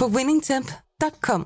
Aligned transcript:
på 0.00 0.08
winningtemp.com. 0.08 1.44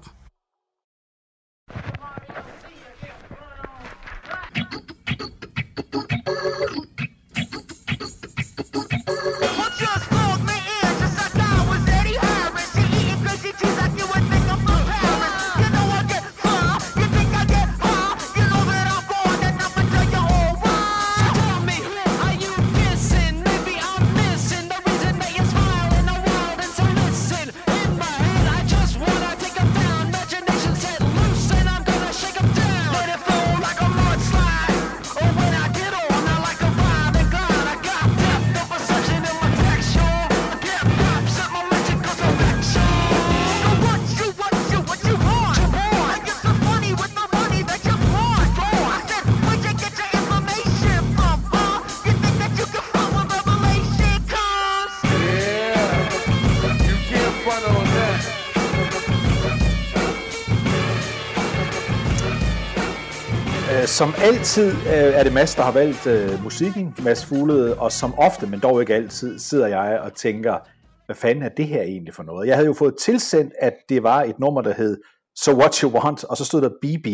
Som 63.98 64.14
altid 64.18 64.70
øh, 64.70 65.18
er 65.18 65.22
det 65.22 65.32
Mads, 65.32 65.54
der 65.54 65.62
har 65.62 65.72
valgt 65.72 66.06
øh, 66.06 66.42
musikken, 66.42 66.94
Mads 67.04 67.26
Fuglede, 67.26 67.78
og 67.78 67.92
som 67.92 68.14
ofte, 68.18 68.46
men 68.46 68.60
dog 68.60 68.80
ikke 68.80 68.94
altid, 68.94 69.38
sidder 69.38 69.66
jeg 69.66 70.00
og 70.00 70.14
tænker, 70.14 70.58
hvad 71.06 71.16
fanden 71.16 71.44
er 71.44 71.48
det 71.48 71.66
her 71.66 71.82
egentlig 71.82 72.14
for 72.14 72.22
noget? 72.22 72.48
Jeg 72.48 72.56
havde 72.56 72.66
jo 72.66 72.72
fået 72.72 72.94
tilsendt, 72.96 73.52
at 73.60 73.74
det 73.88 74.02
var 74.02 74.22
et 74.22 74.38
nummer, 74.38 74.62
der 74.62 74.74
hed 74.74 75.00
So 75.36 75.52
What 75.52 75.76
You 75.76 75.90
Want, 75.90 76.24
og 76.24 76.36
så 76.36 76.44
stod 76.44 76.60
der 76.60 76.68
BB, 76.82 77.06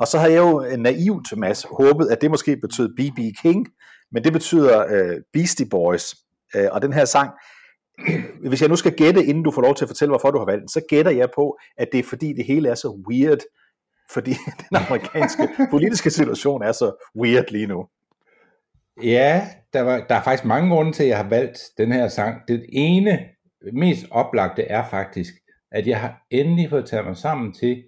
og 0.00 0.06
så 0.06 0.18
havde 0.18 0.32
jeg 0.32 0.40
jo 0.40 0.64
øh, 0.64 0.76
naivt, 0.76 1.36
Mads, 1.36 1.66
håbet, 1.70 2.06
at 2.06 2.20
det 2.20 2.30
måske 2.30 2.56
betød 2.56 2.88
BB 2.88 3.38
King, 3.42 3.66
men 4.12 4.24
det 4.24 4.32
betyder 4.32 4.86
øh, 4.90 5.16
Beastie 5.32 5.66
Boys, 5.70 6.14
øh, 6.56 6.68
og 6.72 6.82
den 6.82 6.92
her 6.92 7.04
sang, 7.04 7.30
hvis 8.48 8.60
jeg 8.60 8.68
nu 8.68 8.76
skal 8.76 8.92
gætte, 8.92 9.24
inden 9.24 9.44
du 9.44 9.50
får 9.50 9.62
lov 9.62 9.74
til 9.74 9.84
at 9.84 9.88
fortælle, 9.88 10.10
hvorfor 10.10 10.30
du 10.30 10.38
har 10.38 10.46
valgt 10.46 10.60
den, 10.60 10.68
så 10.68 10.80
gætter 10.88 11.12
jeg 11.12 11.28
på, 11.34 11.58
at 11.76 11.88
det 11.92 11.98
er 11.98 12.08
fordi, 12.08 12.32
det 12.32 12.44
hele 12.44 12.68
er 12.68 12.74
så 12.74 13.02
weird, 13.10 13.40
fordi 14.12 14.30
den 14.70 14.76
amerikanske 14.76 15.48
politiske 15.70 16.10
situation 16.10 16.62
er 16.62 16.72
så 16.72 17.04
weird 17.20 17.44
lige 17.50 17.66
nu. 17.66 17.88
Ja, 19.02 19.48
der, 19.72 19.80
var, 19.80 20.06
der 20.08 20.14
er 20.14 20.22
faktisk 20.22 20.44
mange 20.44 20.70
grunde 20.74 20.92
til, 20.92 21.02
at 21.02 21.08
jeg 21.08 21.16
har 21.16 21.28
valgt 21.28 21.58
den 21.78 21.92
her 21.92 22.08
sang. 22.08 22.48
Det 22.48 22.66
ene, 22.68 23.28
mest 23.72 24.06
oplagte 24.10 24.62
er 24.62 24.88
faktisk, 24.90 25.34
at 25.70 25.86
jeg 25.86 26.00
har 26.00 26.26
endelig 26.30 26.70
fået 26.70 26.86
taget 26.86 27.06
mig 27.06 27.16
sammen 27.16 27.52
til 27.52 27.84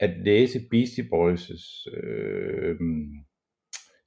at 0.00 0.10
læse 0.24 0.60
Beastie 0.70 1.04
Boys' 1.04 1.84
øh, 1.96 2.76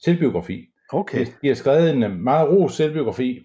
selvbiografi. 0.03 0.65
Okay. 0.89 1.25
De, 1.41 1.47
har 1.47 1.55
skrevet 1.55 1.91
en 1.91 2.03
øh, 2.03 2.11
meget 2.11 2.49
ros 2.49 2.73
selvbiografi. 2.73 3.39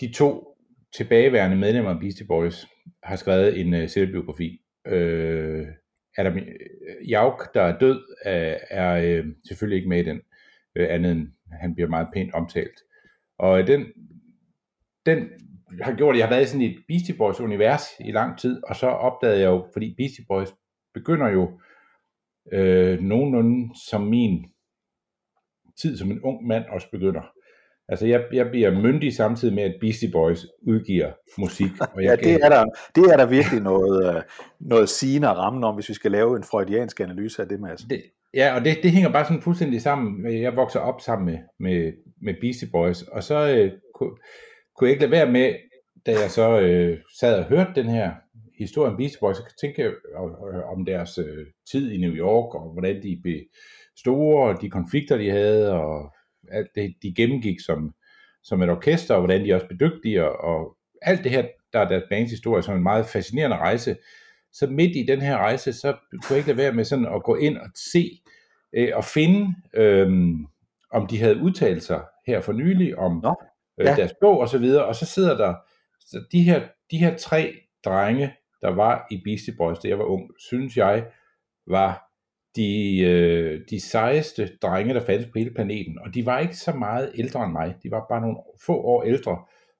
De 0.00 0.12
to 0.12 0.56
tilbageværende 0.96 1.56
medlemmer 1.56 1.90
af 1.90 2.00
Beastie 2.00 2.26
Boys 2.26 2.66
har 3.02 3.16
skrevet 3.16 3.60
en 3.60 3.74
uh, 3.74 3.88
selvbiografi. 3.88 4.58
Øh, 4.86 5.66
Adam 6.18 6.36
øh, 6.36 7.10
Jauk, 7.10 7.54
der 7.54 7.62
er 7.62 7.78
død, 7.78 8.02
øh, 8.26 8.56
er, 8.70 8.94
øh, 8.94 9.26
selvfølgelig 9.48 9.76
ikke 9.76 9.88
med 9.88 10.00
i 10.00 10.04
den, 10.04 10.20
andet 10.76 11.12
end 11.12 11.28
han 11.52 11.74
bliver 11.74 11.88
meget 11.88 12.08
pænt 12.14 12.34
omtalt. 12.34 12.80
Og 13.38 13.66
den, 13.66 13.86
den 15.06 15.28
har 15.82 15.94
gjort, 15.96 16.14
at 16.14 16.18
jeg 16.18 16.26
har 16.26 16.34
været 16.34 16.44
i 16.44 16.46
sådan 16.46 16.66
et 16.66 16.84
Beastie 16.88 17.16
Boys 17.16 17.40
univers 17.40 17.82
i 18.00 18.12
lang 18.12 18.38
tid, 18.38 18.62
og 18.64 18.76
så 18.76 18.86
opdagede 18.86 19.40
jeg 19.40 19.46
jo, 19.46 19.66
fordi 19.72 19.94
Beastie 19.98 20.24
Boys 20.28 20.48
begynder 20.94 21.28
jo 21.28 21.60
øh, 22.52 23.00
nogenlunde 23.00 23.74
som 23.88 24.02
min 24.02 24.50
tid 25.80 25.96
som 25.96 26.10
en 26.10 26.20
ung 26.22 26.46
mand 26.46 26.64
også 26.64 26.90
begynder. 26.90 27.32
Altså 27.88 28.06
jeg, 28.06 28.24
jeg 28.32 28.46
bliver 28.50 28.70
myndig 28.70 29.16
samtidig 29.16 29.54
med, 29.54 29.62
at 29.62 29.74
Beastie 29.80 30.10
Boys 30.12 30.46
udgiver 30.62 31.10
musik. 31.38 31.70
Og 31.94 32.02
jeg 32.02 32.18
Ja, 32.24 32.30
det 32.30 32.44
er 32.44 32.48
der, 32.48 32.64
det 32.94 33.12
er 33.12 33.16
der 33.16 33.26
virkelig 33.26 33.60
noget, 33.60 34.16
øh, 34.16 34.22
noget 34.60 34.88
sigende 34.88 35.28
at 35.28 35.36
ramme 35.36 35.66
om, 35.66 35.74
hvis 35.74 35.88
vi 35.88 35.94
skal 35.94 36.10
lave 36.10 36.36
en 36.36 36.42
freudiansk 36.42 37.00
analyse 37.00 37.42
af 37.42 37.48
det, 37.48 37.60
Mads. 37.60 37.82
det, 37.82 38.02
ja, 38.34 38.54
og 38.54 38.64
det, 38.64 38.78
det 38.82 38.90
hænger 38.90 39.12
bare 39.12 39.24
sådan 39.24 39.42
fuldstændig 39.42 39.82
sammen. 39.82 40.42
Jeg 40.42 40.56
vokser 40.56 40.80
op 40.80 41.00
sammen 41.00 41.26
med, 41.26 41.38
med, 41.60 41.92
med 42.22 42.34
Beastie 42.40 42.68
Boys, 42.72 43.02
og 43.02 43.22
så 43.22 43.48
øh, 43.48 43.72
kunne, 43.94 44.10
kunne 44.76 44.88
jeg 44.88 44.90
ikke 44.90 45.02
lade 45.02 45.12
være 45.12 45.32
med, 45.32 45.54
da 46.06 46.10
jeg 46.10 46.30
så 46.30 46.60
øh, 46.60 46.98
sad 47.20 47.38
og 47.38 47.44
hørte 47.44 47.70
den 47.74 47.86
her 47.86 48.10
historie 48.58 48.90
om 48.90 48.96
Beastie 48.96 49.20
Boys, 49.20 49.36
så 49.36 49.54
tænkte 49.60 49.82
jeg 49.82 49.90
øh, 49.90 50.72
om 50.72 50.84
deres 50.84 51.18
øh, 51.18 51.46
tid 51.70 51.92
i 51.92 51.98
New 51.98 52.12
York, 52.12 52.54
og 52.54 52.72
hvordan 52.72 53.02
de 53.02 53.20
blev 53.22 53.40
store, 53.96 54.48
og 54.48 54.62
de 54.62 54.70
konflikter, 54.70 55.16
de 55.16 55.30
havde, 55.30 55.72
og 55.72 56.12
alt 56.50 56.68
det, 56.74 56.94
de 57.02 57.14
gennemgik 57.14 57.60
som, 57.60 57.94
som 58.42 58.62
et 58.62 58.70
orkester, 58.70 59.14
og 59.14 59.20
hvordan 59.20 59.44
de 59.44 59.54
også 59.54 59.66
blev 59.66 59.90
dygtige, 59.90 60.24
og, 60.24 60.40
og 60.40 60.76
alt 61.02 61.24
det 61.24 61.32
her, 61.32 61.44
der 61.72 61.78
er 61.78 61.88
deres 61.88 62.04
bands 62.10 62.30
historie, 62.30 62.62
som 62.62 62.76
en 62.76 62.82
meget 62.82 63.06
fascinerende 63.06 63.56
rejse. 63.56 63.96
Så 64.52 64.66
midt 64.66 64.96
i 64.96 65.06
den 65.08 65.20
her 65.20 65.36
rejse, 65.36 65.72
så 65.72 65.92
kunne 65.92 66.22
jeg 66.30 66.36
ikke 66.38 66.48
lade 66.48 66.58
være 66.58 66.72
med 66.72 66.84
sådan 66.84 67.06
at 67.06 67.22
gå 67.22 67.36
ind 67.36 67.56
og 67.56 67.68
se, 67.92 68.20
øh, 68.72 68.88
og 68.94 69.04
finde, 69.04 69.54
øh, 69.74 70.08
om 70.92 71.06
de 71.06 71.18
havde 71.18 71.36
udtalt 71.36 71.82
sig 71.82 72.02
her 72.26 72.40
for 72.40 72.52
nylig, 72.52 72.98
om 72.98 73.20
Nå, 73.22 73.34
øh, 73.80 73.86
ja. 73.86 73.94
deres 73.94 74.12
bog 74.20 74.38
og 74.38 74.48
så 74.48 74.58
videre, 74.58 74.84
og 74.84 74.94
så 74.94 75.06
sidder 75.06 75.36
der 75.36 75.54
så 76.00 76.24
de 76.32 76.42
her, 76.42 76.62
de 76.90 76.98
her 76.98 77.16
tre 77.16 77.54
drenge, 77.84 78.34
der 78.62 78.68
var 78.68 79.06
i 79.10 79.22
Beastie 79.24 79.54
Boys, 79.58 79.78
da 79.78 79.88
jeg 79.88 79.98
var 79.98 80.04
ung, 80.04 80.30
synes 80.38 80.76
jeg, 80.76 81.06
var 81.66 82.07
de, 82.58 83.00
øh, 83.00 83.60
de 83.70 83.80
sejeste 83.80 84.50
drenge, 84.62 84.94
der 84.94 85.00
fandtes 85.00 85.26
på 85.26 85.38
hele 85.38 85.54
planeten. 85.54 85.98
Og 85.98 86.14
de 86.14 86.26
var 86.26 86.38
ikke 86.38 86.56
så 86.56 86.72
meget 86.72 87.12
ældre 87.14 87.44
end 87.44 87.52
mig. 87.52 87.74
De 87.82 87.90
var 87.90 88.06
bare 88.08 88.20
nogle 88.20 88.36
få 88.66 88.72
år 88.72 89.02
ældre. 89.02 89.38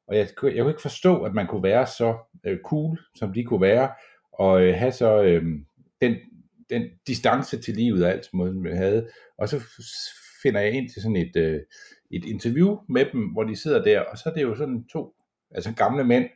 Og 0.09 0.17
jeg, 0.17 0.29
jeg 0.43 0.63
kunne 0.63 0.71
ikke 0.71 0.83
forstå, 0.83 1.23
at 1.23 1.35
man 1.35 1.47
kunne 1.47 1.63
være 1.63 1.87
så 1.87 2.17
øh, 2.47 2.59
cool, 2.65 2.99
som 3.15 3.33
de 3.33 3.45
kunne 3.45 3.61
være, 3.61 3.91
og 4.33 4.63
øh, 4.63 4.75
have 4.75 4.93
så 4.93 5.23
øh, 5.23 5.43
den, 6.01 6.17
den 6.71 6.83
distance 7.07 7.61
til 7.61 7.75
livet 7.75 8.05
og 8.05 8.11
alt, 8.11 8.25
som 8.25 8.39
man 8.39 8.77
havde. 8.77 9.09
Og 9.39 9.49
så 9.49 9.63
finder 10.43 10.61
jeg 10.61 10.73
ind 10.73 10.89
til 10.91 11.03
sådan 11.03 11.17
et, 11.17 11.37
øh, 11.37 11.61
et 12.11 12.25
interview 12.25 12.79
med 12.89 13.05
dem, 13.13 13.21
hvor 13.21 13.45
de 13.45 13.57
sidder 13.57 13.83
der, 13.83 14.01
og 14.01 14.19
så 14.19 14.29
er 14.29 14.35
det 14.35 14.43
jo 14.43 14.55
sådan 14.55 14.85
to 14.93 15.13
altså 15.51 15.75
gamle 15.75 16.05
mænd, 16.05 16.29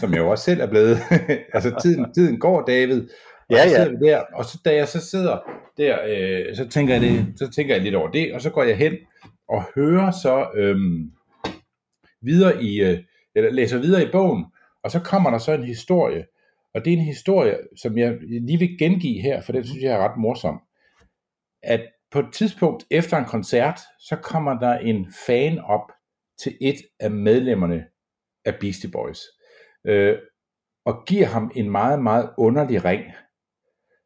som 0.00 0.12
jeg 0.12 0.18
jo 0.18 0.30
også 0.30 0.44
selv 0.44 0.60
er 0.60 0.66
blevet. 0.66 0.96
altså 1.54 1.74
tiden, 1.82 2.12
tiden 2.14 2.38
går, 2.38 2.62
David. 2.62 3.08
Og 3.50 3.56
Ja, 3.56 3.68
ja. 3.68 3.90
der, 3.90 4.22
og 4.34 4.44
så 4.44 4.60
da 4.64 4.74
jeg 4.74 4.88
så 4.88 5.00
sidder 5.00 5.38
der, 5.76 5.98
øh, 6.06 6.56
så, 6.56 6.68
tænker 6.68 6.94
jeg 6.94 7.02
det, 7.02 7.32
så 7.36 7.50
tænker 7.50 7.74
jeg 7.74 7.82
lidt 7.84 7.94
over 7.94 8.10
det, 8.10 8.34
og 8.34 8.40
så 8.40 8.50
går 8.50 8.62
jeg 8.62 8.76
hen 8.76 8.96
og 9.48 9.64
hører 9.74 10.10
så 10.10 10.50
øhm, 10.54 11.12
videre 12.20 12.62
i, 12.62 12.82
øh, 12.82 12.98
eller 13.34 13.50
læser 13.50 13.78
videre 13.78 14.02
i 14.02 14.10
bogen, 14.12 14.44
og 14.82 14.90
så 14.90 15.00
kommer 15.00 15.30
der 15.30 15.38
så 15.38 15.52
en 15.52 15.64
historie, 15.64 16.26
og 16.74 16.84
det 16.84 16.92
er 16.92 16.96
en 16.96 17.04
historie, 17.04 17.58
som 17.76 17.98
jeg 17.98 18.18
lige 18.20 18.58
vil 18.58 18.78
gengive 18.78 19.20
her, 19.22 19.40
for 19.40 19.52
den 19.52 19.64
synes 19.64 19.82
jeg 19.82 19.92
er 19.92 20.08
ret 20.08 20.16
morsom, 20.18 20.60
at 21.62 21.80
på 22.10 22.18
et 22.18 22.32
tidspunkt 22.32 22.84
efter 22.90 23.16
en 23.16 23.24
koncert, 23.24 23.80
så 23.98 24.16
kommer 24.16 24.58
der 24.58 24.78
en 24.78 25.12
fan 25.26 25.58
op 25.58 25.92
til 26.38 26.56
et 26.60 26.76
af 27.00 27.10
medlemmerne 27.10 27.84
af 28.44 28.54
Beastie 28.60 28.90
Boys, 28.90 29.20
øh, 29.84 30.18
og 30.84 31.04
giver 31.06 31.26
ham 31.26 31.50
en 31.54 31.70
meget, 31.70 32.02
meget 32.02 32.30
underlig 32.38 32.84
ring, 32.84 33.04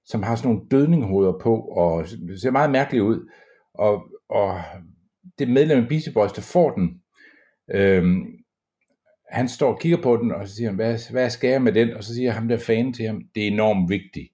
som 0.08 0.22
har 0.22 0.37
sådan 0.37 0.50
nogle 0.50 0.69
dødninghoveder 0.70 1.38
på, 1.38 1.60
og 1.60 2.06
ser 2.43 2.50
meget 2.50 2.70
mærkeligt 2.70 3.05
ud. 3.05 3.31
Og, 3.75 4.05
og 4.28 4.60
det 5.38 5.49
medlem 5.49 5.82
af 5.82 5.88
Beastie 5.88 6.12
Boys, 6.12 6.32
der 6.32 6.43
får 6.43 6.70
den, 6.70 7.02
øhm, 7.70 8.38
han 9.28 9.49
står 9.49 9.72
og 9.72 9.81
kigger 9.81 10.02
på 10.02 10.16
den, 10.16 10.32
og 10.32 10.49
så 10.49 10.55
siger 10.55 10.69
han, 10.69 10.76
hvad, 10.76 11.10
hvad 11.10 11.31
skal 11.31 11.50
jeg 11.50 11.62
med 11.62 11.72
den? 11.72 11.90
Og 11.90 12.05
så 12.05 12.14
siger 12.14 12.31
ham 12.31 12.49
der 12.49 12.58
fan 12.58 12.93
til 12.93 13.06
ham, 13.06 13.22
det 13.34 13.43
er 13.43 13.46
enormt 13.46 13.90
vigtigt, 13.90 14.28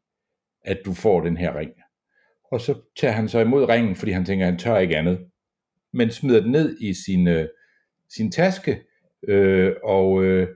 at 0.63 0.79
du 0.85 0.93
får 0.93 1.21
den 1.21 1.37
her 1.37 1.59
ring. 1.59 1.71
Og 2.53 2.61
så 2.61 2.75
tager 2.97 3.13
han 3.13 3.29
så 3.29 3.41
imod 3.41 3.69
ringen, 3.69 3.97
fordi 3.97 4.13
han 4.13 4.25
tænker, 4.25 4.45
han 4.45 4.59
tør 4.59 4.79
ikke 4.79 4.97
andet. 4.97 5.27
Men 5.93 6.11
smider 6.11 6.41
den 6.41 6.51
ned 6.51 6.81
i 6.81 6.95
sin, 6.95 7.29
øh, 7.29 7.49
sin 8.17 8.33
taske, 8.33 8.83
øh, 9.29 9.73
og, 9.85 10.25
øh, 10.25 10.49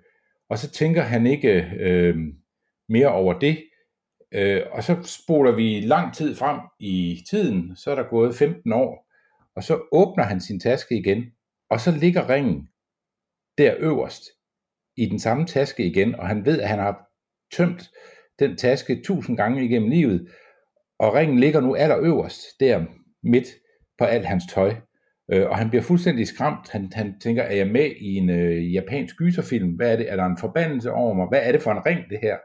og 0.48 0.58
så 0.58 0.70
tænker 0.70 1.02
han 1.02 1.26
ikke 1.26 1.64
øh, 1.80 2.16
mere 2.88 3.12
over 3.12 3.38
det. 3.38 3.67
Øh, 4.32 4.62
og 4.72 4.84
så 4.84 4.96
spoler 5.02 5.52
vi 5.52 5.80
lang 5.80 6.14
tid 6.14 6.34
frem 6.36 6.60
i 6.80 7.24
tiden, 7.30 7.76
så 7.76 7.90
er 7.90 7.94
der 7.94 8.10
gået 8.10 8.34
15 8.34 8.72
år, 8.72 9.06
og 9.56 9.62
så 9.62 9.80
åbner 9.92 10.24
han 10.24 10.40
sin 10.40 10.60
taske 10.60 10.98
igen, 10.98 11.24
og 11.70 11.80
så 11.80 11.90
ligger 11.90 12.28
ringen 12.28 12.68
der 13.58 13.74
øverst 13.78 14.22
i 14.96 15.06
den 15.06 15.18
samme 15.18 15.46
taske 15.46 15.86
igen, 15.86 16.14
og 16.14 16.28
han 16.28 16.46
ved, 16.46 16.60
at 16.60 16.68
han 16.68 16.78
har 16.78 17.08
tømt 17.52 17.90
den 18.38 18.56
taske 18.56 19.02
tusind 19.04 19.36
gange 19.36 19.64
igennem 19.64 19.90
livet, 19.90 20.28
og 20.98 21.14
ringen 21.14 21.38
ligger 21.38 21.60
nu 21.60 21.74
allerøverst, 21.74 22.40
der 22.60 22.84
midt 23.22 23.46
på 23.98 24.04
alt 24.04 24.26
hans 24.26 24.44
tøj. 24.54 24.74
Øh, 25.32 25.48
og 25.50 25.58
han 25.58 25.68
bliver 25.68 25.82
fuldstændig 25.82 26.26
skræmt. 26.26 26.70
Han, 26.70 26.92
han 26.94 27.20
tænker, 27.20 27.42
er 27.42 27.54
jeg 27.54 27.66
med 27.66 27.90
i 28.00 28.14
en 28.14 28.30
øh, 28.30 28.74
japansk 28.74 29.16
gyserfilm? 29.16 29.70
Hvad 29.70 29.92
er 29.92 29.96
det? 29.96 30.12
Er 30.12 30.16
der 30.16 30.24
en 30.24 30.38
forbandelse 30.38 30.92
over 30.92 31.14
mig? 31.14 31.26
Hvad 31.28 31.40
er 31.42 31.52
det 31.52 31.62
for 31.62 31.72
en 31.72 31.86
ring, 31.86 32.00
det 32.10 32.18
her? 32.22 32.36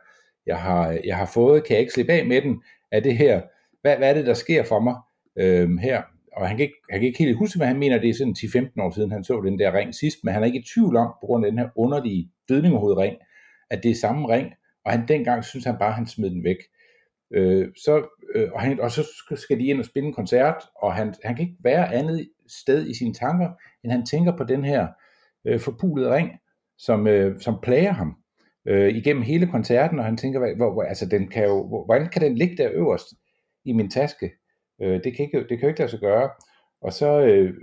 Jeg 0.46 0.58
har, 0.58 1.00
jeg 1.04 1.18
har 1.18 1.26
fået, 1.34 1.64
kan 1.64 1.74
jeg 1.74 1.80
ikke 1.80 1.94
slippe 1.94 2.14
af 2.14 2.26
med 2.26 2.42
den? 2.42 2.62
Er 2.92 3.00
det 3.00 3.18
her? 3.18 3.42
Hvad, 3.82 3.98
hvad 3.98 4.10
er 4.10 4.14
det, 4.14 4.26
der 4.26 4.34
sker 4.34 4.64
for 4.64 4.80
mig 4.80 4.96
øh, 5.38 5.78
her? 5.78 6.02
Og 6.38 6.48
han 6.48 6.58
kan, 6.58 6.64
ikke, 6.64 6.76
han 6.90 7.00
kan 7.00 7.08
ikke 7.08 7.24
helt 7.24 7.38
huske, 7.38 7.58
hvad 7.58 7.68
han 7.68 7.80
mener, 7.80 8.00
det 8.00 8.10
er 8.10 8.14
sådan 8.14 8.36
10-15 8.40 8.82
år 8.84 8.92
siden, 8.96 9.12
han 9.12 9.24
så 9.24 9.42
den 9.42 9.60
der 9.60 9.74
ring 9.74 9.96
sidst, 9.96 10.18
men 10.24 10.34
han 10.34 10.44
er 10.44 10.48
ikke 10.48 10.60
i 10.60 10.66
tvivl 10.74 10.96
om, 10.96 11.08
på 11.08 11.26
grund 11.26 11.46
af 11.46 11.52
den 11.52 11.60
her 11.60 11.70
underlige 11.76 12.32
dødningehovedring, 12.50 13.18
at 13.70 13.84
det 13.84 13.92
er 13.92 13.96
samme 13.96 14.28
ring, 14.28 14.54
og 14.86 14.92
han 14.92 15.08
dengang 15.08 15.44
synes 15.44 15.66
han 15.66 15.76
bare, 15.80 15.90
at 15.90 15.96
han 15.96 16.08
smed 16.08 16.30
den 16.30 16.44
væk. 16.44 16.58
Øh, 17.34 17.68
så, 17.84 18.08
øh, 18.36 18.52
og, 18.54 18.62
han, 18.62 18.80
og 18.80 18.92
så 18.92 19.08
skal 19.36 19.60
de 19.60 19.66
ind 19.66 19.80
og 19.80 19.86
spille 19.86 20.08
en 20.08 20.14
koncert, 20.14 20.64
og 20.76 20.94
han, 20.94 21.14
han 21.24 21.36
kan 21.36 21.46
ikke 21.46 21.64
være 21.64 21.94
andet 21.94 22.30
sted 22.48 22.88
i 22.88 22.98
sine 22.98 23.14
tanker, 23.14 23.50
end 23.84 23.92
han 23.92 24.06
tænker 24.06 24.38
på 24.38 24.44
den 24.44 24.66
her 24.66 24.88
øh, 25.46 25.60
forpulede 25.60 26.16
ring, 26.16 26.32
som, 26.78 27.08
øh, 27.08 27.40
som 27.40 27.56
plager 27.64 27.92
ham 27.92 28.16
øh, 28.68 28.96
igennem 28.96 29.24
hele 29.24 29.48
koncerten, 29.48 30.00
og 30.00 30.06
han 30.06 30.18
tænker, 30.18 30.56
hvor, 30.56 30.72
hvor, 30.72 30.84
altså, 30.84 31.06
den 31.06 31.28
kan 31.28 31.44
jo, 31.46 31.68
hvor, 31.68 31.86
hvordan 31.86 32.10
kan 32.10 32.22
den 32.22 32.36
ligge 32.36 32.58
der 32.58 32.70
øverst 32.74 33.08
i 33.66 33.74
min 33.74 33.90
taske? 33.90 34.32
Øh, 34.82 35.04
det, 35.04 35.16
kan 35.16 35.26
ikke, 35.26 35.40
det 35.40 35.50
kan 35.50 35.62
jo 35.62 35.68
ikke 35.68 35.80
lade 35.80 35.92
sig 35.92 36.00
gøre. 36.00 36.30
Og 36.82 36.94
så, 36.94 37.22
øh, 37.22 37.54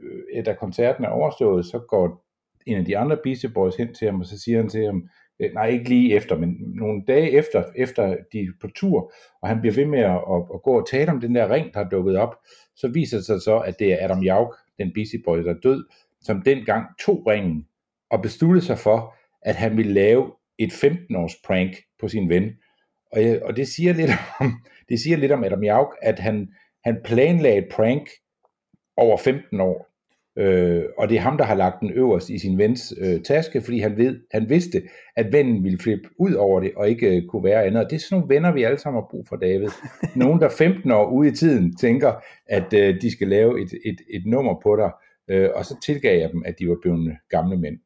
da 0.47 0.53
koncerten 0.55 1.05
er 1.05 1.09
overstået, 1.09 1.67
så 1.67 1.79
går 1.79 2.25
en 2.67 2.77
af 2.77 2.85
de 2.85 2.99
andre 2.99 3.19
Beastie 3.25 3.51
Boys 3.51 3.77
hen 3.77 3.95
til 3.95 4.07
ham, 4.07 4.21
og 4.21 4.27
så 4.27 4.39
siger 4.41 4.59
han 4.59 4.69
til 4.69 4.85
ham, 4.85 5.09
øh, 5.41 5.55
nej 5.55 5.67
ikke 5.67 5.89
lige 5.89 6.15
efter, 6.15 6.39
men 6.39 6.57
nogle 6.61 7.03
dage 7.07 7.31
efter, 7.31 7.65
efter 7.77 8.17
de 8.33 8.41
er 8.41 8.47
på 8.61 8.69
tur, 8.75 9.13
og 9.43 9.49
han 9.49 9.61
bliver 9.61 9.75
ved 9.75 9.87
med 9.87 9.99
at, 9.99 10.11
at, 10.11 10.43
at 10.55 10.63
gå 10.63 10.81
og 10.81 10.89
tale 10.91 11.11
om 11.11 11.21
den 11.21 11.35
der 11.35 11.51
ring, 11.55 11.75
der 11.75 11.81
er 11.81 11.89
dukket 11.89 12.17
op, 12.17 12.37
så 12.77 12.89
viser 12.89 13.17
det 13.17 13.27
sig 13.27 13.43
så, 13.43 13.59
at 13.59 13.79
det 13.79 13.93
er 13.93 14.05
Adam 14.05 14.23
Jauk, 14.23 14.57
den 14.79 14.93
Beastie 14.95 15.23
Boy, 15.25 15.39
der 15.39 15.55
er 15.55 15.61
død, 15.63 15.85
som 16.21 16.43
dengang 16.43 16.87
tog 17.01 17.27
ringen 17.27 17.67
og 18.11 18.23
besluttede 18.23 18.65
sig 18.65 18.79
for, 18.79 19.15
at 19.43 19.55
han 19.55 19.77
ville 19.77 19.93
lave 19.93 20.33
et 20.61 20.73
15-års 20.73 21.37
prank 21.45 21.77
på 22.01 22.09
sin 22.09 22.29
ven. 22.29 22.51
Og, 23.13 23.23
jeg, 23.23 23.43
og 23.43 23.57
det, 23.57 23.69
siger 23.69 23.93
lidt 23.93 24.11
om, 24.41 24.53
det 24.89 25.01
siger 25.01 25.17
lidt 25.17 25.33
om 25.33 25.45
Adam 25.45 25.65
Jauk, 25.65 25.97
at 26.03 26.19
han, 26.19 26.49
han 26.85 27.01
planlagde 27.05 27.59
et 27.59 27.69
prank 27.71 28.09
over 28.97 29.17
15 29.17 29.61
år, 29.61 29.91
øh, 30.39 30.85
og 30.99 31.09
det 31.09 31.17
er 31.17 31.21
ham, 31.21 31.39
der 31.39 31.45
har 31.45 31.55
lagt 31.55 31.81
den 31.81 31.91
øverst 31.91 32.31
i 32.31 32.39
sin 32.39 32.59
vens 32.59 32.95
øh, 33.01 33.23
taske, 33.23 33.61
fordi 33.61 33.79
han, 33.79 33.97
ved, 33.97 34.21
han 34.31 34.49
vidste, 34.49 34.83
at 35.17 35.33
vennen 35.33 35.65
ville 35.65 35.79
flippe 35.79 36.09
ud 36.19 36.33
over 36.33 36.61
det, 36.61 36.73
og 36.77 36.89
ikke 36.89 37.17
øh, 37.17 37.27
kunne 37.27 37.45
være 37.45 37.65
andet. 37.65 37.85
Og 37.85 37.91
det 37.91 37.97
er 37.97 38.01
sådan 38.01 38.19
nogle 38.19 38.35
venner, 38.35 38.53
vi 38.53 38.63
alle 38.63 38.79
sammen 38.79 39.03
har 39.03 39.09
brug 39.11 39.27
for, 39.29 39.37
David. 39.37 39.69
Nogen, 40.17 40.41
der 40.41 40.49
15 40.49 40.91
år 40.91 41.11
ude 41.11 41.29
i 41.29 41.33
tiden 41.33 41.77
tænker, 41.77 42.13
at 42.47 42.75
øh, 42.75 43.01
de 43.01 43.11
skal 43.13 43.29
lave 43.29 43.63
et, 43.63 43.73
et, 43.85 44.01
et 44.11 44.27
nummer 44.27 44.61
på 44.63 44.77
dig, 44.77 44.91
øh, 45.29 45.51
og 45.55 45.65
så 45.65 45.77
tilgav 45.85 46.19
jeg 46.21 46.31
dem, 46.33 46.43
at 46.47 46.59
de 46.59 46.69
var 46.69 46.79
blevet 46.83 47.17
gamle 47.31 47.57
mænd. 47.57 47.79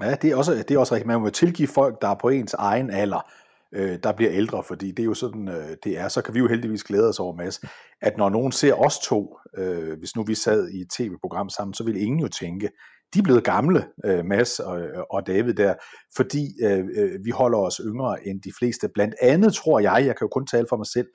Ja, 0.00 0.14
det 0.14 0.30
er 0.30 0.36
også, 0.36 0.64
det 0.68 0.70
er 0.70 0.78
også 0.78 0.94
rigtigt. 0.94 1.06
Man 1.06 1.20
må 1.20 1.30
tilgive 1.30 1.68
folk, 1.68 2.02
der 2.02 2.08
er 2.08 2.14
på 2.14 2.28
ens 2.28 2.54
egen 2.54 2.90
alder, 2.90 3.30
øh, 3.74 3.98
der 4.02 4.12
bliver 4.12 4.32
ældre, 4.32 4.64
fordi 4.64 4.90
det 4.90 4.98
er 4.98 5.04
jo 5.04 5.14
sådan, 5.14 5.48
øh, 5.48 5.76
det 5.84 5.98
er. 5.98 6.08
Så 6.08 6.22
kan 6.22 6.34
vi 6.34 6.38
jo 6.38 6.48
heldigvis 6.48 6.84
glæde 6.84 7.08
os 7.08 7.18
over, 7.18 7.36
Mads, 7.36 7.60
at 8.02 8.16
når 8.16 8.28
nogen 8.28 8.52
ser 8.52 8.74
os 8.74 8.98
to, 8.98 9.36
øh, 9.56 9.98
hvis 9.98 10.16
nu 10.16 10.24
vi 10.24 10.34
sad 10.34 10.68
i 10.68 10.80
et 10.80 10.88
tv-program 10.90 11.48
sammen, 11.48 11.74
så 11.74 11.84
ville 11.84 12.00
ingen 12.00 12.20
jo 12.20 12.28
tænke, 12.28 12.68
de 13.14 13.18
er 13.18 13.22
blevet 13.22 13.44
gamle, 13.44 13.86
øh, 14.04 14.24
Mads 14.24 14.60
og, 14.60 14.82
og 15.10 15.26
David 15.26 15.54
der, 15.54 15.74
fordi 16.16 16.62
øh, 16.62 16.84
øh, 16.96 17.24
vi 17.24 17.30
holder 17.30 17.58
os 17.58 17.80
yngre 17.84 18.26
end 18.26 18.42
de 18.42 18.52
fleste. 18.58 18.88
Blandt 18.94 19.14
andet 19.20 19.54
tror 19.54 19.80
jeg, 19.80 20.06
jeg 20.06 20.16
kan 20.16 20.24
jo 20.24 20.28
kun 20.28 20.46
tale 20.46 20.66
for 20.68 20.76
mig 20.76 20.86
selv, 20.86 21.06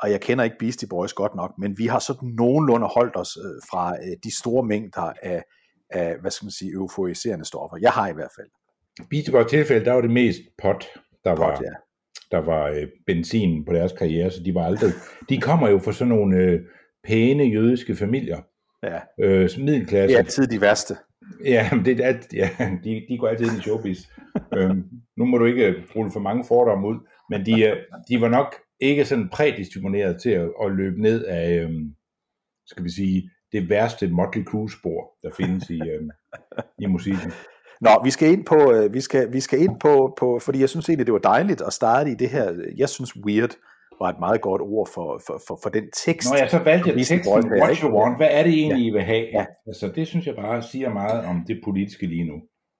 og 0.00 0.10
jeg 0.10 0.20
kender 0.20 0.44
ikke 0.44 0.56
Beastie 0.58 0.88
Boys 0.88 1.12
godt 1.12 1.34
nok, 1.34 1.52
men 1.58 1.78
vi 1.78 1.86
har 1.86 1.98
sådan 1.98 2.28
nogenlunde 2.28 2.86
holdt 2.86 3.16
os 3.16 3.36
øh, 3.36 3.60
fra 3.70 3.92
øh, 3.92 4.16
de 4.24 4.36
store 4.38 4.64
mængder 4.64 5.12
af, 5.22 5.42
af, 5.92 6.16
hvad 6.20 6.30
skal 6.30 6.46
man 6.46 6.50
sige, 6.50 6.72
euforiserende 6.72 7.44
stoffer. 7.44 7.76
Jeg 7.82 7.90
har 7.90 8.08
i 8.08 8.12
hvert 8.14 8.30
fald. 8.36 8.48
Beastie 9.10 9.32
Boys 9.32 9.50
tilfælde, 9.50 9.84
der 9.84 9.92
var 9.92 10.00
det 10.00 10.10
mest 10.10 10.40
pot, 10.62 10.84
der 11.24 11.30
var, 11.30 11.56
Pot, 11.56 11.64
ja. 11.64 11.70
der 12.30 12.38
var 12.38 12.68
øh, 12.68 12.88
benzin 13.06 13.64
på 13.64 13.72
deres 13.72 13.92
karriere, 13.92 14.30
så 14.30 14.42
de 14.44 14.54
var 14.54 14.64
aldrig, 14.64 14.90
de 15.28 15.40
kommer 15.40 15.68
jo 15.68 15.78
fra 15.78 15.92
sådan 15.92 16.08
nogle 16.08 16.36
øh, 16.36 16.60
pæne 17.04 17.44
jødiske 17.44 17.96
familier, 17.96 18.40
Ja, 18.82 19.00
øh, 19.20 19.50
middelklasse. 19.58 20.08
det 20.08 20.14
er 20.14 20.18
altid 20.18 20.46
de 20.46 20.60
værste. 20.60 20.94
Ja, 21.44 21.70
det 21.84 22.00
er 22.00 22.06
alt, 22.06 22.32
ja, 22.34 22.50
de, 22.84 23.02
de 23.08 23.18
går 23.18 23.28
altid 23.28 23.46
ind 23.46 23.58
i 23.58 23.60
showbiz. 23.62 23.98
øhm, 24.54 24.84
nu 25.16 25.24
må 25.24 25.38
du 25.38 25.44
ikke 25.44 25.74
rulle 25.96 26.12
for 26.12 26.20
mange 26.20 26.44
fordomme 26.48 26.88
ud, 26.88 26.96
men 27.30 27.46
de, 27.46 27.62
øh, 27.68 27.76
de 28.08 28.20
var 28.20 28.28
nok 28.28 28.54
ikke 28.80 29.04
sådan 29.04 29.28
prædisponeret 29.28 30.22
til 30.22 30.30
at, 30.30 30.48
at 30.64 30.72
løbe 30.72 31.02
ned 31.02 31.24
af, 31.24 31.60
øhm, 31.62 31.94
skal 32.66 32.84
vi 32.84 32.90
sige, 32.90 33.30
det 33.52 33.70
værste 33.70 34.08
Motley 34.08 34.44
Crue 34.44 34.70
spor, 34.70 35.12
der 35.22 35.30
findes 35.36 35.70
i, 35.70 35.80
øhm, 35.80 36.10
i 36.78 36.86
musikken. 36.86 37.32
Nå, 37.80 37.90
vi 38.04 38.10
skal 38.10 38.32
ind 38.32 38.44
på, 38.44 38.72
øh, 38.72 38.94
vi 38.94 39.00
skal, 39.00 39.32
vi 39.32 39.40
skal 39.40 39.60
ind 39.60 39.80
på, 39.80 40.14
på, 40.18 40.38
fordi 40.38 40.60
jeg 40.60 40.68
synes 40.68 40.88
egentlig, 40.88 41.06
det 41.06 41.12
var 41.12 41.18
dejligt 41.18 41.60
at 41.60 41.72
starte 41.72 42.10
i 42.10 42.14
det 42.14 42.28
her, 42.28 42.52
jeg 42.76 42.88
synes 42.88 43.16
weird 43.26 43.50
var 44.00 44.08
et 44.08 44.20
meget 44.20 44.40
godt 44.40 44.62
ord 44.62 44.88
for, 44.94 45.20
for, 45.26 45.36
for, 45.46 45.58
for 45.62 45.70
den 45.70 45.84
tekst. 46.06 46.30
Når 46.30 46.38
jeg 46.38 46.50
så 46.50 46.58
valgte 46.58 46.88
jeg 46.88 46.96
teksten, 46.96 47.52
her, 47.52 47.62
what 47.62 47.76
you 47.78 47.90
want, 47.98 48.16
hvad 48.16 48.28
er 48.30 48.42
det 48.42 48.52
egentlig, 48.52 48.86
I 48.86 48.90
vil 48.90 49.02
have? 49.02 49.26
Ja. 49.32 49.44
Altså, 49.66 49.92
det 49.96 50.06
synes 50.06 50.26
jeg 50.26 50.36
bare 50.36 50.62
siger 50.62 50.90
meget 50.92 51.24
om 51.24 51.44
det 51.48 51.60
politiske 51.64 52.06
lige 52.06 52.24
nu. 52.24 52.36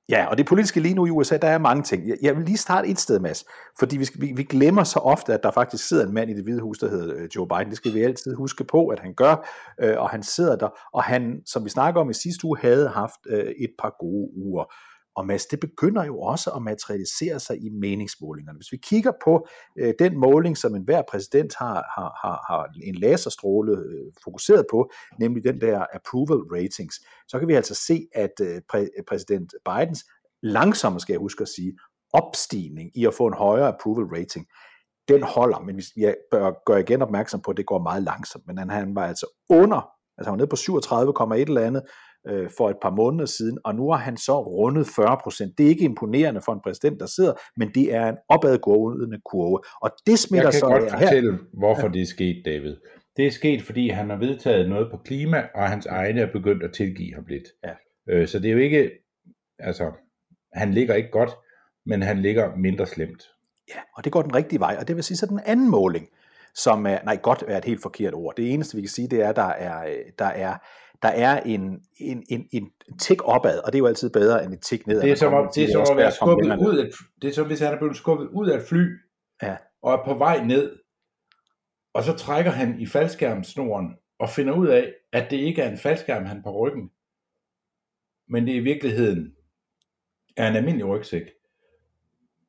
Ja, 0.09 0.27
og 0.27 0.39
det 0.39 0.47
politiske 0.47 0.81
lige 0.81 0.95
nu 0.95 1.07
i 1.07 1.11
USA, 1.11 1.37
der 1.37 1.49
er 1.49 1.59
mange 1.59 1.83
ting. 1.83 2.09
Jeg, 2.09 2.17
jeg 2.23 2.37
vil 2.37 2.45
lige 2.45 2.57
starte 2.57 2.89
et 2.89 2.99
sted, 2.99 3.21
Mads, 3.21 3.45
fordi 3.79 3.97
vi, 3.97 4.09
vi, 4.15 4.33
vi 4.37 4.43
glemmer 4.43 4.85
så 4.85 4.99
ofte, 4.99 5.35
at 5.35 5.43
der 5.43 5.51
faktisk 5.51 5.89
sidder 5.89 6.07
en 6.07 6.15
mand 6.15 6.31
i 6.31 6.35
det 6.35 6.45
hvide 6.45 6.61
hus, 6.61 6.79
der 6.79 6.91
hedder 6.91 7.17
øh, 7.17 7.29
Joe 7.37 7.49
Biden. 7.49 7.69
Det 7.69 7.77
skal 7.77 7.95
vi 7.95 8.03
altid 8.03 8.35
huske 8.35 8.65
på, 8.65 8.87
at 8.87 8.99
han 8.99 9.15
gør, 9.15 9.49
øh, 9.81 9.99
og 9.99 10.11
han 10.11 10.23
sidder 10.23 10.57
der, 10.57 10.69
og 10.93 11.03
han, 11.03 11.41
som 11.47 11.65
vi 11.65 11.71
snakker 11.71 12.01
om 12.01 12.11
i 12.11 12.15
sidste 12.15 12.45
uge, 12.45 12.59
havde 12.61 12.89
haft 12.89 13.21
øh, 13.27 13.45
et 13.45 13.71
par 13.79 13.97
gode 14.01 14.31
uger. 14.37 14.65
Og 15.17 15.27
Mads, 15.27 15.47
det 15.47 15.61
begynder 15.61 16.05
jo 16.05 16.21
også 16.21 16.51
at 16.51 16.63
materialisere 16.63 17.41
sig 17.41 17.65
i 17.65 17.69
meningsmålingerne. 17.69 18.59
Hvis 18.59 18.73
vi 18.73 18.77
kigger 18.77 19.13
på 19.25 19.47
øh, 19.79 19.95
den 19.99 20.19
måling, 20.19 20.59
som 20.59 20.75
enhver 20.75 21.03
præsident 21.11 21.55
har, 21.59 21.75
har, 21.75 22.19
har, 22.23 22.45
har 22.49 22.69
en 22.83 22.95
laserstråle 22.95 23.73
øh, 23.73 24.13
fokuseret 24.25 24.67
på, 24.71 24.91
nemlig 25.21 25.45
den 25.45 25.61
der 25.61 25.87
approval 25.95 26.39
ratings, 26.39 26.97
så 27.29 27.39
kan 27.39 27.49
vi 27.49 27.55
altså 27.55 27.75
se, 27.75 28.07
at 28.15 28.41
øh, 28.43 28.61
præ, 28.71 28.87
præsident 29.09 29.55
Bidens 29.65 30.05
langsomme, 30.43 31.01
skal 31.01 31.13
jeg 31.13 31.21
huske 31.21 31.43
at 31.43 31.49
sige, 31.49 31.73
opstigning 32.13 32.91
i 32.97 33.07
at 33.07 33.15
få 33.15 33.27
en 33.27 33.35
højere 33.35 33.69
approval 33.69 34.07
rating, 34.07 34.47
den 35.09 35.23
holder, 35.23 35.61
men 35.61 35.77
vi 35.77 35.83
jeg 35.97 36.17
bør 36.31 36.53
gøre 36.67 36.81
igen 36.81 37.03
opmærksom 37.03 37.41
på, 37.41 37.51
at 37.51 37.57
det 37.57 37.67
går 37.67 37.83
meget 37.83 38.03
langsomt, 38.03 38.47
men 38.47 38.59
han, 38.59 38.71
han 38.71 38.95
var 38.95 39.07
altså 39.07 39.27
under, 39.49 39.91
altså 40.19 40.31
han 40.31 40.33
var 40.33 40.37
nede 40.37 40.47
på 40.47 41.35
37,1 41.35 41.41
eller 41.41 41.61
andet, 41.61 41.83
øh, 42.29 42.51
for 42.57 42.71
et 42.71 42.77
par 42.83 42.91
måneder 42.91 43.27
siden, 43.27 43.59
og 43.65 43.75
nu 43.75 43.91
har 43.91 43.99
han 43.99 44.17
så 44.17 44.41
rundet 44.41 44.87
40 44.97 45.19
procent. 45.23 45.59
Det 45.59 45.65
er 45.67 45.69
ikke 45.69 45.85
imponerende 45.85 46.41
for 46.41 46.53
en 46.53 46.61
præsident, 46.65 47.01
der 47.01 47.07
sidder, 47.07 47.33
men 47.57 47.71
det 47.75 47.95
er 47.95 48.09
en 48.09 48.17
opadgående 48.29 49.21
kurve. 49.25 49.61
Og 49.83 49.91
det 50.07 50.19
smitter 50.19 50.47
Jeg 50.47 50.53
kan 50.53 50.61
så 50.61 50.67
godt 50.67 50.83
her. 50.93 50.99
fortælle, 50.99 51.39
hvorfor 51.53 51.89
det 51.89 52.03
er 52.03 52.07
sket, 52.07 52.43
David. 52.45 52.77
Det 53.17 53.27
er 53.27 53.31
sket, 53.31 53.63
fordi 53.63 53.89
han 53.89 54.11
har 54.11 54.17
vedtaget 54.17 54.69
noget 54.69 54.91
på 54.91 54.97
klima, 54.97 55.43
og 55.55 55.69
hans 55.69 55.87
egne 55.87 56.21
er 56.21 56.33
begyndt 56.33 56.63
at 56.63 56.73
tilgive 56.73 57.15
ham 57.15 57.25
lidt. 57.29 57.45
Ja. 57.65 57.73
Øh, 58.15 58.29
så 58.29 58.39
det 58.39 58.49
er 58.49 58.53
jo 58.53 58.59
ikke, 58.59 58.91
altså, 59.59 59.93
han 60.53 60.73
ligger 60.73 60.95
ikke 60.95 61.11
godt, 61.11 61.31
men 61.87 62.03
han 62.03 62.23
ligger 62.23 62.57
mindre 62.57 62.87
slemt. 62.87 63.23
Ja, 63.69 63.81
og 63.97 64.05
det 64.05 64.13
går 64.13 64.23
den 64.23 64.35
rigtige 64.35 64.61
vej, 64.61 64.77
og 64.81 64.89
det 64.89 64.97
vil 64.97 65.05
sige 65.05 65.17
så 65.17 65.27
den 65.27 65.41
anden 65.47 65.71
måling, 65.71 66.09
som 66.55 66.87
er, 66.87 66.99
nej, 67.05 67.17
godt 67.23 67.45
er 67.49 67.59
et 67.59 67.65
helt 67.65 67.83
forkert 67.83 68.15
ord. 68.15 68.35
Det 68.37 68.53
eneste, 68.53 68.77
vi 68.77 68.83
kan 68.83 68.89
sige, 68.89 69.09
det 69.09 69.23
er, 69.23 69.33
der 69.33 69.43
er, 69.49 69.87
øh, 69.87 70.05
der 70.19 70.25
er, 70.25 70.57
der 71.03 71.09
er 71.09 71.41
en, 71.41 71.83
en, 71.97 72.25
en, 72.29 72.49
en 72.53 72.73
tik 72.99 73.23
opad, 73.25 73.59
og 73.59 73.73
det 73.73 73.75
er 73.75 73.79
jo 73.79 73.87
altid 73.87 74.11
bedre 74.11 74.45
end 74.45 74.55
et 74.55 74.61
tik 74.61 74.87
nedad. 74.87 75.03
Det 75.03 75.11
er 75.11 75.17
som, 75.17 75.35
om, 75.35 75.51
det 75.55 75.65
er 75.65 75.73
som 75.73 75.87
at 75.91 75.97
være 75.97 76.13
skubbet 76.13 76.59
ud 76.59 76.77
af, 76.79 76.91
det 77.23 77.31
er 77.31 77.35
som 77.35 77.47
hvis 77.47 77.61
han 77.61 77.75
er 77.75 77.79
blevet 77.79 77.97
skubbet 77.97 78.29
ud 78.29 78.49
af 78.49 78.57
et 78.57 78.65
fly, 78.69 78.99
Ja. 79.43 79.57
og 79.83 79.93
er 79.93 80.05
på 80.05 80.15
vej 80.15 80.45
ned, 80.45 80.79
og 81.95 82.05
så 82.05 82.13
trækker 82.17 82.51
han 82.51 82.81
i 82.81 82.87
faldskærmsnoren, 82.87 83.97
og 84.19 84.29
finder 84.29 84.55
ud 84.55 84.67
af, 84.69 84.93
at 85.13 85.31
det 85.31 85.37
ikke 85.37 85.63
er 85.63 85.71
en 85.71 85.79
faldskærm, 85.79 86.25
han 86.25 86.43
på 86.43 86.67
ryggen, 86.67 86.91
men 88.29 88.47
det 88.47 88.53
er 88.55 88.61
i 88.61 88.65
virkeligheden 88.65 89.33
er 90.37 90.49
en 90.49 90.57
almindelig 90.57 90.87
rygsæk. 90.87 91.31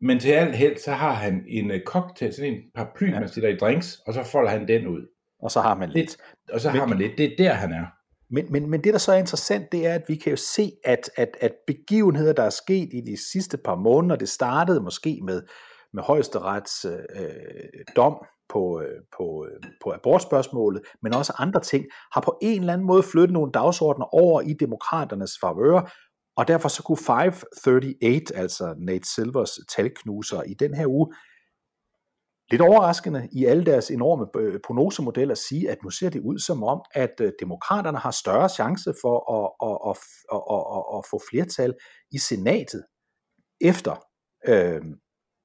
Men 0.01 0.19
til 0.19 0.31
alt 0.31 0.55
held, 0.55 0.77
så 0.77 0.91
har 0.91 1.13
han 1.13 1.45
en 1.48 1.72
øh, 1.72 1.83
cocktail, 1.83 2.33
sådan 2.33 2.53
en 2.53 2.62
paraply, 2.75 3.12
ja. 3.12 3.19
man 3.19 3.29
stiller 3.29 3.50
i 3.50 3.55
drinks, 3.55 4.01
og 4.07 4.13
så 4.13 4.24
folder 4.24 4.50
han 4.51 4.67
den 4.67 4.88
ud. 4.88 5.07
Og 5.39 5.51
så 5.51 5.62
har 5.62 5.75
man 5.75 5.89
lidt. 5.89 6.17
Og 6.53 6.62
så 6.62 6.69
har 6.69 6.86
man 6.86 6.98
lidt, 6.98 7.17
det 7.17 7.25
er 7.25 7.36
der, 7.38 7.53
han 7.53 7.72
er. 7.72 7.86
Men, 8.34 8.52
men, 8.52 8.70
men 8.70 8.84
det, 8.84 8.94
der 8.94 9.00
så 9.00 9.12
er 9.12 9.18
interessant, 9.18 9.72
det 9.72 9.88
er, 9.88 9.94
at 9.94 10.04
vi 10.08 10.16
kan 10.16 10.30
jo 10.30 10.38
se, 10.38 10.72
at, 10.84 11.10
at, 11.16 11.38
at 11.42 11.52
begivenheder, 11.68 12.34
der 12.34 12.44
er 12.44 12.50
sket 12.50 12.90
i 12.94 13.02
de 13.02 13.32
sidste 13.32 13.58
par 13.58 13.75
måneder, 13.75 14.16
det 14.16 14.30
startede 14.30 14.82
måske 14.82 15.20
med, 15.24 15.42
med 15.94 16.04
højesterets 16.04 16.86
øh, 16.86 16.94
dom 17.96 18.16
på, 18.50 18.82
øh, 18.82 19.02
på, 19.18 19.46
øh, 19.50 19.70
på 19.84 19.92
abortspørgsmålet, 19.94 20.82
men 21.04 21.13
også 21.13 21.34
andre 21.38 21.62
ting, 21.62 21.86
har 22.13 22.22
på 22.22 22.38
en 22.42 22.60
eller 22.60 22.74
anden 22.74 22.88
måde 22.88 23.04
flyttet 23.04 23.34
nogle 23.34 23.52
dagsordner 23.52 24.06
over 24.06 24.42
i 24.42 24.54
demokraternes 24.54 25.32
favør, 25.42 25.92
og 26.38 26.48
derfor 26.48 26.70
så 26.70 26.84
kunne 26.84 26.98
538, 26.98 28.36
altså 28.36 28.75
Nate 28.78 29.13
Silvers 29.16 29.52
talknuser 29.75 30.42
i 30.44 30.54
den 30.54 30.74
her 30.74 30.88
uge, 30.88 31.13
lidt 32.53 32.62
overraskende 32.62 33.29
i 33.31 33.45
alle 33.45 33.65
deres 33.65 33.91
enorme 33.91 34.25
øh, 34.38 34.60
prognosemodeller 34.65 35.36
sige, 35.36 35.72
at 35.72 35.77
nu 35.83 35.89
ser 35.89 36.10
det 36.10 36.22
ud 36.22 36.39
som 36.39 36.63
om, 36.63 36.81
at 36.93 37.15
øh, 37.22 37.31
demokraterne 37.39 37.98
har 37.98 38.12
større 38.12 38.50
chance 38.50 38.93
for 39.01 39.17
at, 39.38 39.45
at, 39.69 39.77
at, 39.89 39.98
at, 40.36 40.41
at, 40.77 40.83
at 40.98 41.01
få 41.12 41.17
flertal 41.29 41.74
i 42.12 42.17
senatet 42.17 42.83
efter, 43.62 43.95
øh, 44.48 44.81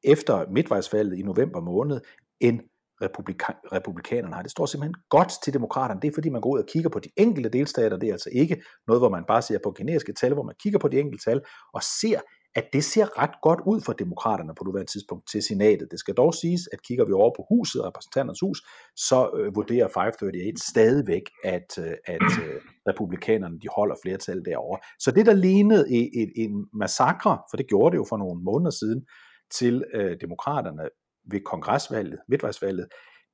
efter 0.04 0.50
midtvejsvalget 0.50 1.18
i 1.18 1.22
november 1.22 1.60
måned, 1.60 2.00
end 2.40 2.60
republika- 3.04 3.60
republikanerne 3.76 4.34
har. 4.34 4.42
Det 4.42 4.50
står 4.50 4.66
simpelthen 4.66 4.94
godt 5.10 5.32
til 5.44 5.54
demokraterne. 5.54 6.00
Det 6.00 6.08
er 6.08 6.14
fordi, 6.14 6.28
man 6.28 6.40
går 6.40 6.50
ud 6.50 6.58
og 6.58 6.68
kigger 6.72 6.90
på 6.90 6.98
de 6.98 7.10
enkelte 7.16 7.48
delstater. 7.48 7.96
Det 7.96 8.08
er 8.08 8.12
altså 8.12 8.30
ikke 8.32 8.62
noget, 8.86 9.00
hvor 9.00 9.08
man 9.08 9.24
bare 9.28 9.42
ser 9.42 9.58
på 9.64 9.74
generiske 9.78 10.12
tal, 10.20 10.34
hvor 10.34 10.42
man 10.42 10.54
kigger 10.62 10.78
på 10.78 10.88
de 10.88 11.00
enkelte 11.00 11.30
tal 11.30 11.40
og 11.74 11.82
ser, 12.00 12.20
at 12.54 12.64
det 12.72 12.84
ser 12.84 13.18
ret 13.22 13.36
godt 13.42 13.60
ud 13.66 13.80
for 13.80 13.92
demokraterne 13.92 14.54
på 14.54 14.64
nuværende 14.64 14.92
tidspunkt 14.92 15.28
til 15.30 15.42
senatet. 15.42 15.88
Det 15.90 15.98
skal 15.98 16.14
dog 16.14 16.34
siges, 16.34 16.68
at 16.72 16.82
kigger 16.82 17.04
vi 17.04 17.12
over 17.12 17.32
på 17.36 17.46
huset, 17.48 17.84
repræsentanternes 17.84 18.40
hus, 18.40 18.62
så 18.96 19.30
øh, 19.38 19.56
vurderer 19.56 19.88
538 19.88 20.58
stadigvæk, 20.72 21.22
at, 21.44 21.78
øh, 21.78 21.94
at 22.06 22.28
øh, 22.44 22.60
republikanerne 22.88 23.60
de 23.60 23.68
holder 23.76 23.96
flertal 24.02 24.44
derovre. 24.44 24.78
Så 24.98 25.10
det, 25.10 25.26
der 25.26 25.32
lignede 25.32 25.84
en, 25.90 26.10
en, 26.14 26.30
en 26.36 26.66
massakre, 26.72 27.38
for 27.50 27.56
det 27.56 27.66
gjorde 27.68 27.92
det 27.92 27.98
jo 27.98 28.06
for 28.08 28.16
nogle 28.16 28.42
måneder 28.42 28.70
siden, 28.70 29.06
til 29.50 29.84
øh, 29.94 30.16
demokraterne 30.20 30.88
ved 31.24 31.40
kongresvalget, 31.40 32.18
midtvejsvalget, 32.28 32.88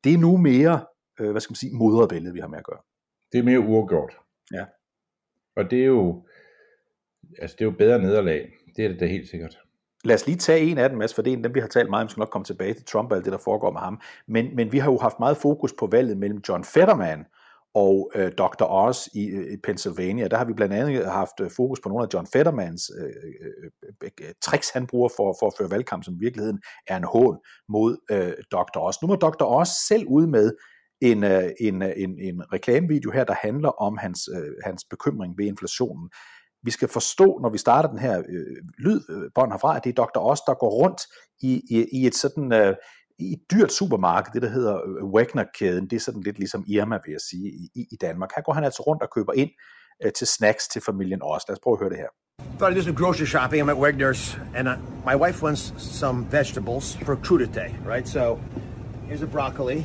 det 0.05 0.15
er 0.15 0.19
nu 0.19 0.37
mere, 0.37 0.87
øh, 1.21 1.31
hvad 1.31 1.41
skal 1.41 1.53
man 1.53 1.57
sige, 1.57 1.77
moderbilledet, 1.77 2.35
vi 2.35 2.41
har 2.41 2.49
med 2.49 2.59
at 2.59 2.65
gøre. 2.65 2.83
Det 3.33 3.39
er 3.39 3.43
mere 3.43 3.61
uafgjort. 3.61 4.17
Ja. 4.53 4.65
Og 5.57 5.71
det 5.71 5.81
er 5.81 5.87
jo, 5.87 6.27
altså 7.39 7.57
det 7.59 7.65
er 7.65 7.71
jo 7.71 7.77
bedre 7.79 7.99
nederlag. 7.99 8.53
Det 8.77 8.85
er 8.85 8.89
det 8.89 9.01
da 9.01 9.07
helt 9.07 9.29
sikkert. 9.29 9.59
Lad 10.05 10.15
os 10.15 10.27
lige 10.27 10.37
tage 10.37 10.61
en 10.61 10.79
af 10.79 10.89
dem, 10.89 10.99
Mads, 10.99 11.15
for 11.15 11.23
det 11.23 11.33
er 11.33 11.37
en 11.37 11.45
dem, 11.45 11.55
vi 11.55 11.61
har 11.61 11.69
talt 11.69 11.91
meget 11.91 12.03
om, 12.03 12.09
vi 12.09 12.11
skal 12.11 12.21
nok 12.21 12.31
komme 12.31 12.45
tilbage 12.45 12.75
til 12.75 12.85
Trump 12.85 13.11
og 13.11 13.17
alt 13.17 13.25
det, 13.25 13.33
der 13.33 13.39
foregår 13.39 13.73
med 13.73 13.81
ham. 13.81 14.01
Men, 14.29 14.57
men 14.57 14.73
vi 14.73 14.79
har 14.79 14.91
jo 14.91 14.99
haft 14.99 15.19
meget 15.19 15.37
fokus 15.37 15.73
på 15.79 15.87
valget 15.87 16.17
mellem 16.17 16.41
John 16.49 16.65
Fetterman 16.65 17.25
og 17.75 18.11
øh, 18.15 18.33
Dr. 18.39 18.65
Oz 18.65 19.07
i, 19.07 19.27
øh, 19.27 19.53
i 19.53 19.57
Pennsylvania. 19.65 20.29
Der 20.29 20.37
har 20.37 20.45
vi 20.45 20.53
blandt 20.53 20.75
andet 20.75 21.07
haft 21.07 21.41
øh, 21.41 21.51
fokus 21.57 21.81
på 21.81 21.89
nogle 21.89 22.05
af 22.05 22.09
John 22.15 22.27
Fettermans 22.33 22.91
øh 22.99 23.05
øh, 23.05 23.11
øh, 24.03 24.11
øh, 24.21 24.35
tricks, 24.43 24.71
han 24.71 24.87
bruger 24.87 25.09
for, 25.17 25.37
for 25.41 25.47
at 25.47 25.53
føre 25.59 25.71
valgkamp, 25.71 26.05
som 26.05 26.15
i 26.15 26.19
virkeligheden 26.21 26.61
er 26.87 26.97
en 26.97 27.05
hån 27.05 27.37
mod 27.69 27.97
øh, 28.11 28.33
Dr. 28.53 28.79
Oz. 28.79 29.03
Nu 29.03 29.09
må 29.09 29.15
Dr. 29.15 29.45
Oz 29.45 29.69
selv 29.89 30.07
ud 30.07 30.27
med 30.27 30.53
en, 31.01 31.25
øh, 31.25 31.51
en, 31.61 31.83
en, 31.83 32.19
en 32.19 32.53
reklamevideo 32.53 33.11
her, 33.11 33.25
der 33.25 33.35
handler 33.43 33.69
om 33.69 33.99
hans, 33.99 34.29
øh, 34.37 34.53
hans 34.65 34.85
bekymring 34.91 35.39
ved 35.39 35.47
inflationen. 35.47 36.11
Vi 36.65 36.71
skal 36.71 36.89
forstå, 36.89 37.39
når 37.43 37.49
vi 37.51 37.59
starter 37.59 37.89
den 37.89 37.99
her 37.99 38.19
øh, 38.19 38.57
lydbånd 38.79 39.49
øh, 39.49 39.53
herfra, 39.53 39.77
at 39.77 39.85
det 39.85 39.99
er 39.99 40.05
Dr. 40.05 40.21
Oz, 40.21 40.39
der 40.47 40.55
går 40.55 40.71
rundt 40.71 41.01
i, 41.43 41.63
i, 41.71 41.87
i 41.93 42.07
et 42.07 42.15
sådan 42.15 42.53
øh, 42.53 42.75
i 43.19 43.33
et 43.33 43.41
dyrt 43.51 43.73
supermarked, 43.73 44.33
det 44.33 44.43
der 44.43 44.49
hedder 44.49 44.75
øh, 44.75 45.05
Wagner-kæden, 45.05 45.91
det 45.91 45.97
er 45.97 46.01
sådan 46.01 46.21
lidt 46.21 46.39
ligesom 46.39 46.65
Irma, 46.69 46.99
vil 47.05 47.13
jeg 47.13 47.21
sige, 47.21 47.49
i, 47.75 47.87
i 47.91 47.97
Danmark. 48.01 48.31
Her 48.37 48.43
går 48.43 48.53
han 48.53 48.65
altså 48.65 48.83
rundt 48.83 49.03
og 49.03 49.09
køber 49.15 49.33
ind 49.33 49.51
øh, 50.05 50.13
til 50.13 50.27
snacks 50.27 50.69
til 50.69 50.83
familien 50.83 51.21
Oz. 51.23 51.43
Lad 51.49 51.57
os 51.57 51.61
prøve 51.63 51.75
at 51.75 51.79
høre 51.79 51.91
det 51.91 51.99
her. 51.99 52.09
Thought 52.59 52.73
I'd 52.73 52.79
do 52.81 52.83
some 52.83 52.97
grocery 52.97 53.27
shopping. 53.27 53.63
I'm 53.63 53.71
at 53.71 53.77
Wegner's, 53.77 54.39
and 54.57 54.69
uh, 54.69 54.75
my 55.11 55.15
wife 55.15 55.43
wants 55.43 55.73
some 55.79 56.27
vegetables 56.31 56.97
for 57.07 57.17
crudite, 57.17 57.75
right? 57.87 58.09
So 58.09 58.41
here's 59.09 59.23
a 59.23 59.27
broccoli. 59.27 59.85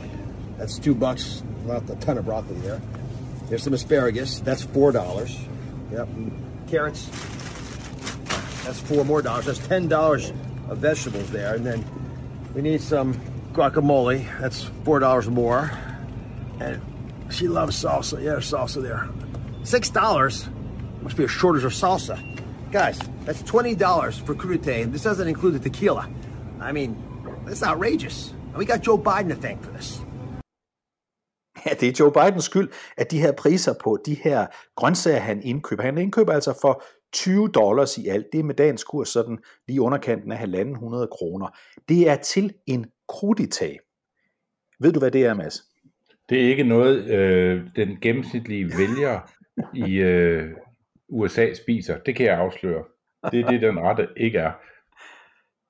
That's 0.58 0.80
two 0.80 0.96
bucks. 0.96 1.44
Not 1.68 1.90
a 1.90 1.96
ton 1.96 2.18
of 2.18 2.26
broccoli 2.26 2.60
there. 2.68 2.82
Here's 3.50 3.64
some 3.64 3.74
asparagus. 3.74 4.40
That's 4.40 4.64
four 4.64 4.92
dollars. 4.92 5.32
Yep. 5.92 6.08
Carrots. 6.70 7.06
That's 8.64 8.80
four 8.80 9.04
more 9.04 9.22
dollars. 9.22 9.46
That's 9.46 9.68
ten 9.68 9.88
dollars 9.88 10.32
of 10.70 10.78
vegetables 10.78 11.30
there, 11.32 11.56
and 11.56 11.66
then 11.66 11.84
we 12.54 12.62
need 12.62 12.82
some 12.82 13.16
guacamole. 13.54 14.26
That's 14.40 14.64
four 14.86 15.00
dollars 15.00 15.28
more. 15.28 15.72
And 16.60 16.82
she 17.32 17.48
loves 17.48 17.82
salsa. 17.82 18.18
Yeah, 18.18 18.32
there's 18.34 18.52
salsa 18.52 18.82
there. 18.82 19.10
Six 19.64 19.90
dollars. 19.90 20.48
Must 21.02 21.16
be 21.16 21.24
a 21.24 21.28
shortage 21.28 21.64
of 21.64 21.72
salsa. 21.72 22.20
Guys, 22.72 23.00
that's 23.26 23.42
twenty 23.42 23.74
dollars 23.74 24.18
for 24.20 24.36
crudité, 24.36 24.84
and 24.84 24.94
this 24.94 25.04
doesn't 25.04 25.28
include 25.28 25.54
the 25.54 25.70
tequila. 25.70 26.08
I 26.60 26.72
mean, 26.72 26.96
that's 27.46 27.64
outrageous. 27.64 28.30
And 28.50 28.58
we 28.58 28.66
got 28.66 28.82
Joe 28.82 28.98
Biden 28.98 29.30
to 29.30 29.36
thank 29.36 29.64
for 29.64 29.72
this. 29.72 29.99
Ja, 31.66 31.72
det 31.74 31.90
er 31.90 31.94
Joe 32.00 32.12
Bidens 32.12 32.44
skyld, 32.44 32.70
at 32.98 33.12
de 33.12 33.20
her 33.20 33.32
priser 33.32 33.74
på 33.84 34.00
de 34.06 34.14
her 34.14 34.48
grøntsager, 34.76 35.20
han 35.20 35.44
indkøber. 35.44 35.84
Han 35.84 35.98
indkøber 35.98 36.34
altså 36.34 36.58
for 36.62 36.84
20 37.14 37.48
dollars 37.48 37.98
i 37.98 38.08
alt. 38.08 38.26
Det 38.32 38.40
er 38.40 38.44
med 38.44 38.56
dagens 38.56 38.84
kurs 38.84 39.10
sådan 39.10 39.38
lige 39.68 39.82
underkanten 39.82 40.32
af 40.32 40.38
1.500 40.38 41.08
kroner. 41.08 41.58
Det 41.90 42.10
er 42.10 42.16
til 42.16 42.54
en 42.68 42.86
kruditag. 43.08 43.80
Ved 44.80 44.92
du, 44.92 45.00
hvad 45.00 45.12
det 45.12 45.26
er, 45.26 45.34
Mads? 45.34 45.64
Det 46.30 46.42
er 46.42 46.50
ikke 46.50 46.64
noget, 46.64 47.10
øh, 47.10 47.62
den 47.76 47.98
gennemsnitlige 48.02 48.72
vælger 48.78 49.20
i 49.88 49.96
øh, 49.96 50.50
USA 51.10 51.54
spiser. 51.54 51.98
Det 51.98 52.16
kan 52.16 52.26
jeg 52.26 52.38
afsløre. 52.38 52.84
Det 53.32 53.40
er 53.40 53.50
det, 53.50 53.62
den 53.62 53.80
rette 53.80 54.08
ikke 54.18 54.38
er. 54.38 54.52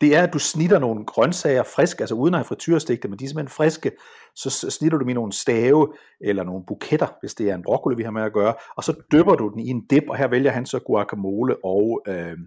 Det 0.01 0.15
er, 0.15 0.23
at 0.23 0.33
du 0.33 0.39
snitter 0.39 0.79
nogle 0.79 1.05
grøntsager 1.05 1.63
friske, 1.63 2.01
altså 2.01 2.15
uden 2.15 2.33
at 2.33 2.37
have 2.37 2.45
frityrestegte, 2.45 3.07
men 3.07 3.19
de 3.19 3.23
er 3.23 3.27
simpelthen 3.27 3.55
friske, 3.55 3.91
så 4.35 4.49
snitter 4.69 4.97
du 4.97 5.03
dem 5.03 5.09
i 5.09 5.13
nogle 5.13 5.33
stave 5.33 5.93
eller 6.21 6.43
nogle 6.43 6.63
buketter, 6.67 7.07
hvis 7.21 7.33
det 7.33 7.49
er 7.49 7.55
en 7.55 7.63
broccoli, 7.63 7.95
vi 7.95 8.03
har 8.03 8.11
med 8.11 8.21
at 8.21 8.33
gøre, 8.33 8.53
og 8.77 8.83
så 8.83 8.93
dypper 9.11 9.35
du 9.35 9.49
den 9.49 9.59
i 9.59 9.67
en 9.67 9.87
dip, 9.87 10.03
og 10.09 10.17
her 10.17 10.27
vælger 10.27 10.51
han 10.51 10.65
så 10.65 10.79
guacamole 10.79 11.55
og 11.65 12.01
øh, 12.07 12.37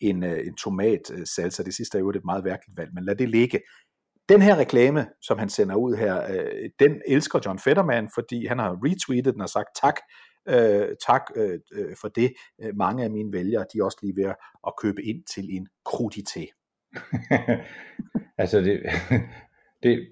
en, 0.00 0.24
øh, 0.24 0.46
en 0.46 0.54
tomatsalsa. 0.54 1.62
Det 1.62 1.74
sidste 1.74 1.98
er 1.98 2.02
jo 2.02 2.10
et 2.10 2.24
meget 2.24 2.44
værkeligt 2.44 2.78
valg, 2.78 2.90
men 2.94 3.04
lad 3.04 3.16
det 3.16 3.28
ligge. 3.28 3.60
Den 4.28 4.42
her 4.42 4.56
reklame, 4.56 5.06
som 5.22 5.38
han 5.38 5.48
sender 5.48 5.74
ud 5.74 5.94
her, 5.94 6.22
øh, 6.30 6.70
den 6.78 7.02
elsker 7.06 7.40
John 7.46 7.58
Fetterman, 7.58 8.08
fordi 8.14 8.46
han 8.46 8.58
har 8.58 8.78
retweetet 8.84 9.34
den 9.34 9.42
og 9.42 9.48
sagt 9.48 9.68
tak, 9.82 9.96
øh, 10.48 10.88
tak 11.06 11.22
øh, 11.36 11.58
øh 11.72 11.96
for 12.00 12.08
det. 12.08 12.32
Øh, 12.62 12.76
mange 12.76 13.04
af 13.04 13.10
mine 13.10 13.32
vælgere, 13.32 13.64
de 13.72 13.78
er 13.78 13.84
også 13.84 13.98
lige 14.02 14.16
ved 14.16 14.34
at 14.66 14.72
købe 14.82 15.02
ind 15.02 15.22
til 15.34 15.56
en 15.56 15.68
crudité. 15.88 16.65
altså 18.38 18.60
det, 18.60 18.82
det, 19.82 20.08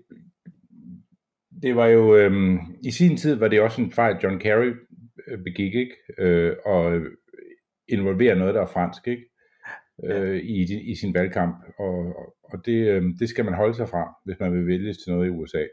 det 1.62 1.76
var 1.76 1.86
jo, 1.86 2.16
øhm, 2.16 2.58
i 2.82 2.90
sin 2.90 3.16
tid 3.16 3.34
var 3.34 3.48
det 3.48 3.60
også 3.60 3.82
en 3.82 3.92
fejl, 3.92 4.16
John 4.22 4.38
Kerry 4.38 4.72
øh, 5.28 5.38
begik, 5.44 5.74
ikke? 5.74 5.96
Øh, 6.18 6.56
og 6.64 7.00
involvere 7.88 8.36
noget, 8.36 8.54
der 8.54 8.62
er 8.62 8.66
fransk, 8.66 9.08
ikke? 9.08 9.24
Øh, 10.04 10.36
i, 10.36 10.90
i 10.90 10.94
sin 10.94 11.14
valgkamp, 11.14 11.56
og, 11.78 12.14
og 12.42 12.66
det, 12.66 12.88
øh, 12.88 13.02
det 13.18 13.28
skal 13.28 13.44
man 13.44 13.54
holde 13.54 13.74
sig 13.74 13.88
fra, 13.88 14.16
hvis 14.24 14.36
man 14.40 14.52
vil 14.52 14.66
vælges 14.66 14.96
til 14.96 15.12
noget 15.12 15.26
i 15.26 15.30
USA. 15.30 15.64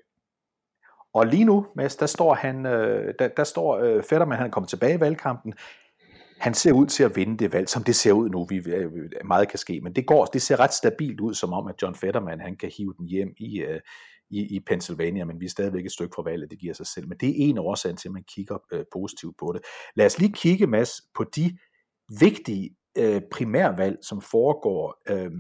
Og 1.14 1.28
lige 1.28 1.46
nu, 1.46 1.66
Mads, 1.76 1.96
der 1.96 2.06
står 2.06 2.34
han, 2.34 2.66
øh, 2.66 3.14
der, 3.20 3.28
der 3.28 3.44
står 3.44 3.78
øh, 3.78 4.04
Fetterman, 4.04 4.38
han 4.38 4.48
er 4.48 4.52
kommet 4.52 4.70
tilbage 4.70 4.98
i 4.98 5.00
valgkampen. 5.00 5.54
Han 6.42 6.54
ser 6.54 6.72
ud 6.74 6.86
til 6.86 7.04
at 7.04 7.16
vinde 7.16 7.38
det 7.38 7.54
valg, 7.54 7.70
som 7.70 7.84
det 7.84 7.96
ser 7.96 8.12
ud 8.12 8.30
nu. 8.30 8.46
Vi, 8.46 8.56
øh, 8.56 8.92
meget 9.26 9.50
kan 9.50 9.60
ske, 9.60 9.82
men 9.82 9.96
det 9.96 10.08
går, 10.08 10.26
det 10.26 10.42
ser 10.42 10.60
ret 10.60 10.74
stabilt 10.74 11.20
ud, 11.20 11.34
som 11.34 11.54
om, 11.54 11.68
at 11.68 11.76
John 11.82 11.96
Fetterman, 11.96 12.40
han 12.40 12.58
kan 12.58 12.72
hive 12.78 12.94
den 12.98 13.08
hjem 13.08 13.34
i, 13.38 13.60
øh, 13.60 13.80
i, 14.30 14.56
i 14.56 14.60
Pennsylvania, 14.60 15.26
men 15.26 15.40
vi 15.40 15.46
er 15.46 15.50
stadigvæk 15.50 15.86
et 15.86 15.92
stykke 15.92 16.14
fra 16.16 16.24
valget, 16.24 16.52
det 16.52 16.60
giver 16.60 16.74
sig 16.74 16.88
selv. 16.88 17.08
Men 17.08 17.18
det 17.18 17.30
er 17.30 17.34
en 17.38 17.58
af 17.58 17.62
årsagen 17.62 17.98
til, 17.98 18.08
at 18.08 18.14
man 18.14 18.24
kigger 18.24 18.58
øh, 18.74 18.86
positivt 18.94 19.36
på 19.40 19.52
det. 19.56 19.62
Lad 19.96 20.06
os 20.06 20.20
lige 20.20 20.34
kigge, 20.34 20.68
Mads, 20.68 20.92
på 21.16 21.24
de 21.24 21.58
vigtige 22.20 22.76
øh, 22.98 23.22
primærvalg, 23.32 23.98
som 24.02 24.22
foregår 24.22 25.02
øh, 25.10 25.32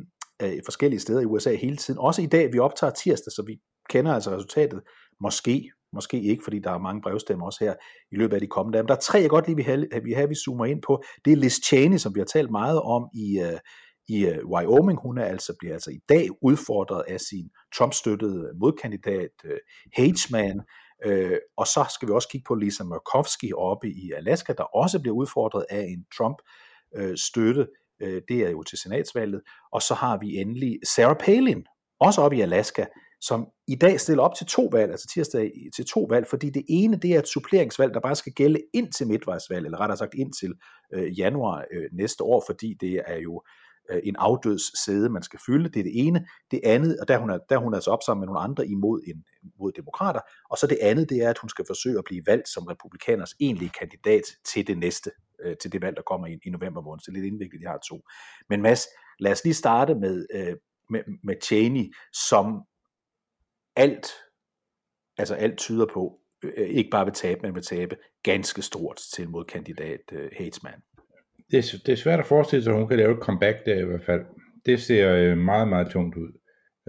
øh, 0.41 0.61
forskellige 0.65 0.99
steder 0.99 1.21
i 1.21 1.25
USA 1.25 1.55
hele 1.55 1.77
tiden. 1.77 1.99
Også 1.99 2.21
i 2.21 2.25
dag, 2.25 2.53
vi 2.53 2.59
optager 2.59 2.91
tirsdag, 2.91 3.31
så 3.31 3.43
vi 3.47 3.59
kender 3.89 4.13
altså 4.13 4.31
resultatet. 4.31 4.81
Måske, 5.21 5.71
måske 5.93 6.21
ikke, 6.21 6.43
fordi 6.43 6.59
der 6.59 6.71
er 6.71 6.77
mange 6.77 7.01
brevstemmer 7.01 7.45
også 7.45 7.63
her 7.63 7.73
i 8.11 8.15
løbet 8.15 8.33
af 8.33 8.41
de 8.41 8.47
kommende 8.47 8.75
dage. 8.75 8.83
Men 8.83 8.87
der 8.87 8.95
er 8.95 8.99
tre, 8.99 9.19
jeg 9.19 9.29
godt 9.29 9.47
lige 9.47 9.55
vil 9.55 9.65
have, 9.65 9.85
vi, 10.03 10.13
have, 10.13 10.29
vi 10.29 10.35
zoomer 10.35 10.65
ind 10.65 10.81
på. 10.81 11.03
Det 11.25 11.33
er 11.33 11.37
Liz 11.37 11.65
Cheney, 11.65 11.97
som 11.97 12.15
vi 12.15 12.19
har 12.19 12.25
talt 12.25 12.51
meget 12.51 12.81
om 12.81 13.09
i, 13.13 13.39
øh, 13.39 13.59
i 14.07 14.25
øh, 14.25 14.45
Wyoming. 14.45 14.99
Hun 15.01 15.17
er 15.17 15.25
altså, 15.25 15.55
bliver 15.59 15.73
altså 15.73 15.91
i 15.91 15.99
dag 16.09 16.27
udfordret 16.41 17.03
af 17.07 17.19
sin 17.19 17.49
Trump-støttede 17.75 18.51
modkandidat 18.59 19.31
øh, 19.45 19.57
Hageman. 19.93 20.61
Øh, 21.05 21.37
og 21.57 21.67
så 21.67 21.85
skal 21.95 22.07
vi 22.07 22.13
også 22.13 22.29
kigge 22.29 22.45
på 22.47 22.55
Lisa 22.55 22.83
Murkowski 22.83 23.53
oppe 23.53 23.87
i 23.87 24.11
Alaska, 24.17 24.53
der 24.53 24.63
også 24.63 24.99
bliver 24.99 25.15
udfordret 25.15 25.65
af 25.69 25.81
en 25.81 26.05
Trump-støtte. 26.17 27.67
Øh, 28.01 28.15
øh, 28.15 28.21
det 28.27 28.37
er 28.45 28.49
jo 28.49 28.63
til 28.63 28.77
senatsvalget. 28.77 29.41
Og 29.71 29.81
så 29.81 29.93
har 29.93 30.17
vi 30.17 30.37
endelig 30.37 30.79
Sarah 30.95 31.15
Palin, 31.15 31.65
også 31.99 32.21
oppe 32.21 32.37
i 32.37 32.41
Alaska, 32.41 32.85
som 33.21 33.47
i 33.67 33.75
dag 33.75 33.99
stiller 33.99 34.23
op 34.23 34.35
til 34.35 34.47
to 34.47 34.69
valg, 34.71 34.91
altså 34.91 35.07
tirsdag 35.13 35.51
til 35.75 35.85
to 35.85 36.07
valg, 36.09 36.27
fordi 36.27 36.49
det 36.49 36.65
ene 36.69 36.99
det 36.99 37.15
er 37.15 37.19
et 37.19 37.27
suppleringsvalg, 37.27 37.93
der 37.93 37.99
bare 37.99 38.15
skal 38.15 38.33
gælde 38.33 38.61
indtil 38.73 39.07
midtvejsvalg, 39.07 39.65
eller 39.65 39.79
rettere 39.79 39.97
sagt 39.97 40.13
indtil 40.13 40.53
øh, 40.93 41.19
januar 41.19 41.65
øh, 41.71 41.89
næste 41.91 42.23
år, 42.23 42.43
fordi 42.47 42.77
det 42.81 43.01
er 43.07 43.17
jo 43.17 43.43
øh, 43.91 44.01
en 44.03 44.15
afdøds 44.19 44.83
sæde, 44.85 45.09
man 45.09 45.23
skal 45.23 45.39
fylde. 45.45 45.69
Det 45.69 45.79
er 45.79 45.83
det 45.83 46.07
ene. 46.07 46.27
Det 46.51 46.59
andet, 46.63 46.99
og 46.99 47.07
der 47.07 47.17
hun, 47.17 47.29
er, 47.29 47.37
der 47.49 47.59
er 47.59 47.73
altså 47.73 47.91
op 47.91 48.03
sammen 48.05 48.19
med 48.21 48.27
nogle 48.27 48.39
andre 48.39 48.67
imod, 48.67 49.01
en, 49.07 49.25
mod 49.59 49.71
demokrater. 49.71 50.19
Og 50.49 50.57
så 50.57 50.67
det 50.67 50.77
andet, 50.81 51.09
det 51.09 51.23
er, 51.23 51.29
at 51.29 51.37
hun 51.37 51.49
skal 51.49 51.65
forsøge 51.67 51.97
at 51.97 52.03
blive 52.05 52.23
valgt 52.27 52.49
som 52.49 52.63
republikaners 52.63 53.33
egentlige 53.39 53.71
kandidat 53.79 54.23
til 54.45 54.67
det 54.67 54.77
næste, 54.77 55.11
øh, 55.43 55.55
til 55.61 55.71
det 55.71 55.81
valg, 55.81 55.95
der 55.95 56.01
kommer 56.01 56.27
i, 56.27 56.39
i 56.45 56.49
november 56.49 56.81
måned. 56.81 56.99
Så 56.99 57.11
det 57.11 57.17
er 57.17 57.21
lidt 57.21 57.33
indviklet, 57.33 57.61
de 57.61 57.67
har 57.67 57.79
to. 57.89 58.01
Men 58.49 58.61
Mads, 58.61 58.87
lad 59.19 59.31
os 59.31 59.43
lige 59.43 59.53
starte 59.53 59.95
med, 59.95 60.25
øh, 60.33 60.55
med, 60.89 61.01
med 61.23 61.35
Cheney, 61.43 61.93
som 62.13 62.45
alt, 63.75 64.07
altså 65.17 65.35
alt 65.35 65.57
tyder 65.57 65.85
på, 65.93 66.19
øh, 66.43 66.67
ikke 66.67 66.89
bare 66.89 67.05
vil 67.05 67.13
tabe, 67.13 67.41
men 67.41 67.55
vil 67.55 67.63
tabe 67.63 67.97
ganske 68.23 68.61
stort 68.61 69.01
til 69.15 69.29
modkandidat 69.29 70.01
øh, 70.11 70.31
Hatesman. 70.37 70.81
Det 71.51 71.57
er, 71.57 71.77
det 71.85 71.91
er 71.91 71.95
svært 71.95 72.19
at 72.19 72.25
forestille 72.25 72.63
sig, 72.63 72.73
at 72.73 72.79
hun 72.79 72.87
kan 72.87 72.97
lave 72.97 73.13
et 73.13 73.23
comeback 73.23 73.65
der 73.65 73.79
i 73.79 73.85
hvert 73.85 74.05
fald. 74.05 74.25
Det 74.65 74.81
ser 74.81 75.15
øh, 75.15 75.37
meget, 75.37 75.67
meget 75.67 75.91
tungt 75.91 76.17
ud 76.17 76.39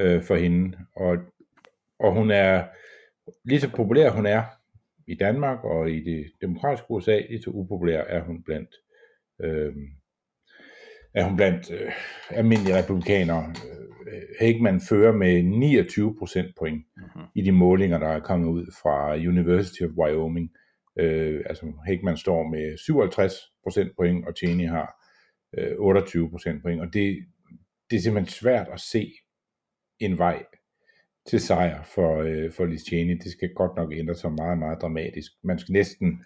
øh, 0.01 0.23
for 0.23 0.37
hende. 0.37 0.79
Og, 0.97 1.17
og 1.99 2.13
hun 2.15 2.31
er 2.31 2.65
lige 3.45 3.61
så 3.61 3.71
populær 3.71 4.11
hun 4.11 4.27
er 4.27 4.43
i 5.07 5.15
Danmark 5.15 5.65
og 5.65 5.91
i 5.91 6.05
det 6.05 6.33
demokratiske 6.41 6.91
USA, 6.91 7.19
lige 7.19 7.43
så 7.43 7.51
upopulær 7.51 8.01
er 8.01 8.25
hun 8.25 8.43
blandt 8.43 8.71
øh, 9.41 9.75
er 11.15 11.25
hun 11.25 11.37
blandt 11.37 11.71
øh, 11.71 11.93
almindelige 12.31 12.79
republikanere. 12.79 13.45
Øh, 13.49 13.82
Hageman 14.41 14.81
fører 14.81 15.13
med 15.13 15.43
29 15.43 16.17
procentpoint 16.19 16.87
mm-hmm. 16.97 17.23
i 17.35 17.43
de 17.43 17.53
målinger, 17.53 17.99
der 17.99 18.09
er 18.09 18.21
kommet 18.21 18.49
ud 18.49 18.67
fra 18.83 19.15
University 19.15 19.83
of 19.83 19.91
Wyoming. 19.91 20.51
Øh, 20.99 21.41
altså 21.47 21.73
Hageman 21.87 22.17
står 22.17 22.49
med 22.49 22.79
57 22.79 23.35
procentpoint, 23.63 24.27
og 24.27 24.33
Cheney 24.37 24.69
har 24.69 24.95
øh, 25.59 25.73
28 25.79 26.31
procentpoint, 26.31 26.81
og 26.81 26.87
det, 26.93 27.27
det 27.91 27.97
er 27.97 28.01
simpelthen 28.01 28.33
svært 28.33 28.69
at 28.73 28.81
se 28.81 29.13
en 29.99 30.19
vej 30.19 30.45
til 31.27 31.41
sejr 31.41 31.83
for, 31.83 32.23
øh, 32.23 32.53
for 32.53 32.65
Liz 32.65 32.83
Cheney. 32.83 33.19
Det 33.25 33.33
skal 33.33 33.55
godt 33.55 33.77
nok 33.77 33.93
ændre 33.93 34.15
sig 34.15 34.33
meget, 34.33 34.59
meget 34.59 34.83
dramatisk. 34.83 35.33
Man 35.45 35.59
skal 35.59 35.73
næsten, 35.73 36.25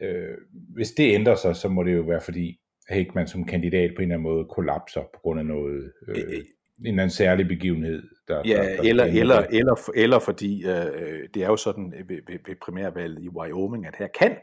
øh, 0.00 0.36
hvis 0.74 0.90
det 0.90 1.14
ændrer 1.14 1.34
sig, 1.34 1.56
så 1.56 1.68
må 1.68 1.82
det 1.82 1.96
jo 1.96 2.02
være 2.02 2.20
fordi 2.20 2.60
Hageman 2.88 3.28
som 3.28 3.44
kandidat 3.44 3.90
på 3.96 4.02
en 4.02 4.02
eller 4.02 4.14
anden 4.14 4.32
måde 4.32 4.44
kollapser 4.44 5.00
på 5.00 5.20
grund 5.22 5.40
af 5.40 5.46
noget, 5.46 5.92
øh, 6.08 6.44
en 6.82 6.86
eller 6.86 7.02
anden 7.02 7.14
særlig 7.14 7.48
begivenhed. 7.48 8.02
Der, 8.28 8.42
Ja, 8.44 8.56
der, 8.56 8.62
der 8.62 8.82
eller, 8.82 9.04
eller, 9.04 9.40
det. 9.40 9.58
eller, 9.58 9.90
eller 9.94 10.18
fordi 10.18 10.64
øh, 10.66 11.28
det 11.34 11.42
er 11.42 11.46
jo 11.46 11.56
sådan 11.56 11.92
ved, 12.08 12.18
ved, 12.26 12.38
ved 12.46 12.54
primærvalget 12.62 13.22
i 13.22 13.28
Wyoming, 13.28 13.86
at 13.86 13.94
her 13.98 14.08
kan 14.18 14.36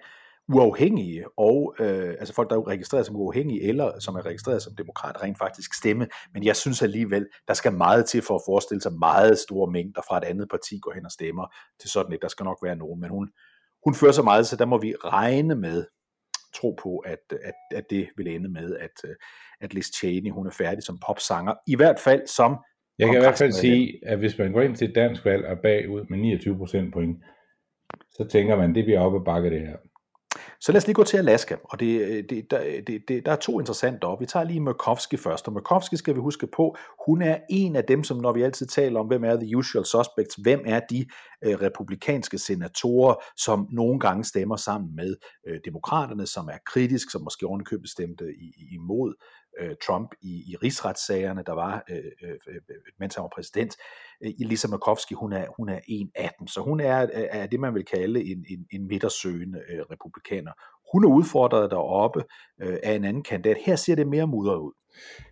uafhængige 0.53 1.25
og 1.37 1.75
øh, 1.79 2.09
altså 2.09 2.33
folk, 2.33 2.49
der 2.49 2.55
er 2.55 2.67
registreret 2.67 3.05
som 3.05 3.15
uafhængige 3.15 3.63
eller 3.63 3.99
som 3.99 4.15
er 4.15 4.25
registreret 4.25 4.61
som 4.61 4.75
demokrat, 4.75 5.23
rent 5.23 5.37
faktisk 5.37 5.73
stemme. 5.73 6.07
Men 6.33 6.43
jeg 6.43 6.55
synes 6.55 6.81
alligevel, 6.81 7.27
der 7.47 7.53
skal 7.53 7.73
meget 7.73 8.05
til 8.05 8.21
for 8.21 8.35
at 8.35 8.41
forestille 8.45 8.81
sig 8.81 8.93
meget 8.93 9.39
store 9.39 9.71
mængder 9.71 10.01
fra 10.07 10.17
et 10.17 10.23
andet 10.23 10.49
parti 10.49 10.79
går 10.81 10.93
hen 10.93 11.05
og 11.05 11.11
stemmer 11.11 11.53
til 11.79 11.89
sådan 11.89 12.13
et. 12.13 12.21
Der 12.21 12.27
skal 12.27 12.43
nok 12.43 12.57
være 12.63 12.75
nogen, 12.75 13.01
men 13.01 13.09
hun, 13.09 13.29
hun 13.83 13.95
fører 13.95 14.11
så 14.11 14.23
meget, 14.23 14.47
så 14.47 14.55
der 14.55 14.65
må 14.65 14.77
vi 14.77 14.93
regne 15.03 15.55
med, 15.55 15.85
tro 16.55 16.77
på, 16.83 16.97
at, 16.97 17.19
at, 17.31 17.53
at 17.75 17.83
det 17.89 18.09
vil 18.17 18.27
ende 18.27 18.49
med, 18.49 18.75
at, 18.77 19.09
øh, 19.09 19.15
at 19.61 19.73
Liz 19.73 19.87
Cheney, 19.97 20.31
hun 20.31 20.47
er 20.47 20.51
færdig 20.51 20.83
som 20.83 20.99
popsanger. 21.07 21.53
I 21.67 21.75
hvert 21.75 21.99
fald 21.99 22.27
som 22.27 22.57
Jeg 22.99 23.07
kan 23.07 23.17
i 23.17 23.19
hvert 23.19 23.37
fald 23.37 23.51
sige, 23.51 23.99
at 24.05 24.17
hvis 24.17 24.37
man 24.37 24.51
går 24.51 24.61
ind 24.61 24.75
til 24.75 24.89
et 24.89 24.95
dansk 24.95 25.25
valg 25.25 25.45
og 25.45 25.59
bagud 25.59 26.05
med 26.09 26.17
29 26.17 26.57
procentpoint, 26.57 27.23
så 28.11 28.27
tænker 28.27 28.55
man, 28.55 28.75
det 28.75 28.85
bliver 28.85 28.99
op 28.99 29.15
ad 29.15 29.25
bakke 29.25 29.49
det 29.49 29.61
her. 29.61 29.77
Så 30.59 30.71
lad 30.71 30.77
os 30.81 30.87
lige 30.87 30.93
gå 30.95 31.03
til 31.03 31.17
Alaska, 31.17 31.55
og 31.63 31.79
det, 31.79 32.01
øh, 32.01 32.23
det, 32.29 32.51
der, 32.51 32.63
øh, 32.65 32.83
det, 32.87 33.01
det, 33.07 33.25
der 33.25 33.31
er 33.31 33.35
to 33.35 33.59
interessante 33.59 34.03
op. 34.05 34.21
Vi 34.21 34.25
tager 34.25 34.43
lige 34.43 34.59
Murkowski 34.59 35.17
først, 35.17 35.47
og 35.47 35.53
Murkowski 35.53 35.97
skal 35.97 36.15
vi 36.15 36.19
huske 36.19 36.47
på, 36.47 36.75
hun 37.07 37.21
er 37.21 37.37
en 37.49 37.75
af 37.75 37.83
dem, 37.83 38.03
som 38.03 38.17
når 38.17 38.33
vi 38.33 38.41
altid 38.41 38.65
taler 38.65 38.99
om, 38.99 39.07
hvem 39.07 39.23
er 39.23 39.35
the 39.35 39.57
usual 39.57 39.85
suspects, 39.85 40.35
hvem 40.35 40.61
er 40.65 40.79
de 40.89 41.05
øh, 41.43 41.61
republikanske 41.61 42.37
senatorer, 42.37 43.15
som 43.37 43.67
nogle 43.71 43.99
gange 43.99 44.23
stemmer 44.23 44.55
sammen 44.55 44.95
med 44.95 45.15
øh, 45.47 45.59
demokraterne, 45.65 46.25
som 46.27 46.47
er 46.47 46.57
kritisk, 46.65 47.11
som 47.11 47.21
måske 47.23 47.45
ovenikøbet 47.47 47.89
stemte 47.89 48.25
i, 48.41 48.45
i- 48.57 48.73
imod 48.75 49.13
øh, 49.59 49.75
Trump 49.85 50.11
i, 50.21 50.43
i 50.51 50.55
rigsretssagerne, 50.63 51.43
der 51.45 51.53
var, 51.53 51.83
øh, 51.89 51.97
øh, 52.23 52.37
øh 52.47 52.61
mens 52.99 53.15
han 53.15 53.21
var 53.21 53.31
præsident. 53.35 53.75
Øh, 54.23 54.31
Elisa 54.41 54.67
Lisa 54.67 55.15
hun 55.15 55.33
er, 55.33 55.45
hun 55.57 55.69
er 55.69 55.79
en 55.87 56.11
af 56.15 56.31
dem, 56.39 56.47
så 56.47 56.61
hun 56.61 56.79
er, 56.79 57.07
er 57.13 57.47
det, 57.47 57.59
man 57.59 57.73
vil 57.73 57.85
kalde 57.85 58.23
en, 58.23 58.45
en, 58.49 58.65
en 58.71 58.87
midtersøgende 58.87 59.59
øh, 59.69 59.79
republikaner. 59.79 60.51
Hun 60.93 61.03
er 61.03 61.07
udfordret 61.07 61.71
deroppe 61.71 62.23
øh, 62.61 62.77
af 62.83 62.93
en 62.93 63.03
anden 63.03 63.23
kandidat. 63.23 63.57
Her 63.65 63.75
ser 63.75 63.95
det 63.95 64.07
mere 64.07 64.27
mudret 64.27 64.57
ud. 64.57 64.73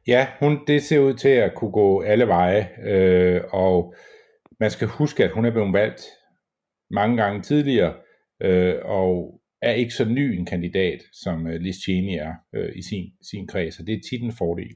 Ja, 0.08 0.28
hun, 0.40 0.60
det 0.68 0.84
ser 0.84 1.00
ud 1.00 1.14
til 1.14 1.30
at 1.30 1.56
kunne 1.56 1.72
gå 1.72 2.02
alle 2.02 2.28
veje, 2.28 2.70
øh, 2.84 3.42
og 3.52 3.94
man 4.60 4.72
skal 4.72 4.88
huske, 4.88 5.24
at 5.24 5.32
hun 5.32 5.46
er 5.46 5.52
blevet 5.52 5.74
valgt 5.74 6.02
mange 6.92 7.18
gange 7.18 7.42
tidligere, 7.42 7.94
øh, 8.42 8.76
og 8.86 9.37
er 9.62 9.72
ikke 9.72 9.94
så 9.94 10.06
ny 10.06 10.38
en 10.40 10.46
kandidat, 10.46 11.00
som 11.14 11.48
øh, 11.48 11.62
Liz 11.62 11.76
Cheney 11.76 12.18
er 12.20 12.34
øh, 12.56 12.70
i 12.76 12.82
sin, 12.82 13.06
sin 13.32 13.48
kreds, 13.48 13.80
og 13.80 13.88
det 13.88 13.94
er 13.94 14.00
tit 14.10 14.24
en 14.24 14.34
fordel. 14.38 14.76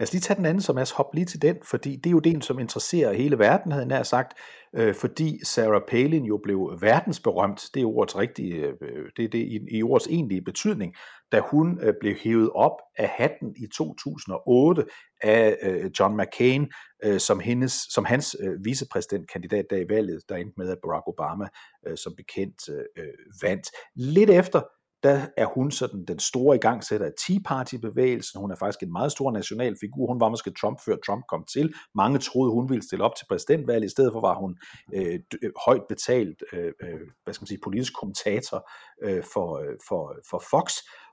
Lad 0.00 0.06
os 0.06 0.12
lige 0.12 0.20
tage 0.20 0.36
den 0.36 0.46
anden, 0.46 0.60
som 0.60 0.74
Mads, 0.74 0.90
hop 0.90 1.14
lige 1.14 1.24
til 1.24 1.42
den, 1.42 1.56
fordi 1.64 1.96
det 1.96 2.06
er 2.06 2.10
jo 2.10 2.18
den, 2.18 2.42
som 2.42 2.58
interesserer 2.58 3.12
hele 3.12 3.38
verden, 3.38 3.72
havde 3.72 3.82
jeg 3.82 3.88
nær 3.88 4.02
sagt, 4.02 4.38
øh, 4.76 4.94
fordi 4.94 5.44
Sarah 5.44 5.82
Palin 5.88 6.24
jo 6.24 6.40
blev 6.42 6.78
verdensberømt, 6.80 7.70
det 7.74 7.82
er 7.82 7.86
ordets 7.86 8.18
rigtige, 8.18 8.54
øh, 8.54 9.04
det 9.16 9.24
er 9.24 9.28
det 9.28 9.38
i, 9.38 9.60
i 9.70 9.82
ordets 9.82 10.06
egentlige 10.06 10.42
betydning, 10.42 10.94
da 11.32 11.40
hun 11.50 11.78
øh, 11.82 11.94
blev 12.00 12.14
hævet 12.14 12.50
op 12.54 12.76
af 12.98 13.08
hatten 13.08 13.54
i 13.56 13.66
2008 13.76 14.84
af 15.22 15.56
øh, 15.62 15.90
John 16.00 16.16
McCain, 16.16 16.68
øh, 17.04 17.20
som, 17.20 17.40
hendes, 17.40 17.72
som 17.72 18.04
hans 18.04 18.36
øh, 18.40 18.64
vicepræsidentkandidat 18.64 19.64
der 19.70 19.76
i 19.76 19.88
valget, 19.88 20.22
der 20.28 20.36
endte 20.36 20.54
med, 20.56 20.70
at 20.70 20.78
Barack 20.82 21.08
Obama 21.08 21.48
øh, 21.86 21.96
som 21.96 22.14
bekendt 22.16 22.68
øh, 22.68 23.04
øh, 23.04 23.12
vandt. 23.42 23.66
Lidt 23.96 24.30
efter, 24.30 24.60
der 25.02 25.26
er 25.36 25.46
hun 25.54 25.70
sådan 25.70 26.04
den 26.08 26.18
store 26.18 26.56
igangsætter 26.56 27.06
af 27.06 27.12
Tea 27.26 27.38
Party-bevægelsen. 27.44 28.40
Hun 28.40 28.50
er 28.50 28.56
faktisk 28.56 28.82
en 28.82 28.92
meget 28.92 29.12
stor 29.12 29.30
national 29.32 29.76
figur. 29.80 30.06
Hun 30.06 30.20
var 30.20 30.28
måske 30.28 30.52
Trump, 30.60 30.80
før 30.84 30.96
Trump 31.06 31.24
kom 31.28 31.44
til. 31.52 31.74
Mange 31.94 32.18
troede, 32.18 32.52
hun 32.52 32.70
ville 32.70 32.82
stille 32.82 33.04
op 33.04 33.16
til 33.16 33.26
præsidentvalget. 33.28 33.86
I 33.86 33.90
stedet 33.90 34.12
for 34.12 34.20
var 34.20 34.34
hun 34.34 34.56
øh, 34.94 35.18
øh 35.42 35.50
højt 35.66 35.82
betalt 35.88 36.42
øh, 36.52 36.72
øh, 36.82 37.00
hvad 37.24 37.34
skal 37.34 37.42
man 37.42 37.46
sige, 37.46 37.60
politisk 37.64 37.92
kommentator 38.00 38.70
øh, 39.04 39.22
for, 39.32 39.64
for, 39.88 40.16
for 40.30 40.42
Fox. 40.50 40.72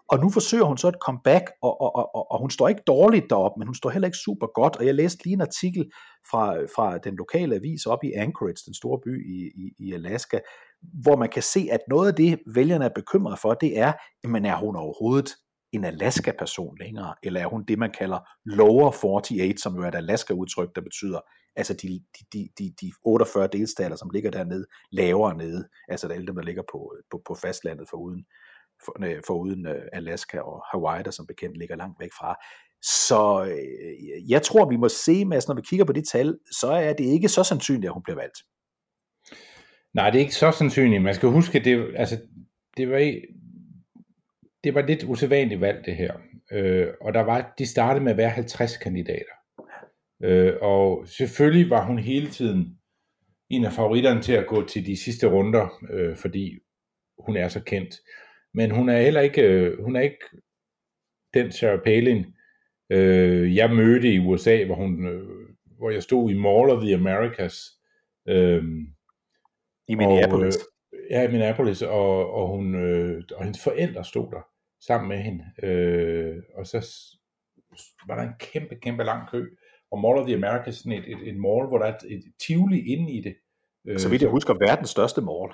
Og 0.10 0.20
nu 0.20 0.30
forsøger 0.30 0.63
hun 0.63 0.78
så 0.78 0.88
et 0.88 0.96
comeback, 1.02 1.46
og, 1.62 1.82
og, 1.82 1.96
og, 1.96 2.32
og, 2.32 2.39
hun 2.39 2.50
står 2.50 2.67
ikke 2.67 2.82
dårligt 2.88 3.30
derop, 3.30 3.52
men 3.58 3.67
hun 3.67 3.76
står 3.76 3.89
heller 3.89 4.08
ikke 4.08 4.17
super 4.17 4.48
godt. 4.48 4.76
Og 4.76 4.86
jeg 4.86 4.96
læste 4.96 5.24
lige 5.24 5.34
en 5.34 5.41
artikel 5.41 5.91
fra, 6.32 6.56
fra 6.76 6.98
den 6.98 7.15
lokale 7.15 7.56
avis 7.56 7.86
op 7.86 8.04
i 8.04 8.12
Anchorage, 8.12 8.63
den 8.65 8.74
store 8.74 9.00
by 9.06 9.13
i, 9.36 9.52
i, 9.63 9.88
i 9.88 9.93
Alaska, 9.93 10.39
hvor 10.82 11.15
man 11.15 11.30
kan 11.30 11.43
se, 11.43 11.67
at 11.72 11.80
noget 11.89 12.08
af 12.08 12.15
det, 12.15 12.39
vælgerne 12.56 12.86
er 12.86 12.89
bekymret 12.96 13.39
for, 13.39 13.54
det 13.54 13.80
er, 13.80 13.93
jamen 14.24 14.46
er 14.46 14.56
hun 14.56 14.76
overhovedet 14.76 15.30
en 15.72 15.84
Alaska-person 15.84 16.78
længere, 16.80 17.15
eller 17.24 17.41
er 17.41 17.48
hun 17.48 17.63
det, 17.67 17.80
man 17.80 17.91
kalder 18.00 18.20
Lower 18.46 19.06
48, 19.06 19.58
som 19.58 19.76
jo 19.76 19.82
er 19.82 19.88
et 19.88 19.96
Alaska-udtryk, 19.96 20.76
der 20.76 20.82
betyder, 20.82 21.20
altså 21.56 21.74
de, 21.74 22.04
de, 22.34 22.50
de, 22.60 22.74
de, 22.82 22.91
48 23.06 23.48
delstater, 23.48 23.96
som 23.96 24.10
ligger 24.10 24.32
dernede, 24.32 24.65
lavere 24.91 25.38
nede, 25.38 25.67
altså 25.89 26.08
alle 26.08 26.28
dem, 26.28 26.36
der 26.36 26.43
ligger 26.43 26.63
på, 26.72 26.96
på, 27.12 27.22
på 27.28 27.36
fastlandet 27.36 27.89
foruden 27.89 28.26
for, 28.85 29.05
øh, 29.05 29.21
for 29.27 29.33
uden 29.33 29.67
øh, 29.67 29.81
Alaska 29.93 30.39
og 30.39 30.63
Hawaii, 30.71 31.03
der 31.03 31.11
som 31.11 31.27
bekendt 31.27 31.57
ligger 31.57 31.75
langt 31.75 31.99
væk 31.99 32.09
fra. 32.19 32.35
Så 32.81 33.45
øh, 33.51 34.29
jeg 34.31 34.41
tror, 34.41 34.69
vi 34.69 34.77
må 34.77 34.89
se, 34.89 35.25
Mads, 35.25 35.47
når 35.47 35.55
vi 35.55 35.61
kigger 35.69 35.85
på 35.85 35.93
de 35.93 36.01
tal, 36.05 36.37
så 36.59 36.67
er 36.71 36.93
det 36.93 37.03
ikke 37.05 37.29
så 37.29 37.43
sandsynligt, 37.43 37.85
at 37.89 37.93
hun 37.93 38.03
bliver 38.03 38.17
valgt. 38.17 38.37
Nej, 39.93 40.09
det 40.09 40.17
er 40.17 40.21
ikke 40.21 40.35
så 40.35 40.51
sandsynligt. 40.51 41.03
Man 41.03 41.15
skal 41.15 41.29
huske, 41.29 41.59
det, 41.59 41.93
altså, 41.95 42.21
det 42.77 42.89
var, 42.89 42.97
i- 42.97 43.25
det 44.63 44.73
var 44.73 44.81
lidt 44.81 45.03
usædvanligt 45.03 45.61
valg, 45.61 45.85
det 45.85 45.95
her. 45.95 46.13
Øh, 46.51 46.87
og 47.01 47.13
der 47.13 47.21
var, 47.21 47.53
de 47.57 47.65
startede 47.65 48.03
med 48.03 48.11
at 48.11 48.17
være 48.17 48.29
50 48.29 48.77
kandidater. 48.77 49.33
Øh, 50.23 50.53
og 50.61 51.07
selvfølgelig 51.07 51.69
var 51.69 51.85
hun 51.85 51.99
hele 51.99 52.29
tiden 52.29 52.77
en 53.49 53.65
af 53.65 53.73
favoritterne 53.73 54.21
til 54.21 54.33
at 54.33 54.47
gå 54.47 54.65
til 54.65 54.85
de 54.85 54.97
sidste 55.03 55.27
runder, 55.27 55.83
øh, 55.93 56.17
fordi 56.17 56.59
hun 57.25 57.37
er 57.37 57.47
så 57.47 57.63
kendt. 57.63 57.95
Men 58.58 58.72
hun 58.72 58.89
er 58.89 59.02
heller 59.02 59.22
ikke, 59.22 59.41
øh, 59.41 59.84
hun 59.84 59.96
er 59.96 60.02
ikke 60.02 60.26
den 61.34 61.52
Sarah 61.52 61.80
Palin, 61.84 62.26
øh, 62.89 63.56
jeg 63.56 63.76
mødte 63.76 64.13
i 64.13 64.20
USA, 64.20 64.65
hvor, 64.65 64.76
hun, 64.76 65.08
øh, 65.08 65.50
hvor 65.78 65.89
jeg 65.89 66.04
stod 66.04 66.32
i 66.32 66.34
Mall 66.34 66.70
of 66.70 66.82
the 66.82 66.96
Americas, 66.96 67.56
øh, 68.28 68.63
I 69.88 69.96
Minneapolis. 69.96 70.56
og, 70.56 70.62
øh, 70.93 71.12
ja, 71.12 71.28
i 71.28 71.32
Minneapolis, 71.32 71.82
og, 71.82 72.34
og, 72.34 72.48
hun, 72.48 72.76
øh, 72.76 73.24
og 73.36 73.43
hendes 73.43 73.63
forældre 73.63 74.04
stod 74.04 74.32
der 74.32 74.41
sammen 74.88 75.10
med 75.10 75.17
hende. 75.17 75.46
Øh, 75.63 76.43
og 76.56 76.67
så 76.67 76.80
var 78.08 78.15
der 78.15 78.24
en 78.24 78.36
kæmpe, 78.39 78.76
kæmpe 78.76 79.04
lang 79.04 79.30
kø. 79.32 79.50
Og 79.91 80.00
Mall 80.02 80.17
of 80.17 80.26
the 80.26 80.36
Americas, 80.36 80.76
sådan 80.76 80.91
et, 80.91 81.12
et, 81.12 81.28
et 81.30 81.36
mall, 81.36 81.67
hvor 81.67 81.78
der 81.78 81.86
er 81.86 81.96
et, 81.96 82.13
et 82.13 82.24
Tivoli 82.48 82.80
inde 82.80 83.13
i 83.13 83.22
det. 83.22 83.36
Øh, 83.88 84.00
Så 84.00 84.10
vidt 84.10 84.22
jeg 84.22 84.32
husker, 84.32 84.54
verdens 84.54 84.89
største 84.89 85.22
mall. 85.22 85.52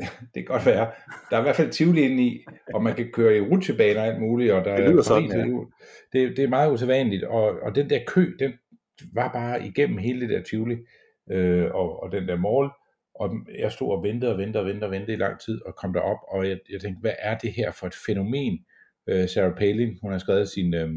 det 0.34 0.34
kan 0.34 0.44
godt 0.44 0.66
være. 0.66 0.90
Der 1.30 1.36
er 1.36 1.40
i 1.40 1.42
hvert 1.42 1.56
fald 1.56 1.70
Tivoli 1.70 2.00
inde 2.00 2.22
i, 2.22 2.44
og 2.74 2.82
man 2.82 2.94
kan 2.94 3.10
køre 3.12 3.36
i 3.36 3.40
rutsjebaner 3.40 4.00
og 4.00 4.06
alt 4.06 4.20
muligt, 4.20 4.52
og 4.52 4.64
der 4.64 4.76
Det 4.76 4.84
lyder 4.84 4.98
er 4.98 5.02
sådan, 5.02 5.30
ja. 6.12 6.18
det, 6.18 6.36
det 6.36 6.44
er 6.44 6.48
meget 6.48 6.72
usædvanligt, 6.72 7.24
og, 7.24 7.60
og 7.62 7.74
den 7.74 7.90
der 7.90 7.98
kø, 8.06 8.36
den 8.38 8.52
var 9.14 9.32
bare 9.32 9.66
igennem 9.66 9.98
hele 9.98 10.20
det 10.20 10.28
der 10.28 10.42
Tivoli, 10.42 10.76
øh, 11.30 11.64
og, 11.74 12.02
og 12.02 12.12
den 12.12 12.28
der 12.28 12.36
mall, 12.36 12.70
og 13.14 13.34
jeg 13.58 13.72
stod 13.72 13.92
og 13.96 14.02
ventede 14.02 14.32
og 14.32 14.38
ventede 14.38 14.62
og 14.62 14.66
ventede 14.66 14.86
og 14.86 14.90
ventede 14.90 15.12
i 15.12 15.20
lang 15.20 15.40
tid, 15.40 15.62
og 15.66 15.76
kom 15.76 15.92
derop, 15.92 16.18
og 16.28 16.48
jeg, 16.48 16.58
jeg 16.70 16.80
tænkte, 16.80 17.00
hvad 17.00 17.14
er 17.18 17.38
det 17.38 17.52
her 17.52 17.72
for 17.72 17.86
et 17.86 17.94
fænomen? 18.06 18.58
Øh, 19.06 19.28
Sarah 19.28 19.56
Palin, 19.56 19.98
hun 20.02 20.12
har 20.12 20.18
skrevet 20.18 20.48
sin, 20.48 20.74
øh, 20.74 20.90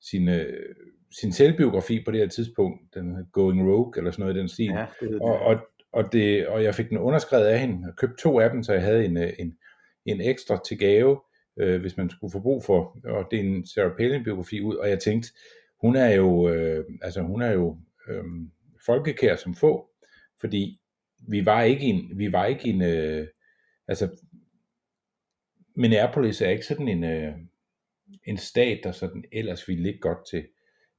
sin, 0.00 0.28
øh, 0.28 0.74
sin 1.20 1.32
selvbiografi 1.32 2.02
på 2.04 2.10
det 2.10 2.20
her 2.20 2.28
tidspunkt, 2.28 2.94
den 2.94 3.26
Going 3.32 3.70
Rogue, 3.70 3.92
eller 3.96 4.10
sådan 4.10 4.22
noget 4.22 4.36
i 4.36 4.38
den 4.38 4.48
stil, 4.48 4.70
Ja, 4.70 4.86
det 5.00 5.08
hedder 5.08 5.24
og, 5.24 5.38
og, 5.38 5.56
og, 5.92 6.12
det, 6.12 6.48
og 6.48 6.64
jeg 6.64 6.74
fik 6.74 6.88
den 6.88 6.98
underskrevet 6.98 7.46
af 7.46 7.60
hende, 7.60 7.88
og 7.88 7.96
købte 7.96 8.22
to 8.22 8.40
af 8.40 8.50
dem, 8.50 8.62
så 8.62 8.72
jeg 8.72 8.82
havde 8.82 9.04
en, 9.04 9.16
øh, 9.16 9.32
en, 9.38 9.58
en 10.06 10.20
ekstra 10.20 10.60
til 10.68 10.78
gave, 10.78 11.20
øh, 11.60 11.80
hvis 11.80 11.96
man 11.96 12.10
skulle 12.10 12.32
få 12.32 12.40
brug 12.40 12.64
for, 12.64 12.98
og 13.04 13.28
det 13.30 13.40
er 13.40 13.44
en 13.44 13.66
Sarah 13.66 13.96
Palin 13.96 14.24
biografi 14.24 14.60
ud, 14.60 14.76
og 14.76 14.88
jeg 14.88 14.98
tænkte, 14.98 15.28
hun 15.80 15.96
er 15.96 16.14
jo, 16.14 16.48
øh, 16.48 16.84
altså 17.02 17.22
hun 17.22 17.42
er 17.42 17.52
jo 17.52 17.78
øh, 18.08 18.24
folkekær 18.86 19.36
som 19.36 19.54
få, 19.54 19.90
fordi 20.40 20.80
vi 21.28 21.46
var 21.46 21.62
ikke 21.62 21.84
en, 21.86 22.18
vi 22.18 22.32
var 22.32 22.46
ikke 22.46 22.68
en, 22.68 22.82
øh, 22.82 23.26
altså 23.88 24.08
Minneapolis 25.76 26.40
er 26.40 26.50
ikke 26.50 26.66
sådan 26.66 26.88
en, 26.88 27.04
øh, 27.04 27.34
en 28.24 28.36
stat, 28.36 28.80
der 28.84 28.92
sådan 28.92 29.24
ellers 29.32 29.68
ville 29.68 29.82
ligge 29.82 30.00
godt 30.00 30.18
til, 30.30 30.46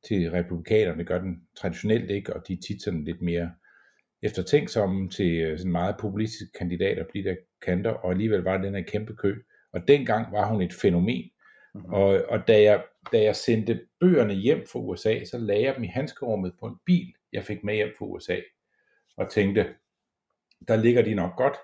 til 0.08 0.32
republikanerne. 0.32 1.00
Det 1.00 1.08
gør 1.08 1.22
den 1.22 1.48
traditionelt 1.58 2.12
ikke, 2.12 2.36
og 2.36 2.48
de 2.48 2.54
er 2.54 2.58
tit 2.68 2.82
sådan 2.82 3.04
lidt 3.04 3.22
mere 3.22 3.52
eftertænksomme 4.22 5.10
til 5.10 5.32
øh, 5.40 5.58
sådan 5.58 5.72
meget 5.72 5.96
populistiske 6.00 6.58
kandidater 6.58 7.04
på 7.04 7.10
de 7.14 7.24
der 7.24 7.36
kanter, 7.62 7.92
og 7.92 8.12
alligevel 8.12 8.40
var 8.40 8.58
den 8.58 8.76
her 8.76 8.84
kæmpe 8.84 9.16
kø. 9.16 9.36
Og 9.74 9.88
dengang 9.88 10.32
var 10.32 10.48
hun 10.48 10.62
et 10.62 10.74
fænomen. 10.74 11.30
Mm-hmm. 11.74 11.94
Og, 11.94 12.22
og 12.30 12.48
da, 12.48 12.62
jeg, 12.62 12.84
da 13.12 13.22
jeg 13.22 13.36
sendte 13.36 13.82
bøgerne 14.00 14.34
hjem 14.34 14.66
fra 14.72 14.80
USA, 14.80 15.26
så 15.26 15.38
lagde 15.38 15.64
jeg 15.64 15.76
dem 15.76 15.84
i 15.84 15.88
handskerummet 15.88 16.54
på 16.60 16.66
en 16.66 16.76
bil, 16.86 17.14
jeg 17.34 17.44
fik 17.44 17.64
med 17.64 17.76
hjem 17.76 17.90
fra 17.98 18.06
USA, 18.06 18.38
og 19.18 19.32
tænkte, 19.32 19.66
der 20.68 20.76
ligger 20.76 21.02
de 21.02 21.14
nok 21.14 21.38
godt. 21.38 21.56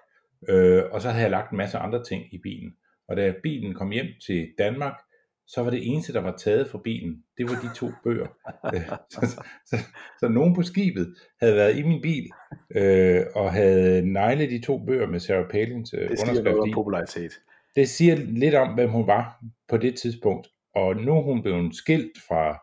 Øh, 0.49 0.83
og 0.91 1.01
så 1.01 1.09
havde 1.09 1.23
jeg 1.23 1.31
lagt 1.31 1.51
en 1.51 1.57
masse 1.57 1.77
andre 1.77 2.03
ting 2.03 2.33
i 2.33 2.37
bilen. 2.37 2.75
Og 3.07 3.17
da 3.17 3.33
bilen 3.43 3.73
kom 3.73 3.91
hjem 3.91 4.07
til 4.25 4.53
Danmark, 4.57 5.01
så 5.47 5.63
var 5.63 5.69
det 5.69 5.87
eneste, 5.91 6.13
der 6.13 6.19
var 6.21 6.37
taget 6.37 6.69
fra 6.69 6.79
bilen, 6.83 7.23
det 7.37 7.45
var 7.49 7.55
de 7.61 7.75
to 7.75 7.91
bøger. 8.03 8.27
Øh, 8.75 8.81
så, 9.09 9.19
så, 9.21 9.43
så, 9.65 9.75
så 10.19 10.27
nogen 10.27 10.55
på 10.55 10.61
skibet 10.63 11.15
havde 11.41 11.55
været 11.55 11.77
i 11.77 11.83
min 11.83 12.01
bil, 12.01 12.29
øh, 12.75 13.21
og 13.35 13.53
havde 13.53 14.13
neglet 14.13 14.49
de 14.49 14.61
to 14.61 14.85
bøger 14.85 15.07
med 15.07 15.19
Sarah 15.19 15.49
Palins 15.49 15.93
øh, 15.93 16.09
Det 16.09 16.19
siger 16.19 16.25
noget 16.33 16.39
underskrift 16.39 16.61
om 16.61 16.71
popularitet. 16.73 17.31
Det 17.75 17.89
siger 17.89 18.15
lidt 18.15 18.55
om, 18.55 18.73
hvem 18.73 18.89
hun 18.89 19.07
var 19.07 19.43
på 19.69 19.77
det 19.77 19.95
tidspunkt. 19.95 20.47
Og 20.75 20.95
nu 20.95 21.17
er 21.17 21.21
hun 21.21 21.41
blevet 21.41 21.75
skilt 21.75 22.17
fra, 22.27 22.53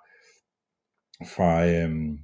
fra 1.35 1.66
øhm, 1.68 2.18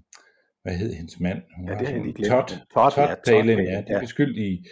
hvad 0.62 0.74
hed 0.76 0.92
hendes 0.94 1.20
mand? 1.20 1.42
Hun 1.56 1.68
Ja, 1.68 1.72
det 1.72 1.78
har 1.78 1.84
jeg 1.84 1.88
sådan- 1.88 2.02
lige 2.02 2.14
glemt. 2.14 2.30
Todd, 2.30 2.48
Todd, 2.48 2.92
Todd, 2.92 3.08
ja, 3.08 3.14
Todd 3.14 3.16
Todd 3.24 3.42
Palin, 3.42 3.56
Palin, 3.56 3.70
ja. 3.72 3.80
De 3.80 3.84
ja. 3.88 3.94
er 3.94 4.00
beskyldt 4.00 4.38
i, 4.38 4.64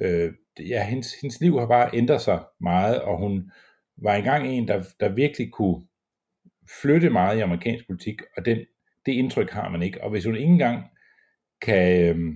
Øh, 0.00 0.32
ja, 0.68 0.84
hendes, 0.84 1.20
hendes 1.20 1.40
liv 1.40 1.58
har 1.58 1.66
bare 1.66 1.90
ændret 1.94 2.20
sig 2.20 2.44
meget, 2.60 3.02
og 3.02 3.18
hun 3.18 3.50
var 3.96 4.14
engang 4.14 4.48
en, 4.48 4.68
der, 4.68 4.84
der 5.00 5.08
virkelig 5.08 5.52
kunne 5.52 5.86
flytte 6.82 7.10
meget 7.10 7.38
i 7.38 7.40
amerikansk 7.40 7.86
politik, 7.86 8.22
og 8.36 8.44
den, 8.44 8.58
det 9.06 9.12
indtryk 9.12 9.50
har 9.50 9.68
man 9.68 9.82
ikke. 9.82 10.02
Og 10.02 10.10
hvis 10.10 10.24
hun 10.24 10.36
ikke 10.36 10.52
engang 10.52 10.84
kan, 11.62 12.16
øh, 12.16 12.34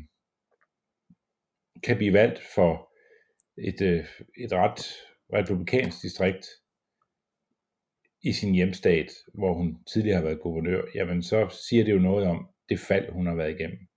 kan 1.82 1.96
blive 1.96 2.12
valgt 2.12 2.40
for 2.54 2.92
et, 3.58 3.82
øh, 3.82 4.04
et 4.36 4.52
ret 4.52 4.94
republikansk 5.32 6.02
distrikt 6.02 6.46
i 8.22 8.32
sin 8.32 8.54
hjemstat, 8.54 9.12
hvor 9.34 9.54
hun 9.54 9.84
tidligere 9.92 10.16
har 10.16 10.24
været 10.24 10.40
guvernør, 10.40 10.82
jamen 10.94 11.22
så 11.22 11.56
siger 11.68 11.84
det 11.84 11.92
jo 11.92 11.98
noget 11.98 12.26
om 12.26 12.48
det 12.68 12.80
fald, 12.80 13.12
hun 13.12 13.26
har 13.26 13.34
været 13.34 13.60
igennem. 13.60 13.88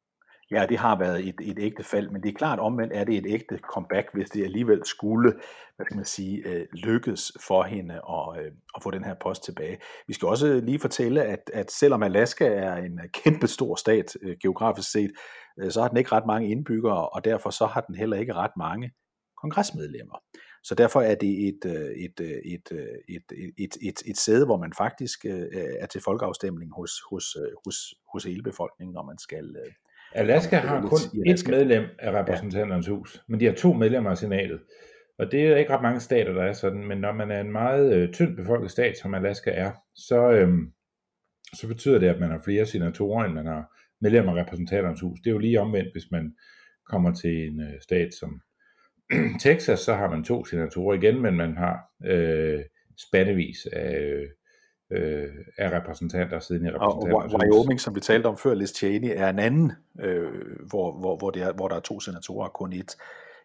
Ja, 0.52 0.66
det 0.70 0.78
har 0.78 1.00
været 1.00 1.28
et, 1.28 1.36
et 1.42 1.58
ægte 1.60 1.84
fald, 1.84 2.10
men 2.10 2.24
det 2.24 2.30
er 2.30 2.34
klart 2.34 2.60
omvendt 2.60 2.94
er 2.94 3.04
det 3.04 3.18
et 3.18 3.26
ægte 3.28 3.58
comeback, 3.58 4.10
hvis 4.14 4.30
det 4.30 4.44
alligevel 4.44 4.86
skulle, 4.86 5.34
hvad 5.76 5.86
skal 5.86 5.96
man 5.96 6.06
sige, 6.06 6.48
øh, 6.48 6.66
lykkes 6.74 7.32
for 7.48 7.64
hende 7.64 7.94
at, 7.94 8.44
øh, 8.44 8.52
at 8.76 8.84
få 8.84 8.92
den 8.92 9.04
her 9.04 9.16
post 9.22 9.44
tilbage. 9.44 9.78
Vi 10.08 10.14
skal 10.14 10.28
også 10.28 10.62
lige 10.64 10.80
fortælle, 10.80 11.24
at, 11.24 11.52
at 11.54 11.72
selvom 11.72 12.04
Alaska 12.04 12.48
er 12.48 12.76
en 12.76 13.00
kæmpe 13.14 13.48
stor 13.48 13.76
stat 13.76 14.18
øh, 14.22 14.38
geografisk 14.42 14.92
set, 14.92 15.12
øh, 15.60 15.72
så 15.72 15.82
har 15.82 15.88
den 15.88 15.98
ikke 15.98 16.12
ret 16.12 16.26
mange 16.28 16.50
indbyggere, 16.50 17.10
og 17.10 17.26
derfor 17.26 17.50
så 17.50 17.66
har 17.66 17.82
den 17.82 17.96
heller 17.96 18.18
ikke 18.18 18.34
ret 18.34 18.58
mange 18.58 18.92
kongresmedlemmer. 19.42 20.18
Så 20.64 20.76
derfor 20.76 21.02
er 21.02 21.16
det 21.16 21.48
et, 21.48 21.66
øh, 21.66 21.92
et, 22.06 22.20
øh, 22.22 22.28
et, 22.28 22.72
øh, 22.72 22.88
et, 23.10 23.24
et, 23.32 23.54
et, 23.58 23.78
et, 23.82 24.00
et 24.06 24.18
sæde, 24.18 24.46
hvor 24.46 24.58
man 24.58 24.74
faktisk 24.78 25.26
er 25.80 25.86
til 25.86 26.02
folkeafstemning 26.02 26.72
hos, 26.76 26.92
hos, 27.12 27.38
hos, 27.66 27.76
hos 28.14 28.24
hele 28.24 28.44
befolkningen, 28.44 28.94
når 28.94 29.04
man 29.04 29.18
skal, 29.18 29.56
Alaska 30.16 30.56
Ja, 30.56 30.62
har 30.62 30.82
kun 30.82 31.22
et 31.28 31.48
medlem 31.50 31.84
af 32.00 32.12
repræsentanternes 32.12 32.88
hus, 32.88 33.24
men 33.28 33.40
de 33.40 33.46
har 33.46 33.54
to 33.54 33.74
medlemmer 33.74 34.10
af 34.10 34.18
senatet. 34.18 34.60
Og 35.20 35.32
det 35.32 35.48
er 35.48 35.58
ikke 35.58 35.74
ret 35.74 35.82
mange 35.82 36.00
stater, 36.00 36.34
der 36.34 36.44
er 36.44 36.54
sådan, 36.54 36.88
men 36.88 36.98
når 36.98 37.14
man 37.14 37.32
er 37.32 37.42
en 37.42 37.52
meget 37.52 37.96
øh, 37.96 38.14
tynd 38.14 38.36
befolket 38.36 38.72
stat, 38.72 38.98
som 38.98 39.14
Alaska 39.14 39.52
er, 39.52 39.72
så, 39.96 40.32
øhm, 40.32 40.72
så 41.54 41.68
betyder 41.68 42.00
det, 42.00 42.08
at 42.08 42.20
man 42.20 42.32
har 42.32 42.42
flere 42.46 42.66
senatorer, 42.66 43.26
end 43.26 43.34
man 43.34 43.46
har 43.46 43.76
medlemmer 44.02 44.38
af 44.38 44.42
repræsentanternes 44.42 45.02
hus. 45.02 45.20
Det 45.20 45.30
er 45.30 45.34
jo 45.34 45.38
lige 45.38 45.62
omvendt, 45.62 45.92
hvis 45.92 46.12
man 46.12 46.36
kommer 46.90 47.14
til 47.14 47.48
en 47.48 47.62
øh, 47.62 47.82
stat 47.82 48.14
som 48.14 48.42
Texas, 49.44 49.80
så 49.80 49.94
har 49.94 50.10
man 50.10 50.24
to 50.24 50.46
senatorer 50.46 50.96
igen, 50.96 51.22
men 51.22 51.36
man 51.36 51.58
har 51.58 51.80
øh, 52.06 52.60
spandevis 53.08 53.66
af, 53.74 54.22
øh, 54.92 55.30
af 55.58 55.72
repræsentanter 55.72 56.40
siden 56.40 56.66
i 56.66 56.70
Og 56.70 56.76
repræsentanternes 56.76 57.34
Wy- 57.34 57.36
hus. 57.36 57.44
Wyoming, 57.44 57.80
som 57.80 57.96
vi 57.96 58.00
talte 58.00 58.28
om 58.28 58.38
før, 58.38 58.54
Liz 58.54 58.74
Cheney, 58.74 59.12
er 59.16 59.30
en 59.30 59.40
anden, 59.40 59.72
øh, 60.02 60.32
hvor, 60.70 61.00
hvor, 61.00 61.18
hvor, 61.18 61.30
det 61.30 61.42
er, 61.42 61.54
hvor 61.54 61.68
der 61.68 61.76
er 61.76 61.80
to 61.80 62.00
senatorer 62.00 62.48
og 62.48 62.54
kun 62.54 62.74
et, 62.74 62.98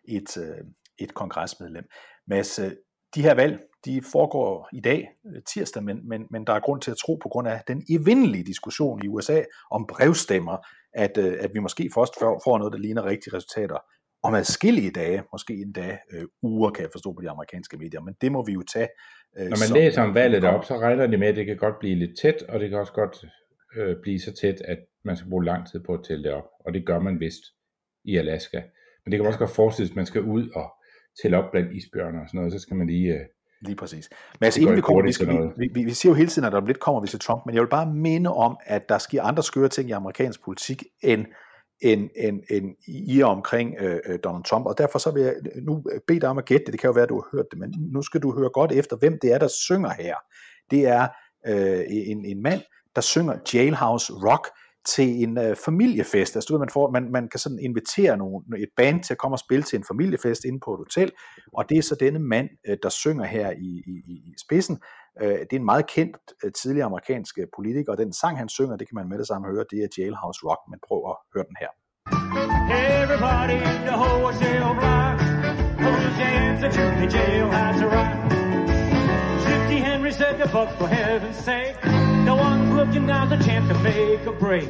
et, 0.09 0.37
øh, 0.37 0.65
et 0.99 1.15
kongresmedlem. 1.15 1.85
Mads, 2.27 2.59
øh, 2.59 2.73
de 3.15 3.23
her 3.23 3.35
valg, 3.35 3.61
de 3.85 4.03
foregår 4.13 4.69
i 4.73 4.81
dag, 4.81 5.09
øh, 5.27 5.43
tirsdag, 5.43 5.83
men, 5.83 6.09
men, 6.09 6.27
men 6.31 6.47
der 6.47 6.53
er 6.53 6.61
grund 6.61 6.81
til 6.81 6.91
at 6.91 6.97
tro 6.97 7.15
på 7.23 7.29
grund 7.29 7.49
af 7.49 7.63
den 7.69 7.83
evindelige 7.91 8.45
diskussion 8.45 9.05
i 9.05 9.09
USA 9.09 9.43
om 9.71 9.87
brevstemmer, 9.87 10.57
at, 10.95 11.19
øh, 11.19 11.37
at 11.41 11.51
vi 11.55 11.59
måske 11.59 11.91
først 11.95 12.15
får 12.21 12.59
noget, 12.59 12.73
der 12.73 12.79
ligner 12.79 13.05
rigtige 13.05 13.37
resultater 13.37 13.77
om 14.23 14.35
adskillige 14.35 14.91
dage, 14.91 15.23
måske 15.33 15.53
endda 15.55 15.99
øh, 16.13 16.25
uger, 16.43 16.71
kan 16.71 16.83
jeg 16.83 16.91
forstå 16.93 17.13
på 17.13 17.21
de 17.23 17.31
amerikanske 17.31 17.77
medier, 17.77 18.01
men 18.01 18.15
det 18.21 18.33
må 18.33 18.45
vi 18.47 18.53
jo 18.53 18.63
tage. 18.75 18.89
Øh, 19.39 19.45
Når 19.45 19.49
man 19.51 19.57
som- 19.69 19.75
læser 19.75 20.03
om 20.03 20.15
valget 20.15 20.43
deroppe, 20.43 20.67
så 20.67 20.79
regner 20.79 21.07
de 21.07 21.17
med, 21.19 21.29
at 21.29 21.37
det 21.37 21.47
kan 21.47 21.57
godt 21.57 21.79
blive 21.81 21.95
lidt 21.95 22.11
tæt, 22.23 22.43
og 22.49 22.61
det 22.61 22.71
kan 22.71 22.79
også 22.79 22.93
godt 22.93 23.25
øh, 23.77 23.97
blive 24.03 24.21
så 24.21 24.33
tæt, 24.41 24.61
at 24.65 24.79
man 25.05 25.17
skal 25.17 25.31
bruge 25.31 25.45
lang 25.45 25.71
tid 25.71 25.81
på 25.87 25.95
at 25.95 26.01
tælle 26.09 26.25
det 26.25 26.33
op. 26.33 26.45
Og 26.67 26.75
det 26.75 26.87
gør 26.87 26.99
man 26.99 27.21
vist 27.21 27.43
i 28.05 28.17
Alaska. 28.17 28.63
Men 29.05 29.13
det 29.13 29.19
kan 29.19 29.27
også 29.27 29.39
godt 29.39 29.51
forestille 29.51 29.87
sig, 29.89 29.93
at 29.93 29.97
man 29.97 30.07
skal 30.07 30.23
ud 30.23 30.49
og 30.55 30.73
tælle 31.23 31.37
op 31.39 31.51
blandt 31.51 31.73
isbjørne 31.73 32.21
og 32.21 32.29
sådan 32.29 32.39
noget, 32.39 32.53
så 32.53 32.59
skal 32.59 32.77
man 32.77 32.87
lige... 32.87 33.15
Øh, 33.15 33.21
Lige 33.63 33.77
præcis. 33.77 34.11
Men 34.41 34.45
altså, 34.45 34.59
Det 34.61 34.63
inden 34.63 34.77
vi 34.77 34.81
kommer, 34.81 35.03
vi, 35.03 35.13
skal, 35.13 35.29
vi, 35.57 35.69
vi, 35.75 35.85
vi, 35.85 35.91
siger 35.91 36.11
jo 36.11 36.17
hele 36.17 36.29
tiden, 36.29 36.47
at 36.47 36.53
der 36.53 36.67
lidt 36.67 36.81
kommer 36.81 37.01
vi 37.01 37.07
til 37.09 37.19
Trump, 37.21 37.43
men 37.47 37.55
jeg 37.55 37.63
vil 37.63 37.69
bare 37.69 37.93
minde 37.95 38.31
om, 38.35 38.57
at 38.67 38.89
der 38.89 38.99
sker 38.99 39.23
andre 39.23 39.43
skøre 39.43 39.69
ting 39.69 39.89
i 39.89 39.93
amerikansk 39.93 40.45
politik, 40.45 40.83
end, 41.03 41.27
end, 41.83 42.11
end, 42.17 42.43
end 42.51 42.75
i 42.89 43.21
og 43.21 43.31
omkring 43.31 43.75
øh, 43.81 44.01
øh, 44.07 44.19
Donald 44.25 44.45
Trump, 44.45 44.67
og 44.67 44.79
derfor 44.79 44.99
så 44.99 45.11
vil 45.11 45.23
jeg 45.23 45.35
nu 45.63 45.85
øh, 45.93 46.01
bede 46.07 46.21
dig 46.21 46.29
om 46.29 46.39
at 46.39 46.45
gætte 46.45 46.65
det, 46.65 46.73
det 46.73 46.81
kan 46.81 46.89
jo 46.89 46.93
være, 46.93 47.03
at 47.03 47.09
du 47.09 47.15
har 47.15 47.37
hørt 47.37 47.47
det, 47.51 47.59
men 47.59 47.75
nu 47.79 48.03
skal 48.03 48.21
du 48.21 48.39
høre 48.39 48.51
godt 48.51 48.73
efter, 48.73 48.97
hvem 48.97 49.19
det 49.23 49.33
er, 49.33 49.39
der 49.39 49.49
synger 49.49 49.91
her. 49.91 50.15
Det 50.71 50.87
er 50.87 51.09
øh, 51.47 51.85
en, 51.89 52.25
en 52.25 52.43
mand, 52.43 52.61
der 52.97 53.01
synger 53.01 53.35
Jailhouse 53.55 54.13
Rock 54.13 54.49
til 54.85 55.23
en 55.23 55.39
øh, 55.39 55.57
familiefest. 55.57 56.37
Altså, 56.37 56.47
du 56.49 56.53
ved, 56.53 56.59
man, 56.59 56.69
får, 56.69 56.91
man, 56.91 57.13
man 57.13 57.29
kan 57.29 57.41
sådan 57.41 57.59
invitere 57.59 58.17
nogle, 58.17 58.45
et 58.59 58.69
band 58.77 59.03
til 59.03 59.15
at 59.15 59.19
komme 59.19 59.35
og 59.35 59.39
spille 59.39 59.63
til 59.63 59.77
en 59.77 59.85
familiefest 59.85 60.45
inde 60.45 60.61
på 60.61 60.75
et 60.75 60.79
hotel, 60.79 61.13
og 61.53 61.69
det 61.69 61.79
er 61.79 61.83
så 61.83 61.97
denne 62.01 62.19
mand, 62.19 62.49
øh, 62.69 62.77
der 62.83 62.89
synger 62.89 63.25
her 63.25 63.51
i, 63.51 63.83
i, 63.87 64.03
i 64.07 64.13
i 64.13 64.35
spidsen. 64.39 64.79
Øh, 65.23 65.29
det 65.29 65.53
er 65.53 65.57
en 65.57 65.65
meget 65.65 65.87
kendt 65.87 66.17
øh, 66.45 66.53
tidligere 66.53 66.87
amerikansk 66.87 67.39
øh, 67.39 67.47
politiker, 67.57 67.93
og 67.93 67.99
den 67.99 68.13
sang, 68.13 68.39
han 68.39 68.49
synger, 68.49 68.77
det 68.77 68.89
kan 68.89 68.95
man 68.95 69.09
med 69.09 69.19
det 69.19 69.27
samme 69.27 69.49
høre, 69.49 69.65
det 69.71 69.79
er 69.85 69.89
Jailhouse 69.99 70.41
Rock, 70.49 70.61
men 70.71 70.79
prøv 70.89 71.01
at 71.13 71.17
høre 71.35 71.47
den 71.51 71.57
her. 71.63 71.71
Everybody 73.01 73.59
in 73.73 73.81
the 73.91 73.97
whole 74.03 74.33
jail 74.43 74.75
block 74.81 75.21
your 76.21 76.27
hands 76.27 76.63
and 76.63 76.73
to 76.73 76.85
the 77.01 77.09
jailhouse 77.17 77.83
rock? 77.95 78.13
Shifty 79.45 79.79
Henry 79.79 80.13
said 80.13 80.39
the 80.39 80.49
bucks 80.49 80.75
for 80.77 80.87
heaven's 80.87 81.37
sake 81.37 81.77
No 82.25 82.37
one's 82.37 82.71
looking 82.75 83.07
now's 83.07 83.31
the 83.31 83.39
chance 83.39 83.69
to 83.73 83.79
make 83.81 84.25
a 84.27 84.33
break 84.33 84.69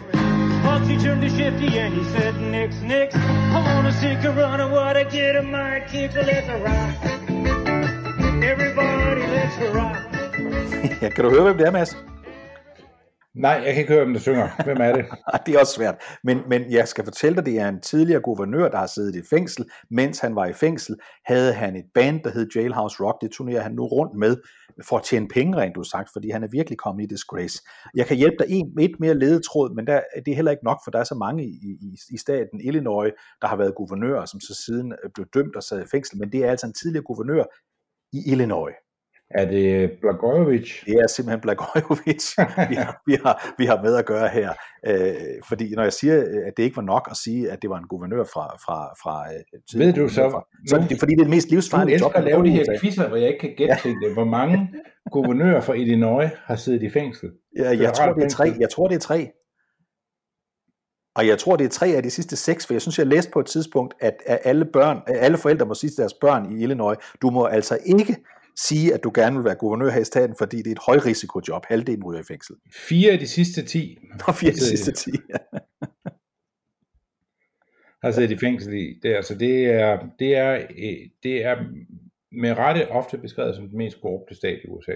Bugsy 0.65 1.01
turned 1.03 1.23
to 1.23 1.31
Shifty 1.31 1.79
and 1.79 1.95
he 1.95 2.05
said 2.15 2.35
Nix, 2.41 2.81
Nix 2.81 3.15
I 3.15 3.75
wanna 3.75 3.93
see 3.93 4.15
a 4.29 4.33
run 4.33 4.61
of 4.61 4.71
what 4.71 4.97
I 4.97 5.05
get 5.05 5.37
in 5.37 5.51
my 5.51 5.81
kick 5.91 6.13
So 6.13 6.21
let's 6.21 6.49
rock 6.65 6.95
Everybody 8.43 9.23
let's 9.35 9.75
rock 9.75 10.10
Ja, 11.03 11.09
kan 11.09 11.25
du 11.25 11.31
høre, 11.31 11.43
hvem 11.43 11.57
det 11.57 11.66
er, 11.66 11.71
Mads? 11.71 11.97
Nej, 13.35 13.53
jeg 13.53 13.75
kan 13.75 13.81
ikke 13.81 13.93
høre, 13.93 14.05
hvem 14.05 14.14
der 14.14 14.21
synger. 14.21 14.64
Hvem 14.64 14.77
er 14.81 14.93
det? 14.93 15.05
Det 15.47 15.55
er 15.55 15.61
også 15.61 15.73
svært. 15.73 15.97
Men, 16.25 16.38
men 16.49 16.73
jeg 16.73 16.88
skal 16.88 17.05
fortælle 17.05 17.37
dig, 17.37 17.47
det 17.47 17.59
er 17.59 17.69
en 17.69 17.81
tidligere 17.81 18.21
guvernør, 18.21 18.69
der 18.69 18.79
har 18.79 18.87
siddet 18.87 19.16
i 19.16 19.23
fængsel. 19.31 19.64
Mens 19.90 20.19
han 20.19 20.35
var 20.37 20.47
i 20.47 20.53
fængsel, 20.53 20.97
havde 21.27 21.53
han 21.53 21.77
et 21.77 21.85
band, 21.95 22.21
der 22.25 22.31
hed 22.31 22.49
Jailhouse 22.55 22.97
Rock. 23.01 23.21
Det 23.21 23.31
turnerer 23.31 23.62
han 23.62 23.73
nu 23.73 23.87
rundt 23.87 24.19
med 24.19 24.37
for 24.88 24.97
at 24.97 25.05
tjene 25.05 25.29
penge, 25.29 25.57
rent 25.57 25.75
du 25.75 25.83
sagt, 25.83 26.09
fordi 26.12 26.31
han 26.31 26.43
er 26.43 26.49
virkelig 26.53 26.79
kommet 26.79 27.03
i 27.03 27.07
disgrace. 27.07 27.62
Jeg 27.95 28.07
kan 28.07 28.16
hjælpe 28.16 28.37
dig 28.38 28.47
en, 28.49 28.81
et 28.81 28.97
mere 29.01 29.14
ledetråd, 29.14 29.75
men 29.75 29.87
der, 29.87 30.01
det 30.27 30.33
er 30.33 30.37
heller 30.37 30.51
ikke 30.51 30.64
nok, 30.64 30.81
for 30.85 30.90
der 30.90 30.99
er 30.99 31.05
så 31.05 31.14
mange 31.14 31.45
i, 31.45 31.55
i, 31.81 31.97
i 32.11 32.19
staten 32.19 32.61
Illinois, 32.61 33.12
der 33.43 33.49
har 33.49 33.57
været 33.57 33.75
guvernører, 33.75 34.25
som 34.25 34.40
så 34.40 34.62
siden 34.66 34.93
blev 35.14 35.27
dømt 35.35 35.57
og 35.57 35.62
sad 35.62 35.83
i 35.83 35.90
fængsel. 35.90 36.19
Men 36.19 36.33
det 36.33 36.45
er 36.45 36.51
altså 36.51 36.66
en 36.66 36.73
tidligere 36.73 37.05
guvernør 37.05 37.45
i 38.12 38.33
Illinois. 38.33 38.75
Er 39.35 39.45
det 39.51 39.90
Blagojevich? 40.01 40.87
Det 40.87 40.95
er 40.95 41.07
simpelthen 41.07 41.40
Blagojevich, 41.40 42.38
vi, 42.71 42.75
har, 42.75 43.03
vi, 43.07 43.14
har, 43.25 43.55
vi 43.59 43.64
har 43.66 43.83
med 43.83 43.97
at 43.97 44.07
gøre 44.07 44.29
her. 44.29 44.53
Øh, 44.87 45.14
fordi 45.49 45.75
når 45.75 45.83
jeg 45.83 45.93
siger, 45.93 46.16
at 46.47 46.53
det 46.57 46.62
ikke 46.62 46.77
var 46.77 46.83
nok 46.83 47.09
at 47.11 47.16
sige, 47.16 47.51
at 47.51 47.62
det 47.62 47.71
var 47.71 47.79
en 47.79 47.87
guvernør 47.88 48.25
fra... 48.25 48.57
fra, 48.64 48.79
fra 49.03 49.25
øh, 49.33 49.81
Ved 49.81 49.93
du 49.93 50.09
så- 50.09 50.31
fra, 50.31 50.45
så 50.69 50.77
er 50.77 50.81
det 50.81 50.99
fordi, 50.99 51.12
det 51.12 51.21
er 51.21 51.25
det 51.25 51.31
mest 51.31 51.49
livsfarlige 51.51 51.99
job. 52.01 52.12
at 52.14 52.25
lave 52.25 52.45
de 52.45 52.51
her 52.51 52.64
quizzer, 52.81 53.09
hvor 53.09 53.16
jeg 53.16 53.29
ikke 53.29 53.40
kan 53.40 53.55
gætte 53.57 53.75
til 53.83 53.90
det. 53.90 54.12
Hvor 54.12 54.25
mange 54.25 54.71
guvernører 55.12 55.61
fra 55.61 55.75
Illinois 55.75 56.31
har 56.45 56.57
siddet 56.57 56.83
i 56.83 56.90
fængsel? 56.90 57.31
Ja, 57.59 57.69
jeg 57.71 57.93
tror, 57.95 58.05
Federalt 58.05 58.16
det 58.16 58.25
er 58.25 58.29
tre. 58.29 58.53
Jeg 58.61 58.71
tror, 58.71 58.88
det 58.88 58.95
er 58.95 59.01
tre. 59.01 59.31
Og 61.16 61.27
jeg 61.27 61.38
tror, 61.38 61.57
det 61.57 61.64
er 61.64 61.69
tre 61.69 61.87
af 61.87 62.03
de 62.03 62.11
sidste 62.11 62.37
seks, 62.37 62.66
for 62.66 62.75
jeg 62.75 62.83
synes, 62.83 62.99
jeg 62.99 63.07
læste 63.07 63.31
på 63.33 63.40
et 63.40 63.47
tidspunkt, 63.47 63.95
at 64.01 64.14
alle 64.27 64.64
børn, 64.64 64.99
alle 65.07 65.38
forældre 65.38 65.66
må 65.66 65.75
sige 65.75 65.90
til 65.90 65.97
deres 65.97 66.14
børn 66.14 66.53
i 66.53 66.62
Illinois, 66.62 66.99
du 67.23 67.31
må 67.31 67.45
altså 67.45 67.79
ikke 67.87 68.16
sige, 68.57 68.95
at 68.95 69.05
du 69.05 69.13
gerne 69.15 69.37
vil 69.37 69.45
være 69.45 69.55
guvernør 69.55 69.91
her 69.91 70.01
i 70.01 70.05
staten, 70.05 70.37
fordi 70.39 70.57
det 70.57 70.67
er 70.67 70.73
et 70.73 70.79
højrisikojob. 70.87 71.65
Halvdelen 71.67 72.05
ryger 72.05 72.21
i 72.21 72.25
fængsel. 72.29 72.57
Fire 72.89 73.13
af 73.13 73.19
de 73.19 73.27
sidste 73.29 73.63
ti 73.63 73.99
Og 74.29 74.35
fire 74.35 74.49
af 74.51 74.55
de 74.55 74.61
sidste 74.61 74.93
ti. 74.93 75.11
har 78.03 78.11
siddet 78.11 78.31
i 78.31 78.37
fængsel 78.39 78.73
i. 78.75 78.99
Det, 79.03 79.15
altså, 79.15 79.35
det, 79.35 79.65
er, 79.67 79.99
det, 80.19 80.37
er, 80.37 80.53
øh, 80.55 80.97
det 81.23 81.45
er 81.45 81.57
med 82.33 82.59
rette 82.59 82.91
ofte 82.91 83.19
beskrevet 83.19 83.55
som 83.57 83.69
den 83.69 83.79
mest 83.79 84.01
korrupte 84.03 84.35
stat 84.35 84.59
i 84.65 84.69
USA. 84.69 84.93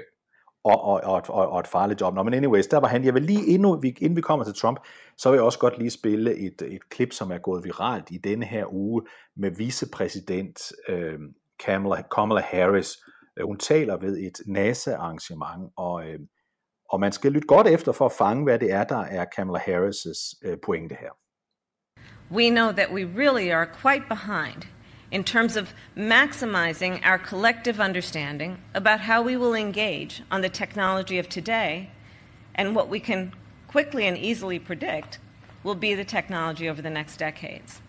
og, 0.65 0.81
og, 0.85 1.01
og, 1.05 1.19
et- 1.19 1.31
og, 1.31 1.49
og 1.49 1.61
et 1.61 1.67
farligt 1.67 2.01
job. 2.01 2.15
Nå, 2.15 2.23
men 2.23 2.35
anyways, 2.35 2.67
der 2.67 2.79
var 2.81 2.89
han. 2.89 3.05
Jeg 3.05 3.15
vil 3.15 3.23
lige, 3.23 3.47
endnu, 3.47 3.81
vi- 3.81 3.97
inden 4.01 4.17
vi 4.17 4.21
kommer 4.21 4.45
til 4.45 4.55
Trump, 4.55 4.79
så 5.19 5.31
vil 5.31 5.37
jeg 5.37 5.45
også 5.45 5.59
godt 5.59 5.79
lige 5.79 5.91
spille 5.91 6.35
et, 6.37 6.63
et 6.63 6.89
klip, 6.91 7.13
som 7.13 7.31
er 7.31 7.39
gået 7.39 7.65
viralt 7.65 8.11
i 8.11 8.19
denne 8.19 8.47
her 8.47 8.73
uge 8.75 9.03
med 9.37 9.51
vicepræsident 9.51 10.73
øh, 10.89 11.19
Kamala, 11.65 12.03
Kamala 12.15 12.41
Harris. 12.41 12.89
Øh, 13.37 13.47
Hun 13.47 13.59
taler 13.59 13.97
ved 13.97 14.19
et 14.19 14.41
NASA-arrangement, 14.47 15.73
og, 15.77 16.09
øh, 16.09 16.19
og 16.89 17.01
man 17.01 17.13
skal 17.13 17.33
lytte 17.33 17.49
godt 17.49 17.67
efter 17.67 17.93
for 17.93 18.07
at 18.07 18.13
fange, 18.13 18.45
hvad 18.45 18.59
det 18.59 18.73
er, 18.73 18.85
der 18.85 19.01
er 19.01 19.25
Kamala 19.25 19.59
Harris' 19.59 20.39
øh, 20.45 20.57
pointe 20.63 20.95
her. 20.95 21.11
we 22.31 22.51
know 22.51 22.73
that 22.73 22.93
we 22.93 23.05
really 23.05 23.51
are 23.51 23.67
quite 23.67 24.09
behind 24.09 24.67
in 25.11 25.23
terms 25.23 25.57
of 25.57 25.73
maximizing 25.97 27.01
our 27.05 27.19
collective 27.19 27.79
understanding 27.79 28.59
about 28.75 29.01
how 29.01 29.23
we 29.23 29.37
will 29.37 29.55
engage 29.55 30.23
on 30.31 30.41
the 30.41 30.49
technology 30.49 31.19
of 31.19 31.29
today 31.29 31.91
and 32.55 32.75
what 32.75 32.89
we 32.89 32.99
can 32.99 33.33
quickly 33.69 34.07
and 34.07 34.17
easily 34.19 34.59
predict 34.59 35.19
will 35.63 35.75
be 35.75 35.95
the 35.95 36.05
technology 36.05 36.69
over 36.69 36.83
the 36.83 36.91
next 36.91 37.17
decades. 37.19 37.81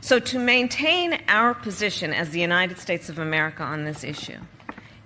So, 0.00 0.18
to 0.20 0.38
maintain 0.38 1.18
our 1.28 1.54
position 1.54 2.12
as 2.12 2.30
the 2.30 2.40
United 2.40 2.78
States 2.78 3.08
of 3.08 3.18
America 3.18 3.62
on 3.62 3.84
this 3.84 4.04
issue, 4.04 4.38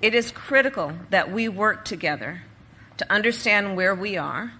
it 0.00 0.14
is 0.14 0.30
critical 0.30 0.92
that 1.10 1.32
we 1.32 1.48
work 1.48 1.84
together 1.84 2.42
to 2.96 3.12
understand 3.12 3.76
where 3.76 3.94
we 3.94 4.16
are 4.16 4.52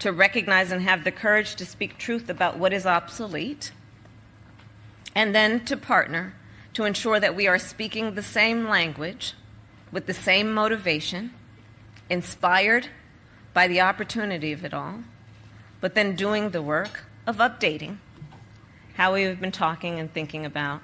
to 0.00 0.12
recognize 0.12 0.70
and 0.70 0.82
have 0.82 1.04
the 1.04 1.10
courage 1.10 1.54
to 1.56 1.64
speak 1.64 1.96
truth 1.96 2.28
about 2.28 2.58
what 2.58 2.72
is 2.72 2.84
obsolete, 2.84 3.72
and 5.14 5.34
then 5.34 5.64
to 5.64 5.76
partner 5.76 6.34
to 6.72 6.84
ensure 6.84 7.20
that 7.20 7.36
we 7.36 7.46
are 7.46 7.58
speaking 7.58 8.14
the 8.14 8.22
same 8.22 8.68
language 8.68 9.34
with 9.92 10.06
the 10.06 10.14
same 10.14 10.52
motivation, 10.52 11.32
inspired 12.10 12.88
by 13.54 13.68
the 13.68 13.80
opportunity 13.80 14.52
of 14.52 14.64
it 14.64 14.74
all, 14.74 14.98
but 15.80 15.94
then 15.94 16.16
doing 16.16 16.50
the 16.50 16.62
work 16.62 17.04
of 17.26 17.36
updating 17.36 17.96
how 18.94 19.14
we 19.14 19.22
have 19.22 19.40
been 19.40 19.52
talking 19.52 19.98
and 19.98 20.12
thinking 20.12 20.44
about 20.44 20.82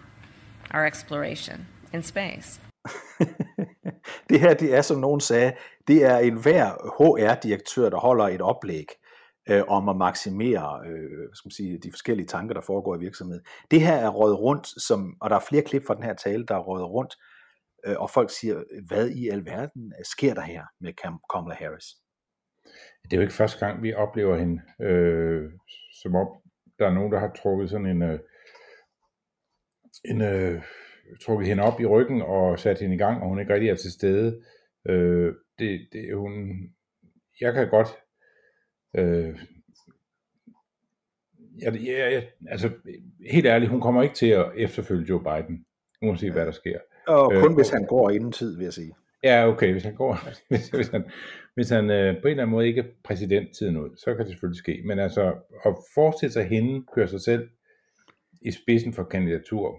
our 0.70 0.86
exploration 0.86 1.66
in 1.92 2.02
space. 2.02 2.58
det 4.28 4.40
her, 4.40 4.54
det 4.54 4.74
er, 4.74 4.82
som 4.82 5.00
nogen 5.00 5.20
sagde, 5.20 5.52
det 5.88 6.04
er 6.04 6.18
en 6.18 6.42
hver 6.42 6.66
HR-direktør, 6.98 7.90
der 7.90 7.98
holder 7.98 8.24
et 8.24 8.40
oplæg 8.40 8.86
øh, 9.48 9.62
om 9.68 9.88
at 9.88 9.96
maksimere 9.96 10.80
øh, 10.86 11.18
hvad 11.18 11.34
skal 11.34 11.46
man 11.46 11.50
sige, 11.50 11.78
de 11.78 11.92
forskellige 11.92 12.26
tanker, 12.26 12.54
der 12.54 12.60
foregår 12.60 12.96
i 12.96 12.98
virksomheden. 12.98 13.44
Det 13.70 13.80
her 13.80 13.94
er 13.94 14.08
røget 14.08 14.38
rundt, 14.38 14.66
som, 14.82 15.16
og 15.20 15.30
der 15.30 15.36
er 15.36 15.46
flere 15.48 15.62
klip 15.62 15.86
fra 15.86 15.94
den 15.94 16.02
her 16.02 16.14
tale, 16.14 16.46
der 16.46 16.54
er 16.54 16.60
røget 16.60 16.90
rundt, 16.90 17.14
øh, 17.86 17.96
og 17.98 18.10
folk 18.10 18.30
siger, 18.30 18.62
hvad 18.86 19.08
i 19.08 19.28
alverden 19.28 19.92
sker 20.04 20.34
der 20.34 20.42
her 20.42 20.64
med 20.80 20.92
Kamala 21.32 21.54
Harris? 21.54 21.86
Det 23.04 23.12
er 23.12 23.16
jo 23.16 23.22
ikke 23.22 23.34
første 23.34 23.66
gang, 23.66 23.82
vi 23.82 23.94
oplever 23.94 24.38
hende, 24.38 24.62
øh, 24.80 25.50
som 26.02 26.14
om 26.14 26.26
der 26.78 26.86
er 26.86 26.94
nogen, 26.94 27.12
der 27.12 27.18
har 27.18 27.32
trukket 27.42 27.70
sådan 27.70 27.86
en, 27.86 28.02
øh, 28.02 28.18
en 30.04 30.20
øh, 30.20 30.62
trukket 31.22 31.48
hende 31.48 31.62
op 31.62 31.80
i 31.80 31.86
ryggen 31.86 32.22
og 32.22 32.58
sat 32.58 32.78
hende 32.78 32.94
i 32.94 32.98
gang, 32.98 33.22
og 33.22 33.28
hun 33.28 33.40
ikke 33.40 33.54
rigtig 33.54 33.70
er 33.70 33.74
til 33.74 33.92
stede. 33.92 34.42
Øh, 34.88 35.34
det, 35.58 35.88
det, 35.92 36.16
hun, 36.16 36.32
jeg 37.40 37.54
kan 37.54 37.68
godt, 37.68 37.88
øh, 38.94 39.38
jeg, 41.62 41.74
jeg, 41.74 42.12
jeg, 42.12 42.28
altså 42.48 42.70
helt 43.30 43.46
ærligt, 43.46 43.70
hun 43.70 43.80
kommer 43.80 44.02
ikke 44.02 44.14
til 44.14 44.26
at 44.26 44.52
efterfølge 44.56 45.06
Joe 45.08 45.22
Biden, 45.22 45.64
uanset 46.02 46.32
hvad 46.32 46.46
der 46.46 46.52
sker. 46.52 46.78
Og 47.06 47.34
Øh, 47.34 47.42
kun 47.42 47.54
hvis 47.54 47.70
han 47.70 47.86
går 47.86 48.10
inden 48.10 48.32
tid, 48.32 48.56
vil 48.56 48.64
jeg 48.64 48.72
sige. 48.72 48.94
Ja, 49.24 49.48
okay, 49.48 49.72
hvis 49.72 49.84
han 49.84 49.94
går, 49.94 50.18
hvis, 50.48 50.68
hvis 50.68 50.88
han, 50.88 51.04
hvis 51.54 51.68
han 51.70 51.90
øh, 51.90 52.14
på 52.22 52.28
en 52.28 52.30
eller 52.30 52.42
anden 52.42 52.48
måde 52.48 52.66
ikke 52.66 52.80
er 52.80 52.86
præsidenttiden 53.04 53.76
ud, 53.76 53.96
så 53.96 54.14
kan 54.14 54.18
det 54.18 54.28
selvfølgelig 54.28 54.58
ske. 54.58 54.82
Men 54.84 54.98
altså, 54.98 55.34
at 55.64 55.74
forestille 55.94 56.32
sig 56.32 56.44
hende 56.44 56.84
køre 56.94 57.08
sig 57.08 57.20
selv 57.20 57.48
i 58.42 58.50
spidsen 58.50 58.92
for 58.92 59.04
kandidatur 59.04 59.76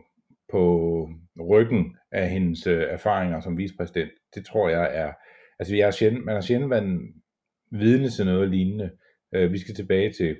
på 0.52 1.10
ryggen 1.50 1.96
af 2.12 2.30
hendes 2.30 2.68
øh, 2.68 2.84
erfaringer 2.90 3.40
som 3.40 3.58
vicepræsident, 3.58 4.12
det 4.36 4.46
tror 4.46 4.70
jeg 4.70 4.90
er, 4.94 5.14
altså 5.60 5.76
jeg 5.76 5.88
er 5.88 5.92
sjældent, 5.92 6.26
man 6.26 6.36
har 6.36 6.42
sjældent 6.42 6.70
været 6.70 7.00
vidne 7.72 8.10
til 8.10 8.26
noget 8.26 8.50
lignende. 8.50 8.92
Øh, 9.36 9.52
vi 9.52 9.58
skal 9.58 9.76
tilbage 9.76 10.12
til, 10.12 10.38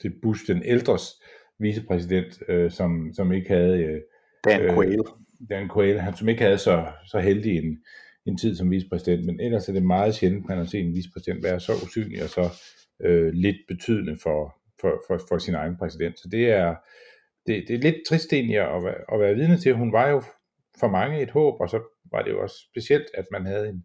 til 0.00 0.12
Bush 0.22 0.46
den 0.46 0.62
ældres 0.64 1.04
vicepræsident, 1.58 2.42
øh, 2.48 2.70
som, 2.70 3.10
som 3.14 3.32
ikke 3.32 3.48
havde 3.48 3.78
øh, 3.78 4.00
Dan 4.44 4.60
Øh, 4.60 4.74
Quayle. 4.74 5.04
Dan 5.50 5.70
Quayle, 5.74 6.00
han 6.00 6.16
som 6.16 6.28
ikke 6.28 6.42
havde 6.42 6.58
så, 6.58 6.86
så 7.06 7.20
heldig 7.20 7.58
en, 7.58 7.78
en 8.26 8.36
tid 8.36 8.56
som 8.56 8.70
vicepræsident, 8.70 9.26
men 9.26 9.40
ellers 9.40 9.68
er 9.68 9.72
det 9.72 9.82
meget 9.82 10.14
sjældent, 10.14 10.48
man 10.48 10.58
har 10.58 10.64
set 10.64 10.80
en 10.80 10.94
vicepræsident 10.94 11.44
være 11.44 11.60
så 11.60 11.72
usynlig 11.72 12.22
og 12.22 12.28
så 12.28 12.50
øh, 13.04 13.32
lidt 13.32 13.56
betydende 13.68 14.16
for, 14.22 14.56
for, 14.80 15.02
for, 15.06 15.20
for 15.28 15.38
sin 15.38 15.54
egen 15.54 15.76
præsident. 15.76 16.18
Så 16.18 16.28
det 16.30 16.50
er, 16.50 16.74
det, 17.46 17.64
det 17.68 17.74
er 17.74 17.78
lidt 17.78 17.96
trist 18.08 18.32
egentlig 18.32 18.58
at, 18.58 18.84
være- 18.84 19.04
at 19.14 19.20
være 19.20 19.34
vidne 19.34 19.56
til. 19.56 19.74
Hun 19.74 19.92
var 19.92 20.08
jo 20.08 20.22
for 20.80 20.88
mange 20.88 21.22
et 21.22 21.30
håb, 21.30 21.60
og 21.60 21.68
så 21.68 21.82
var 22.12 22.22
det 22.22 22.30
jo 22.30 22.42
også 22.42 22.56
specielt, 22.70 23.06
at 23.14 23.24
man 23.32 23.46
havde 23.46 23.68
en, 23.68 23.84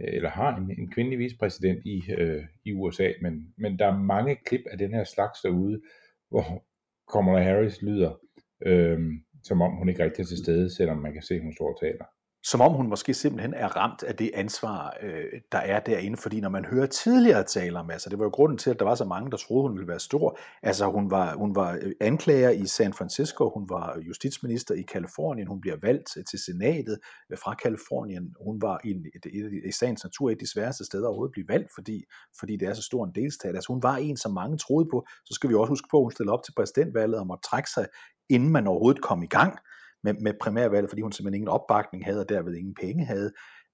øh, 0.00 0.08
eller 0.14 0.30
har 0.30 0.56
en, 0.56 0.70
en 0.78 0.90
kvindelig 0.90 1.18
vicepræsident 1.18 1.86
i, 1.86 2.02
øh, 2.18 2.44
i 2.64 2.72
USA, 2.72 3.12
men, 3.22 3.54
men 3.58 3.78
der 3.78 3.86
er 3.86 3.98
mange 3.98 4.36
klip 4.46 4.60
af 4.70 4.78
den 4.78 4.94
her 4.94 5.04
slags 5.04 5.40
derude, 5.40 5.80
hvor 6.28 6.64
Kamala 7.12 7.42
Harris 7.42 7.82
lyder, 7.82 8.20
øh, 8.66 8.98
som 9.44 9.62
om 9.62 9.72
hun 9.76 9.88
ikke 9.88 10.04
rigtig 10.04 10.22
er 10.22 10.26
til 10.26 10.38
stede, 10.38 10.76
selvom 10.76 10.96
man 10.96 11.12
kan 11.12 11.22
se, 11.22 11.34
at 11.34 11.42
hun 11.42 11.52
står 11.52 11.72
og 11.74 11.80
taler 11.80 12.04
som 12.44 12.60
om 12.60 12.72
hun 12.72 12.88
måske 12.88 13.14
simpelthen 13.14 13.54
er 13.54 13.76
ramt 13.76 14.02
af 14.02 14.16
det 14.16 14.30
ansvar, 14.34 14.96
øh, 15.02 15.24
der 15.52 15.58
er 15.58 15.80
derinde, 15.80 16.16
fordi 16.16 16.40
når 16.40 16.48
man 16.48 16.64
hører 16.64 16.86
tidligere 16.86 17.44
taler 17.44 17.80
om, 17.80 17.90
altså 17.90 18.10
det 18.10 18.18
var 18.18 18.24
jo 18.24 18.30
grunden 18.30 18.58
til, 18.58 18.70
at 18.70 18.78
der 18.78 18.84
var 18.84 18.94
så 18.94 19.04
mange, 19.04 19.30
der 19.30 19.36
troede, 19.36 19.68
hun 19.68 19.76
ville 19.76 19.88
være 19.88 20.00
stor, 20.00 20.38
altså 20.62 20.90
hun 20.90 21.10
var, 21.10 21.34
hun 21.34 21.54
var 21.54 21.78
øh, 21.82 21.92
anklager 22.00 22.50
i 22.50 22.66
San 22.66 22.92
Francisco, 22.92 23.50
hun 23.50 23.68
var 23.68 23.98
justitsminister 24.06 24.74
i 24.74 24.82
Kalifornien, 24.82 25.46
hun 25.48 25.60
bliver 25.60 25.76
valgt 25.82 26.16
øh, 26.16 26.24
til 26.24 26.38
senatet 26.38 26.98
øh, 27.32 27.38
fra 27.38 27.54
Kalifornien, 27.54 28.34
hun 28.44 28.62
var 28.62 28.80
i, 28.84 28.90
i, 28.90 29.38
et, 29.38 29.62
i 29.68 29.72
sagens 29.72 30.04
natur 30.04 30.28
et 30.30 30.34
af 30.34 30.38
de 30.38 30.50
sværeste 30.52 30.84
steder 30.84 31.06
overhovedet 31.06 31.30
at 31.30 31.32
blive 31.32 31.48
valgt, 31.48 31.70
fordi, 31.74 32.04
fordi 32.40 32.56
det 32.56 32.68
er 32.68 32.74
så 32.74 32.82
stor 32.82 33.04
en 33.04 33.12
delstat, 33.14 33.54
altså 33.54 33.72
hun 33.72 33.82
var 33.82 33.96
en, 33.96 34.16
som 34.16 34.32
mange 34.32 34.58
troede 34.58 34.88
på, 34.90 35.06
så 35.24 35.34
skal 35.34 35.50
vi 35.50 35.54
også 35.54 35.70
huske 35.70 35.88
på, 35.90 35.98
at 35.98 36.04
hun 36.04 36.12
stillede 36.12 36.32
op 36.32 36.44
til 36.44 36.52
præsidentvalget 36.56 37.20
og 37.20 37.26
måtte 37.26 37.48
trække 37.48 37.70
sig, 37.70 37.86
inden 38.30 38.50
man 38.50 38.66
overhovedet 38.66 39.02
kom 39.02 39.22
i 39.22 39.26
gang, 39.26 39.58
med, 40.04 40.14
med 40.14 40.32
primærvalget, 40.40 40.90
fordi 40.90 41.02
hun 41.02 41.12
simpelthen 41.12 41.34
ingen 41.40 41.48
opbakning 41.48 42.04
havde, 42.04 42.20
og 42.20 42.28
derved 42.28 42.54
ingen 42.54 42.74
penge 42.80 43.04
havde. 43.04 43.32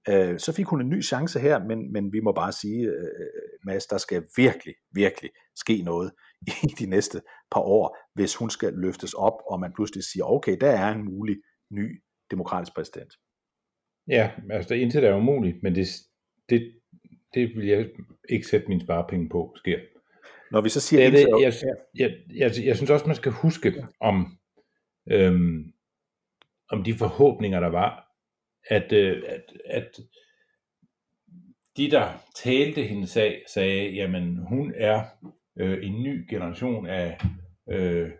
Øh, 0.08 0.38
så 0.38 0.52
fik 0.52 0.66
hun 0.66 0.80
en 0.80 0.88
ny 0.88 1.02
chance 1.02 1.40
her, 1.40 1.64
men, 1.64 1.92
men 1.92 2.12
vi 2.12 2.20
må 2.20 2.32
bare 2.32 2.52
sige, 2.52 2.86
øh, 2.86 3.08
Mads, 3.66 3.86
der 3.86 3.98
skal 3.98 4.24
virkelig, 4.36 4.74
virkelig 4.94 5.30
ske 5.56 5.82
noget 5.82 6.12
i 6.46 6.50
de 6.80 6.86
næste 6.86 7.20
par 7.50 7.60
år, 7.60 7.96
hvis 8.14 8.36
hun 8.36 8.50
skal 8.50 8.72
løftes 8.72 9.14
op, 9.14 9.42
og 9.50 9.60
man 9.60 9.72
pludselig 9.74 10.04
siger, 10.04 10.24
okay, 10.24 10.56
der 10.60 10.70
er 10.70 10.92
en 10.92 11.04
mulig 11.04 11.36
ny 11.70 12.02
demokratisk 12.30 12.74
præsident. 12.74 13.12
Ja, 14.08 14.30
altså 14.50 14.74
det 14.74 14.80
intet 14.80 15.04
er 15.04 15.14
umuligt, 15.14 15.62
men 15.62 15.74
det, 15.74 15.86
det, 16.48 16.74
det 17.34 17.56
vil 17.56 17.66
jeg 17.66 17.88
ikke 18.28 18.46
sætte 18.46 18.68
mine 18.68 18.80
sparepenge 18.80 19.28
på, 19.28 19.54
sker. 19.56 19.78
Når 20.50 20.60
vi 20.60 20.68
så 20.68 20.80
siger... 20.80 21.02
Jeg, 21.02 21.12
jeg, 21.12 21.22
indtil- 21.22 21.42
jeg, 21.42 21.52
jeg, 21.94 22.50
jeg, 22.56 22.66
jeg 22.66 22.76
synes 22.76 22.90
også, 22.90 23.06
man 23.06 23.16
skal 23.16 23.32
huske 23.32 23.86
om, 24.00 24.38
øhm, 25.10 25.73
om 26.70 26.84
de 26.84 26.94
forhåbninger, 26.94 27.60
der 27.60 27.68
var, 27.68 28.04
at, 28.70 28.92
øh, 28.92 29.22
at, 29.26 29.42
at 29.64 30.00
de, 31.76 31.90
der 31.90 32.08
talte 32.36 32.82
hendes 32.82 33.10
sag, 33.10 33.42
sagde, 33.54 33.90
jamen 33.90 34.36
hun 34.48 34.72
er 34.76 35.04
øh, 35.58 35.86
en 35.86 36.02
ny 36.02 36.30
generation 36.30 36.86
af 36.86 37.20
øh, 37.70 38.10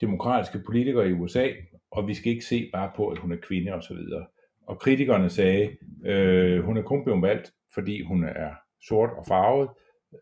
demokratiske 0.00 0.62
politikere 0.66 1.08
i 1.08 1.12
USA, 1.12 1.48
og 1.90 2.08
vi 2.08 2.14
skal 2.14 2.32
ikke 2.32 2.44
se 2.44 2.70
bare 2.72 2.90
på, 2.96 3.08
at 3.08 3.18
hun 3.18 3.32
er 3.32 3.36
kvinde 3.36 3.74
og 3.74 3.82
så 3.82 3.94
videre. 3.94 4.26
Og 4.66 4.78
kritikerne 4.78 5.30
sagde, 5.30 5.76
øh, 6.06 6.64
hun 6.64 6.76
er 6.76 6.82
kun 6.82 7.04
blevet 7.04 7.22
valgt, 7.22 7.52
fordi 7.74 8.02
hun 8.02 8.24
er 8.24 8.50
sort 8.88 9.10
og 9.10 9.24
farvet, 9.28 9.68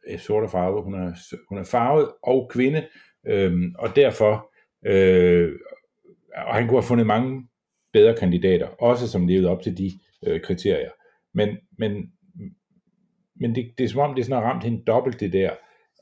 øh, 0.09 0.19
sort 0.19 0.45
og 0.45 0.51
farvet, 0.51 0.85
hun 0.85 0.95
er, 0.95 1.13
hun 1.49 1.59
er 1.59 1.65
farvet 1.65 2.09
og 2.23 2.51
kvinde, 2.51 2.87
øh, 3.27 3.63
og 3.79 3.97
derfor, 3.97 4.53
øh, 4.87 5.53
og 6.37 6.55
han 6.55 6.67
kunne 6.67 6.77
have 6.77 6.89
fundet 6.89 7.07
mange 7.07 7.49
bedre 7.93 8.15
kandidater, 8.15 8.67
også 8.67 9.09
som 9.09 9.27
levede 9.27 9.49
op 9.49 9.63
til 9.63 9.79
de 9.79 9.91
øh, 10.27 10.41
kriterier. 10.41 10.91
Men, 11.35 11.57
men, 11.79 12.13
men 13.37 13.55
det, 13.55 13.73
det 13.79 13.85
er 13.85 13.89
som 13.89 14.01
om, 14.01 14.15
det 14.15 14.25
sådan 14.25 14.43
har 14.43 14.51
ramt 14.51 14.65
hende 14.65 14.85
dobbelt 14.85 15.21
det 15.21 15.33
der, 15.33 15.51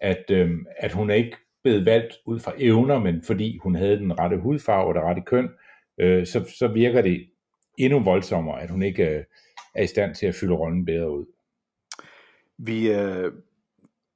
at, 0.01 0.31
øh, 0.31 0.51
at 0.79 0.93
hun 0.93 1.11
er 1.11 1.15
ikke 1.15 1.37
blevet 1.63 1.87
valgt 1.87 2.15
ud 2.27 2.41
fra 2.41 2.53
evner, 2.59 2.99
men 2.99 3.23
fordi 3.23 3.59
hun 3.63 3.75
havde 3.75 3.99
den 3.99 4.19
rette 4.19 4.37
hudfarve 4.37 4.89
og 4.89 4.95
det 4.95 5.03
rette 5.03 5.23
køn, 5.23 5.49
øh, 5.99 6.27
så, 6.27 6.45
så 6.59 6.69
virker 6.69 7.03
det 7.03 7.27
endnu 7.79 8.01
voldsommere, 8.01 8.63
at 8.63 8.71
hun 8.71 8.83
ikke 8.83 9.09
øh, 9.09 9.25
er 9.75 9.83
i 9.83 9.87
stand 9.87 10.15
til 10.15 10.27
at 10.27 10.35
fylde 10.35 10.55
rollen 10.55 10.85
bedre 10.85 11.11
ud. 11.11 11.27
Vi 12.59 12.93
øh, 12.93 13.33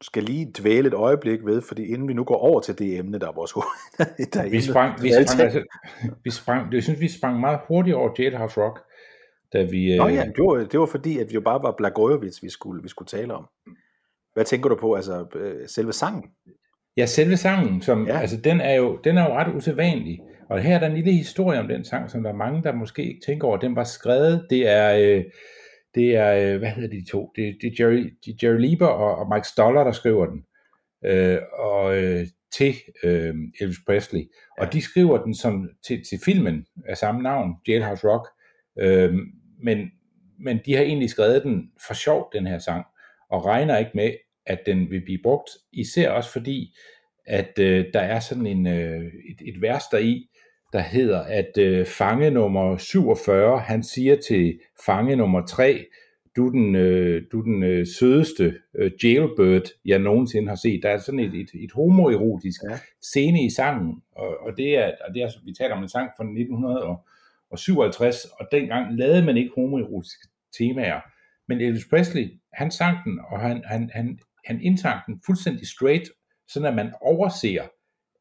skal 0.00 0.22
lige 0.22 0.52
dvæle 0.58 0.88
et 0.88 0.94
øjeblik 0.94 1.44
ved, 1.44 1.62
fordi 1.62 1.84
inden 1.84 2.08
vi 2.08 2.12
nu 2.12 2.24
går 2.24 2.36
over 2.36 2.60
til 2.60 2.78
det 2.78 2.98
emne, 2.98 3.18
der 3.18 3.28
er 3.28 3.32
vores 3.32 3.52
hoved. 3.56 3.66
der 4.32 4.42
er 4.42 4.48
Vi 4.48 4.60
sprang, 4.60 5.02
vi 5.02 5.12
sprang, 5.12 5.40
altså, 5.40 5.62
vi 6.24 6.30
sprang, 6.30 6.74
jeg 6.74 6.82
synes, 6.82 7.00
vi 7.00 7.08
sprang 7.08 7.40
meget 7.40 7.60
hurtigt 7.68 7.96
over 7.96 8.10
Jailhouse 8.18 8.60
Rock, 8.60 8.80
da 9.52 9.62
vi... 9.62 9.96
Nå 9.96 10.08
øh, 10.08 10.14
ja, 10.14 10.24
det 10.24 10.44
var, 10.44 10.64
det 10.64 10.80
var 10.80 10.86
fordi, 10.86 11.18
at 11.18 11.28
vi 11.28 11.34
jo 11.34 11.40
bare 11.40 11.62
var 11.62 11.74
Blagojevich, 11.78 12.42
vi 12.42 12.50
skulle, 12.50 12.82
vi 12.82 12.88
skulle 12.88 13.08
tale 13.08 13.34
om. 13.34 13.46
Hvad 14.34 14.44
tænker 14.44 14.68
du 14.68 14.76
på, 14.76 14.94
altså 14.94 15.26
øh, 15.34 15.68
selve 15.68 15.92
sangen? 15.92 16.24
Ja, 16.96 17.06
selve 17.06 17.36
sangen, 17.36 17.82
som, 17.82 18.06
ja. 18.06 18.18
altså, 18.18 18.36
den, 18.36 18.60
er 18.60 18.74
jo, 18.74 18.98
den 19.04 19.18
er 19.18 19.22
jo 19.28 19.34
ret 19.34 19.54
usædvanlig. 19.54 20.20
Og 20.48 20.60
her 20.60 20.74
er 20.74 20.78
der 20.78 20.86
en 20.86 20.94
lille 20.94 21.12
historie 21.12 21.60
om 21.60 21.68
den 21.68 21.84
sang, 21.84 22.10
som 22.10 22.22
der 22.22 22.30
er 22.30 22.36
mange, 22.36 22.62
der 22.62 22.72
måske 22.72 23.04
ikke 23.04 23.20
tænker 23.26 23.48
over. 23.48 23.56
Den 23.56 23.76
var 23.76 23.84
skrevet, 23.84 24.46
det 24.50 24.68
er, 24.68 25.16
øh, 25.16 25.24
det 25.98 26.16
er 26.16 26.52
øh, 26.54 26.58
hvad 26.58 26.68
hedder 26.68 26.88
de 26.88 27.10
to? 27.10 27.32
Det, 27.36 27.56
det 27.60 27.66
er 27.66 27.84
Jerry, 27.84 28.12
det 28.24 28.30
er 28.32 28.36
Jerry 28.42 28.60
Lieber 28.60 28.86
og, 28.86 29.16
og 29.16 29.34
Mike 29.34 29.48
Stoller, 29.48 29.84
der 29.84 29.92
skriver 29.92 30.26
den. 30.26 30.44
Øh, 31.04 31.38
og 31.52 32.02
øh, 32.02 32.26
til 32.52 32.74
øh, 33.04 33.34
Elvis 33.60 33.78
Presley. 33.86 34.20
Ja. 34.20 34.64
Og 34.64 34.72
de 34.72 34.80
skriver 34.80 35.24
den 35.24 35.34
som 35.34 35.70
til, 35.86 36.04
til 36.10 36.18
filmen 36.24 36.66
af 36.88 36.96
samme 36.96 37.22
navn, 37.22 37.54
Jailhouse 37.68 38.08
Rock. 38.08 38.28
Øh, 38.78 39.14
men, 39.62 39.90
men 40.38 40.60
de 40.66 40.74
har 40.74 40.82
egentlig 40.82 41.10
skrevet 41.10 41.42
den 41.42 41.70
for 41.86 41.94
sjov, 41.94 42.30
den 42.32 42.46
her 42.46 42.58
sang, 42.58 42.84
og 43.30 43.44
regner 43.44 43.78
ikke 43.78 43.90
med, 43.94 44.12
at 44.46 44.58
den 44.66 44.90
vil 44.90 45.04
blive 45.04 45.18
brugt, 45.22 45.50
især 45.72 46.10
også 46.10 46.32
fordi, 46.32 46.74
at 47.26 47.58
øh, 47.58 47.84
der 47.92 48.00
er 48.00 48.20
sådan 48.20 48.46
en, 48.46 48.66
øh, 48.66 49.04
et, 49.04 49.54
et 49.54 49.62
vers 49.62 49.84
deri, 49.92 50.30
der 50.72 50.80
hedder, 50.80 51.20
at 51.20 51.58
øh, 51.58 51.86
fange 51.86 52.30
nummer 52.30 52.76
47, 52.76 53.58
han 53.58 53.82
siger 53.82 54.16
til 54.28 54.60
fange 54.86 55.16
nummer 55.16 55.46
3, 55.46 55.84
du 56.36 56.46
er 56.46 56.50
den, 56.50 56.74
øh, 56.74 57.22
du 57.32 57.38
er 57.38 57.42
den 57.42 57.62
øh, 57.62 57.86
sødeste 57.98 58.54
øh, 58.78 58.90
jailbird, 59.04 59.62
jeg 59.84 59.98
nogensinde 59.98 60.48
har 60.48 60.56
set. 60.56 60.80
Der 60.82 60.90
er 60.90 60.98
sådan 60.98 61.20
et, 61.20 61.34
et, 61.34 61.50
et 61.54 61.72
homoerotisk 61.72 62.60
Ja. 62.70 62.78
scene 63.02 63.44
i 63.44 63.50
sangen, 63.50 64.02
og, 64.16 64.36
og, 64.40 64.56
det 64.56 64.78
er, 64.78 64.92
og 65.08 65.14
det 65.14 65.22
er, 65.22 65.28
vi 65.44 65.52
taler 65.52 65.74
om 65.74 65.82
en 65.82 65.88
sang 65.88 66.10
fra 66.16 66.24
1957, 66.24 68.24
og 68.24 68.48
dengang 68.52 68.98
lavede 68.98 69.24
man 69.24 69.36
ikke 69.36 69.50
homoerotiske 69.54 70.28
temaer. 70.58 71.00
Men 71.48 71.60
Elvis 71.60 71.86
Presley, 71.90 72.30
han 72.52 72.70
sang 72.70 72.96
den, 73.04 73.20
og 73.30 73.40
han, 73.40 73.62
han, 73.66 73.90
han, 73.94 74.18
han 74.44 74.60
indsang 74.60 75.00
den 75.06 75.20
fuldstændig 75.26 75.66
straight, 75.66 76.04
sådan 76.48 76.68
at 76.68 76.74
man 76.74 76.92
overser, 77.00 77.62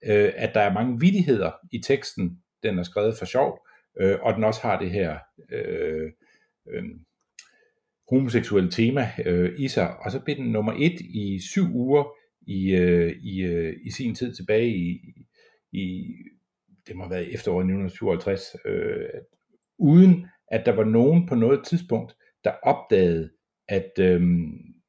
øh, 0.05 0.33
at 0.35 0.51
der 0.53 0.61
er 0.61 0.73
mange 0.73 0.99
vidigheder 0.99 1.51
i 1.71 1.81
teksten, 1.81 2.41
den 2.63 2.79
er 2.79 2.83
skrevet 2.83 3.17
for 3.17 3.25
sjov, 3.25 3.67
øh, 3.99 4.17
og 4.21 4.33
den 4.33 4.43
også 4.43 4.61
har 4.61 4.79
det 4.79 4.91
her 4.91 5.17
øh, 5.51 6.11
øh, 6.69 6.83
homoseksuelle 8.09 8.71
tema 8.71 9.11
øh, 9.25 9.59
i 9.59 9.67
sig. 9.67 9.97
Og 9.97 10.11
så 10.11 10.19
blev 10.19 10.35
den 10.35 10.51
nummer 10.51 10.73
et 10.77 11.01
i 11.01 11.39
syv 11.51 11.75
uger 11.75 12.03
i, 12.47 12.75
øh, 12.75 13.15
i, 13.23 13.41
øh, 13.41 13.75
i 13.85 13.91
sin 13.91 14.15
tid 14.15 14.35
tilbage 14.35 14.75
i, 14.75 14.99
i 15.71 16.13
det 16.87 16.95
må 16.95 17.03
have 17.03 17.11
været 17.11 17.33
efteråret 17.33 17.63
1957, 17.63 18.55
øh, 18.65 19.09
uden 19.79 20.27
at 20.51 20.65
der 20.65 20.71
var 20.71 20.83
nogen 20.83 21.27
på 21.27 21.35
noget 21.35 21.65
tidspunkt, 21.65 22.13
der 22.43 22.51
opdagede, 22.51 23.29
at 23.67 23.91
øh, 23.99 24.21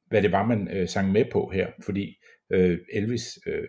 hvad 0.07 0.21
det 0.21 0.31
var, 0.31 0.45
man 0.45 0.67
øh, 0.71 0.87
sang 0.87 1.11
med 1.11 1.25
på 1.31 1.49
her, 1.53 1.67
fordi 1.85 2.15
øh, 2.51 2.79
Elvis 2.93 3.39
øh, 3.47 3.67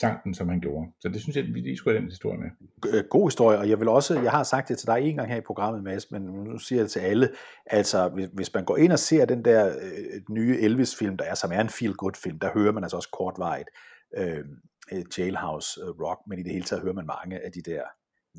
sang 0.00 0.24
den, 0.24 0.34
som 0.34 0.48
han 0.48 0.60
gjorde. 0.60 0.92
Så 1.00 1.08
det 1.08 1.20
synes 1.20 1.36
jeg, 1.36 1.44
vi 1.44 1.60
lige 1.60 1.76
skulle 1.76 1.94
have 1.94 2.02
den 2.02 2.10
historie 2.10 2.38
med. 2.38 2.50
Øh, 2.94 3.04
god 3.10 3.26
historie, 3.30 3.58
og 3.58 3.68
jeg 3.68 3.80
vil 3.80 3.88
også, 3.88 4.20
jeg 4.20 4.30
har 4.30 4.42
sagt 4.42 4.68
det 4.68 4.78
til 4.78 4.86
dig 4.86 4.98
en 5.00 5.16
gang 5.16 5.28
her 5.28 5.36
i 5.36 5.40
programmet, 5.46 5.84
Mads, 5.84 6.10
men 6.10 6.22
nu 6.22 6.58
siger 6.58 6.78
jeg 6.78 6.84
det 6.84 6.90
til 6.90 7.00
alle, 7.00 7.28
altså 7.66 8.08
hvis, 8.08 8.28
hvis 8.32 8.54
man 8.54 8.64
går 8.64 8.76
ind 8.76 8.92
og 8.92 8.98
ser 8.98 9.24
den 9.24 9.44
der 9.44 9.66
øh, 9.66 10.20
nye 10.30 10.58
Elvis-film, 10.60 11.16
der 11.16 11.24
er, 11.24 11.34
som 11.34 11.52
er 11.52 11.60
en 11.60 11.68
feel-good-film, 11.68 12.38
der 12.38 12.50
hører 12.54 12.72
man 12.72 12.84
altså 12.84 12.96
også 12.96 13.08
kortvarigt 13.12 13.68
øhm, 14.16 14.56
øh, 14.92 15.04
Jailhouse 15.18 15.80
øh, 15.80 15.88
Rock, 15.88 16.20
men 16.28 16.38
i 16.38 16.42
det 16.42 16.52
hele 16.52 16.64
taget 16.64 16.82
hører 16.82 16.94
man 16.94 17.06
mange 17.06 17.44
af 17.44 17.52
de 17.52 17.62
der 17.62 17.82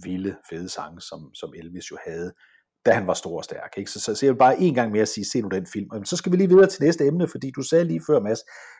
vilde, 0.04 0.36
fede 0.50 0.70
sange, 0.70 1.02
som, 1.02 1.34
som 1.34 1.54
Elvis 1.56 1.92
jo 1.92 1.98
havde, 2.08 2.34
da 2.88 2.92
han 2.92 3.08
var 3.08 3.14
stor 3.14 3.38
og 3.38 3.44
stærk. 3.44 3.74
Ikke? 3.78 3.92
Så, 3.92 4.00
så, 4.00 4.16
så 4.16 4.26
jeg 4.26 4.34
vil 4.34 4.40
bare 4.40 4.60
en 4.60 4.74
gang 4.74 4.92
mere 4.92 5.06
sige, 5.06 5.26
se 5.26 5.42
nu 5.42 5.48
den 5.48 5.68
film. 5.74 5.90
Og 5.92 6.02
så 6.06 6.18
skal 6.18 6.32
vi 6.32 6.38
lige 6.38 6.50
videre 6.50 6.68
til 6.68 6.84
næste 6.84 7.06
emne, 7.06 7.28
fordi 7.28 7.52
du 7.56 7.62
sagde 7.62 7.84
lige 7.84 8.02
før, 8.08 8.20
Mads, 8.20 8.40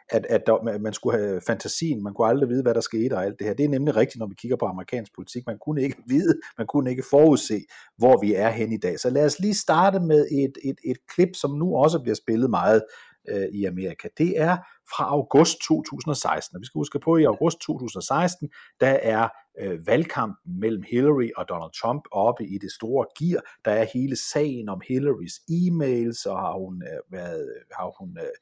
at, 0.10 0.26
at 0.30 0.42
der, 0.46 0.80
man 0.80 0.94
skulle 0.94 1.18
have 1.18 1.42
fantasien, 1.48 2.04
man 2.04 2.14
kunne 2.14 2.28
aldrig 2.28 2.50
vide, 2.50 2.62
hvad 2.62 2.74
der 2.74 2.82
skete 2.82 3.14
og 3.14 3.26
alt 3.26 3.40
det 3.40 3.48
her. 3.48 3.54
Det 3.54 3.66
er 3.66 3.70
nemlig 3.70 3.96
rigtigt, 3.96 4.20
når 4.20 4.28
vi 4.28 4.36
kigger 4.38 4.58
på 4.58 4.66
amerikansk 4.66 5.12
politik. 5.16 5.44
Man 5.48 5.58
kunne 5.66 5.82
ikke 5.82 5.98
vide, 6.14 6.40
man 6.58 6.68
kunne 6.68 6.90
ikke 6.90 7.04
forudse, 7.10 7.62
hvor 7.98 8.22
vi 8.22 8.34
er 8.34 8.50
hen 8.50 8.72
i 8.72 8.78
dag. 8.78 9.00
Så 9.00 9.10
lad 9.10 9.26
os 9.26 9.40
lige 9.40 9.54
starte 9.54 10.00
med 10.00 10.28
et, 10.32 10.58
et, 10.64 10.78
et 10.86 10.98
klip, 11.16 11.30
som 11.34 11.52
nu 11.52 11.76
også 11.76 12.00
bliver 12.00 12.16
spillet 12.16 12.50
meget 12.50 12.82
øh, 13.30 13.48
i 13.54 13.66
Amerika. 13.66 14.08
Det 14.18 14.42
er 14.42 14.58
fra 14.96 15.04
august 15.04 15.58
2016. 15.68 16.56
Og 16.56 16.62
vi 16.62 16.66
skal 16.66 16.80
huske 16.80 17.00
på, 17.00 17.14
at 17.14 17.22
i 17.22 17.26
august 17.26 17.60
2016, 17.60 18.50
der 18.80 18.98
er 19.02 19.30
øh, 19.62 19.88
valgkampen 19.88 20.60
mellem 20.62 20.84
Hillary 20.92 21.30
og 21.38 21.50
Donald 21.50 21.72
Trump 21.82 22.04
oppe 22.12 22.48
i 22.48 22.58
det 22.58 22.72
store 22.72 23.06
gear. 23.20 23.42
Der 23.66 23.72
er 23.72 23.86
hele 23.94 24.16
sagen 24.16 24.70
om 24.70 24.82
Hillarys 24.88 25.34
e-mails, 25.34 26.30
og 26.32 26.40
har 26.40 26.54
hun, 26.64 26.84
øh, 26.84 27.00
været, 27.12 27.42
øh, 27.42 27.62
har 27.78 27.96
hun 28.00 28.18
øh, 28.20 28.36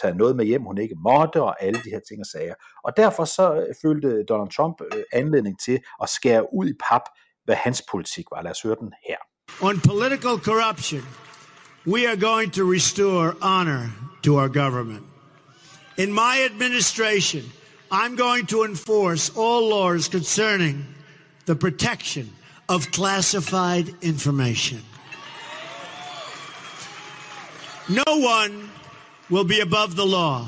taget 0.00 0.16
noget 0.16 0.36
med 0.36 0.44
hjem, 0.44 0.62
hun 0.62 0.78
ikke 0.78 0.94
måtte, 0.98 1.42
og 1.42 1.62
alle 1.62 1.80
de 1.84 1.90
her 1.90 2.00
ting 2.08 2.20
og 2.20 2.26
sager. 2.26 2.54
Og 2.84 2.96
derfor 2.96 3.24
så 3.24 3.54
øh, 3.54 3.74
følte 3.82 4.24
Donald 4.24 4.50
Trump 4.56 4.76
øh, 4.80 5.02
anledning 5.12 5.60
til 5.60 5.80
at 6.02 6.08
skære 6.08 6.54
ud 6.54 6.66
i 6.68 6.74
pap, 6.88 7.02
hvad 7.44 7.54
hans 7.54 7.82
politik 7.90 8.26
var. 8.30 8.42
Lad 8.42 8.50
os 8.50 8.62
høre 8.62 8.76
den 8.80 8.92
her. 9.08 9.16
On 9.68 9.80
political 9.80 10.36
corruption, 10.48 11.02
we 11.86 12.00
are 12.10 12.16
going 12.16 12.52
to 12.52 12.62
restore 12.76 13.34
honor 13.40 13.82
to 14.22 14.30
our 14.40 14.48
government. 14.48 15.04
In 15.98 16.12
my 16.12 16.34
administration, 16.50 17.42
I'm 17.94 18.16
going 18.16 18.46
to 18.46 18.64
enforce 18.64 19.30
all 19.36 19.68
laws 19.68 20.08
concerning 20.08 20.86
the 21.44 21.54
protection 21.54 22.30
of 22.68 22.90
classified 22.90 23.86
information. 24.00 24.78
No 27.88 28.12
one 28.38 28.70
will 29.30 29.44
be 29.44 29.60
above 29.60 29.94
the 29.96 30.06
law. 30.06 30.46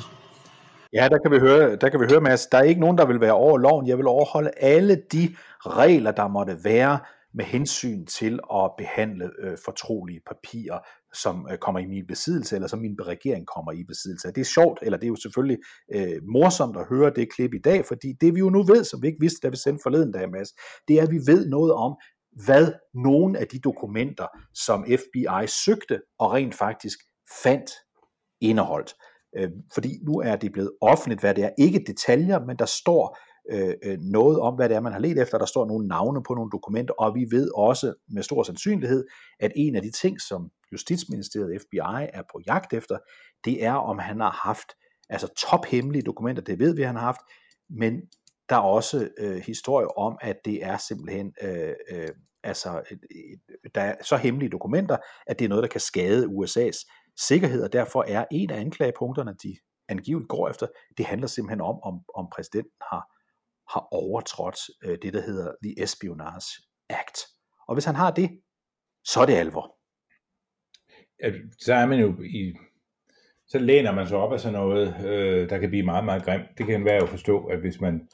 Ja, 0.93 1.09
der 1.09 1.19
kan 1.19 1.31
vi 1.33 1.39
høre, 1.39 1.77
der 1.77 1.89
kan 1.89 2.01
vi 2.01 2.07
høre 2.11 2.21
Mads, 2.21 2.47
der 2.47 2.59
er 2.59 2.62
ikke 2.62 2.81
nogen, 2.81 2.99
der 2.99 3.07
vil 3.07 3.21
være 3.21 3.33
over 3.33 3.59
loven. 3.59 3.87
Jeg 3.87 3.99
vil 3.99 4.07
overholde 4.07 4.51
alle 4.57 5.03
de 5.12 5.35
regler, 5.61 6.11
der 6.11 6.29
måtte 6.29 6.64
være 6.64 6.99
med 7.35 7.45
hensyn 7.45 8.07
til 8.07 8.41
at 8.55 8.71
behandle 8.79 9.31
øh, 9.39 9.59
fortrolige 9.64 10.21
papirer, 10.27 10.79
som 11.15 11.49
øh, 11.51 11.59
kommer 11.59 11.81
i 11.81 11.87
min 11.87 12.07
besiddelse, 12.07 12.55
eller 12.55 12.69
som 12.69 12.79
min 12.79 12.97
regering 13.03 13.47
kommer 13.47 13.73
i 13.73 13.85
besiddelse. 13.85 14.29
Det 14.29 14.41
er 14.41 14.45
sjovt, 14.45 14.79
eller 14.83 14.99
det 14.99 15.07
er 15.07 15.09
jo 15.09 15.17
selvfølgelig 15.17 15.59
øh, 15.95 16.19
morsomt 16.33 16.77
at 16.77 16.87
høre 16.89 17.12
det 17.17 17.33
klip 17.33 17.55
i 17.55 17.62
dag, 17.65 17.85
fordi 17.87 18.12
det 18.21 18.35
vi 18.35 18.39
jo 18.39 18.51
nu 18.51 18.62
ved, 18.62 18.85
som 18.85 19.03
vi 19.03 19.07
ikke 19.07 19.21
vidste, 19.21 19.41
da 19.43 19.49
vi 19.49 19.57
sendte 19.57 19.83
forleden 19.83 20.12
dag, 20.12 20.31
Mads, 20.31 20.49
det 20.89 20.99
er, 20.99 21.03
at 21.03 21.11
vi 21.11 21.21
ved 21.27 21.49
noget 21.49 21.73
om, 21.73 21.97
hvad 22.45 22.73
nogle 22.95 23.39
af 23.39 23.47
de 23.47 23.59
dokumenter, 23.59 24.27
som 24.55 24.85
FBI 24.85 25.47
søgte 25.65 26.01
og 26.19 26.33
rent 26.33 26.55
faktisk 26.55 26.99
fandt, 27.45 27.71
indeholdt. 28.41 28.95
Øh, 29.39 29.51
fordi 29.75 29.99
nu 30.07 30.15
er 30.21 30.37
det 30.37 30.53
blevet 30.53 30.71
offentligt, 30.81 31.21
hvad 31.21 31.35
det 31.35 31.45
er. 31.45 31.51
Ikke 31.59 31.85
detaljer, 31.87 32.39
men 32.47 32.57
der 32.57 32.67
står 32.67 33.19
Øh, 33.51 33.75
øh, 33.85 33.99
noget 33.99 34.41
om, 34.41 34.55
hvad 34.55 34.69
det 34.69 34.77
er, 34.77 34.81
man 34.81 34.93
har 34.93 34.99
let 34.99 35.19
efter. 35.19 35.39
Der 35.39 35.47
står 35.47 35.67
nogle 35.67 35.89
navne 35.89 36.23
på 36.23 36.35
nogle 36.35 36.51
dokumenter, 36.51 36.95
og 36.95 37.15
vi 37.15 37.27
ved 37.31 37.51
også 37.55 37.95
med 38.09 38.23
stor 38.23 38.43
sandsynlighed, 38.43 39.05
at 39.41 39.53
en 39.57 39.77
af 39.77 39.83
de 39.83 39.91
ting, 39.91 40.21
som 40.21 40.51
Justitsministeriet 40.73 41.61
FBI 41.61 42.09
er 42.13 42.23
på 42.33 42.41
jagt 42.47 42.73
efter, 42.73 42.99
det 43.45 43.65
er, 43.65 43.73
om 43.73 43.99
han 43.99 44.21
har 44.21 44.41
haft 44.45 44.73
altså 45.09 45.29
tophemmelige 45.51 46.03
dokumenter, 46.03 46.43
det 46.43 46.59
ved 46.59 46.77
vi, 46.77 46.83
han 46.83 46.97
har 46.97 47.03
haft, 47.03 47.21
men 47.71 48.01
der 48.49 48.57
er 48.57 48.61
også 48.61 49.09
øh, 49.19 49.37
historier 49.37 49.99
om, 49.99 50.19
at 50.21 50.37
det 50.45 50.65
er 50.65 50.77
simpelthen 50.77 51.33
øh, 51.43 51.73
øh, 51.91 52.09
altså, 52.43 52.83
der 53.75 53.81
er 53.81 53.95
så 54.03 54.17
hemmelige 54.17 54.51
dokumenter, 54.51 54.97
at 55.27 55.39
det 55.39 55.45
er 55.45 55.49
noget, 55.49 55.63
der 55.63 55.69
kan 55.69 55.81
skade 55.81 56.27
USA's 56.27 57.13
sikkerhed, 57.29 57.63
og 57.63 57.73
derfor 57.73 58.05
er 58.09 58.25
en 58.31 58.51
af 58.51 58.61
anklagepunkterne, 58.61 59.35
de 59.43 59.57
angiveligt 59.89 60.29
går 60.29 60.49
efter, 60.49 60.67
det 60.99 61.07
handler 61.07 61.29
simpelthen 61.29 61.61
om, 61.61 61.77
om, 61.83 62.01
om 62.15 62.29
præsidenten 62.33 62.81
har, 62.91 63.14
har 63.73 63.89
overtrådt 63.93 64.59
øh, 64.85 64.99
det, 65.03 65.15
der 65.15 65.23
hedder 65.23 65.53
The 65.62 65.83
Espionage 65.83 66.62
Act. 66.89 67.19
Og 67.69 67.75
hvis 67.75 67.85
han 67.85 67.95
har 67.95 68.11
det, 68.11 68.31
så 69.05 69.21
er 69.21 69.27
det 69.27 69.35
alvor. 69.35 69.77
så 71.65 71.75
er 71.75 71.87
man 71.87 72.01
jo 72.01 72.23
i, 72.23 72.55
så 73.47 73.59
læner 73.59 73.93
man 73.93 74.09
sig 74.09 74.17
op 74.17 74.33
af 74.33 74.41
sådan 74.41 74.59
noget, 74.59 75.07
øh, 75.07 75.51
der 75.51 75.59
kan 75.59 75.69
blive 75.71 75.85
meget, 75.85 76.05
meget 76.05 76.25
grimt. 76.25 76.59
Det 76.59 76.67
kan 76.67 76.85
være 76.85 77.03
at 77.03 77.09
forstå, 77.09 77.45
at 77.45 77.61
hvis 77.61 77.81
man 77.81 78.09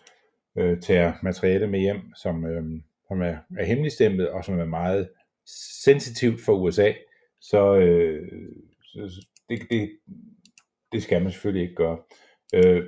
øh, 0.59 0.81
tager 0.81 1.13
materiale 1.23 1.67
med 1.67 1.81
hjem, 1.81 2.15
som, 2.15 2.47
øh, 2.47 2.63
som 3.09 3.23
er, 3.23 3.37
er 3.59 3.65
hemmeligstemplet, 3.65 4.31
og 4.31 4.45
som 4.45 4.59
er 4.59 4.65
meget 4.65 5.11
sensitivt 5.83 6.41
for 6.45 6.53
USA, 6.53 6.93
så, 7.41 7.77
øh, 7.77 8.29
så 8.83 9.27
det, 9.49 9.59
det, 9.71 9.91
det 10.93 11.03
skal 11.03 11.23
man 11.23 11.33
selvfølgelig 11.33 11.63
ikke 11.63 11.75
gøre. 11.75 11.99
Øh, 12.55 12.85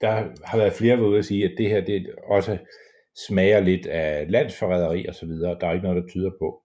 der 0.00 0.10
har 0.44 0.58
været 0.58 0.72
flere 0.72 0.98
ved 0.98 1.06
ude 1.06 1.18
at 1.18 1.24
sige, 1.24 1.44
at 1.44 1.54
det 1.58 1.68
her 1.68 1.80
det 1.80 2.06
også 2.24 2.58
smager 3.26 3.60
lidt 3.60 3.86
af 3.86 4.30
landsforræderi 4.30 5.06
og 5.06 5.14
så 5.14 5.26
videre. 5.26 5.56
Der 5.60 5.66
er 5.66 5.72
ikke 5.72 5.86
noget, 5.86 6.02
der 6.02 6.08
tyder 6.08 6.30
på, 6.38 6.62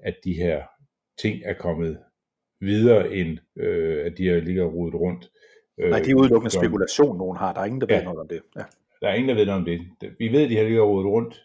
at 0.00 0.14
de 0.24 0.32
her 0.32 0.62
ting 1.18 1.42
er 1.44 1.54
kommet 1.54 1.98
videre 2.60 3.12
end, 3.14 3.38
øh, 3.58 4.06
at 4.06 4.12
de 4.18 4.28
har 4.28 4.40
ligget 4.40 4.64
og 4.64 4.74
rodet 4.74 4.94
rundt. 4.94 5.30
Øh, 5.80 5.90
Nej, 5.90 5.98
det 5.98 6.10
er 6.10 6.14
udelukkende 6.14 6.50
spekulation, 6.50 7.18
nogen 7.18 7.36
har. 7.36 7.52
Der 7.52 7.60
er 7.60 7.64
ingen, 7.64 7.80
der 7.80 7.86
Ja. 7.90 7.96
ved 7.96 8.04
noget 8.04 8.18
om 8.18 8.28
det. 8.28 8.40
Ja. 8.56 8.62
Der 9.00 9.08
er 9.08 9.14
ingen, 9.14 9.28
der 9.28 9.34
ved 9.34 9.46
noget 9.46 9.60
om 9.60 9.64
det. 9.64 9.80
Vi 10.18 10.28
ved, 10.28 10.44
at 10.44 10.50
de 10.50 10.56
har 10.56 10.62
ligget 10.64 10.80
og 10.80 10.88
rodet 10.88 11.06
rundt 11.10 11.42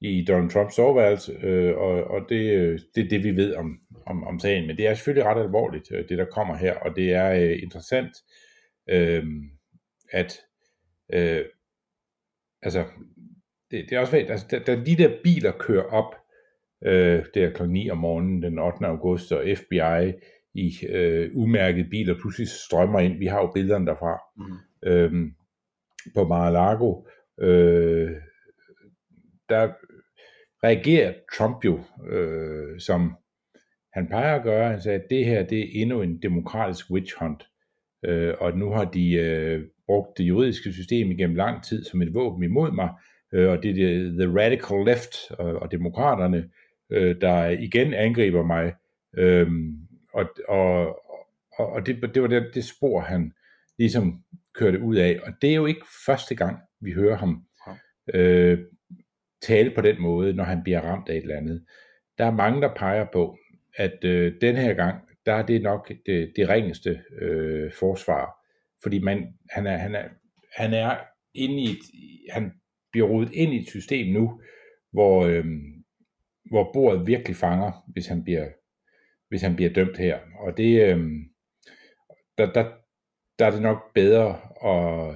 i 0.00 0.24
Donald 0.28 0.50
Trumps 0.50 0.74
soveværelse, 0.74 1.32
øh, 1.42 1.76
og, 1.76 2.04
og 2.04 2.20
det, 2.28 2.52
øh, 2.52 2.78
det 2.94 3.04
er 3.04 3.08
det, 3.08 3.24
vi 3.24 3.36
ved 3.36 3.54
om, 3.54 3.78
om, 4.06 4.24
om 4.24 4.38
sagen. 4.38 4.66
Men 4.66 4.76
det 4.76 4.86
er 4.86 4.94
selvfølgelig 4.94 5.26
ret 5.26 5.42
alvorligt, 5.42 5.92
øh, 5.92 6.08
det 6.08 6.18
der 6.18 6.24
kommer 6.24 6.56
her, 6.56 6.74
og 6.74 6.96
det 6.96 7.12
er 7.12 7.32
øh, 7.32 7.62
interessant, 7.62 8.12
øh, 8.90 9.24
at 10.14 10.40
øh, 11.12 11.44
altså, 12.62 12.84
det, 13.70 13.86
det 13.88 13.92
er 13.92 14.00
også 14.00 14.12
vigtigt, 14.12 14.30
altså, 14.30 14.46
da, 14.50 14.58
da 14.58 14.84
de 14.84 14.96
der 14.96 15.16
biler 15.24 15.52
kører 15.58 15.84
op, 15.84 16.14
øh, 16.84 17.24
der 17.34 17.52
kl. 17.52 17.62
9 17.68 17.90
om 17.90 17.98
morgenen 17.98 18.42
den 18.42 18.58
8. 18.58 18.86
august, 18.86 19.32
og 19.32 19.44
FBI 19.56 20.12
i 20.54 20.86
øh, 20.88 21.30
umærkede 21.34 21.88
biler 21.90 22.14
pludselig 22.20 22.48
strømmer 22.48 23.00
ind, 23.00 23.18
vi 23.18 23.26
har 23.26 23.40
jo 23.40 23.50
billederne 23.54 23.86
derfra, 23.86 24.18
Mm. 24.36 24.88
øhm, 24.88 25.34
på 26.14 26.24
Mar-a-Lago, 26.24 27.02
øh, 27.40 28.10
der 29.48 29.72
reagerer 30.64 31.14
Trump 31.36 31.64
jo, 31.64 31.80
øh, 32.10 32.80
som 32.80 33.16
han 33.92 34.06
plejer 34.06 34.36
at 34.36 34.42
gøre. 34.42 34.70
Han 34.70 34.80
sagde, 34.80 35.00
at 35.00 35.06
det 35.10 35.24
her 35.26 35.42
det 35.42 35.58
er 35.60 35.82
endnu 35.82 36.02
en 36.02 36.22
demokratisk 36.22 36.90
witch 36.90 37.14
hunt, 37.20 37.48
øh, 38.04 38.34
og 38.40 38.58
nu 38.58 38.70
har 38.70 38.84
de 38.84 39.12
øh, 39.12 39.68
brugt 39.86 40.18
det 40.18 40.24
juridiske 40.24 40.72
system 40.72 41.10
igennem 41.10 41.36
lang 41.36 41.64
tid 41.64 41.84
som 41.84 42.02
et 42.02 42.14
våben 42.14 42.42
imod 42.42 42.72
mig, 42.72 42.88
øh, 43.32 43.50
og 43.50 43.62
det 43.62 43.70
er 43.70 43.74
det, 43.74 44.18
the 44.18 44.40
radical 44.40 44.84
left 44.86 45.30
og, 45.30 45.54
og 45.54 45.72
demokraterne, 45.72 46.50
øh, 46.90 47.20
der 47.20 47.48
igen 47.48 47.94
angriber 47.94 48.42
mig, 48.42 48.74
øh, 49.16 49.48
og, 50.12 50.26
og, 50.48 51.02
og, 51.58 51.86
det, 51.86 52.14
det 52.14 52.22
var 52.22 52.28
det, 52.28 52.50
det 52.54 52.64
spor, 52.64 53.00
han 53.00 53.32
ligesom 53.78 54.22
kørte 54.54 54.80
ud 54.80 54.96
af. 54.96 55.20
Og 55.26 55.32
det 55.42 55.50
er 55.50 55.54
jo 55.54 55.66
ikke 55.66 55.86
første 56.06 56.34
gang, 56.34 56.58
vi 56.80 56.92
hører 56.92 57.16
ham 57.16 57.44
øh, 58.14 58.58
tale 59.42 59.70
på 59.70 59.80
den 59.80 60.02
måde, 60.02 60.32
når 60.32 60.44
han 60.44 60.62
bliver 60.62 60.80
ramt 60.80 61.08
af 61.08 61.16
et 61.16 61.22
eller 61.22 61.36
andet. 61.36 61.64
Der 62.18 62.24
er 62.24 62.30
mange, 62.30 62.62
der 62.62 62.74
peger 62.74 63.06
på, 63.12 63.38
at 63.76 64.04
øh, 64.04 64.32
den 64.40 64.56
her 64.56 64.74
gang, 64.74 65.02
der 65.26 65.32
er 65.32 65.46
det 65.46 65.62
nok 65.62 65.92
det, 66.06 66.32
det 66.36 66.48
ringeste 66.48 67.00
øh, 67.20 67.72
forsvar. 67.72 68.43
Fordi 68.84 68.98
man, 68.98 69.18
han, 69.50 69.66
er, 69.66 69.76
han, 69.76 69.94
er, 69.94 70.08
han 70.56 70.74
er 70.74 70.96
inde 71.34 71.62
i 71.62 71.64
et, 71.64 71.84
han 72.32 72.52
bliver 72.92 73.08
rodet 73.08 73.32
ind 73.32 73.54
i 73.54 73.60
et 73.60 73.68
system 73.68 74.12
nu, 74.12 74.40
hvor, 74.92 75.26
øh, 75.26 75.44
hvor 76.50 76.70
bordet 76.72 77.06
virkelig 77.06 77.36
fanger, 77.36 77.84
hvis 77.92 78.06
han 78.06 78.24
bliver, 78.24 78.48
hvis 79.28 79.42
han 79.42 79.56
bliver 79.56 79.72
dømt 79.72 79.96
her. 79.96 80.18
Og 80.40 80.56
det, 80.56 80.82
øh, 80.82 81.00
der, 82.38 82.52
der, 82.52 82.72
der 83.38 83.46
er 83.46 83.50
det 83.50 83.62
nok 83.62 83.94
bedre 83.94 84.40
at, 84.72 85.14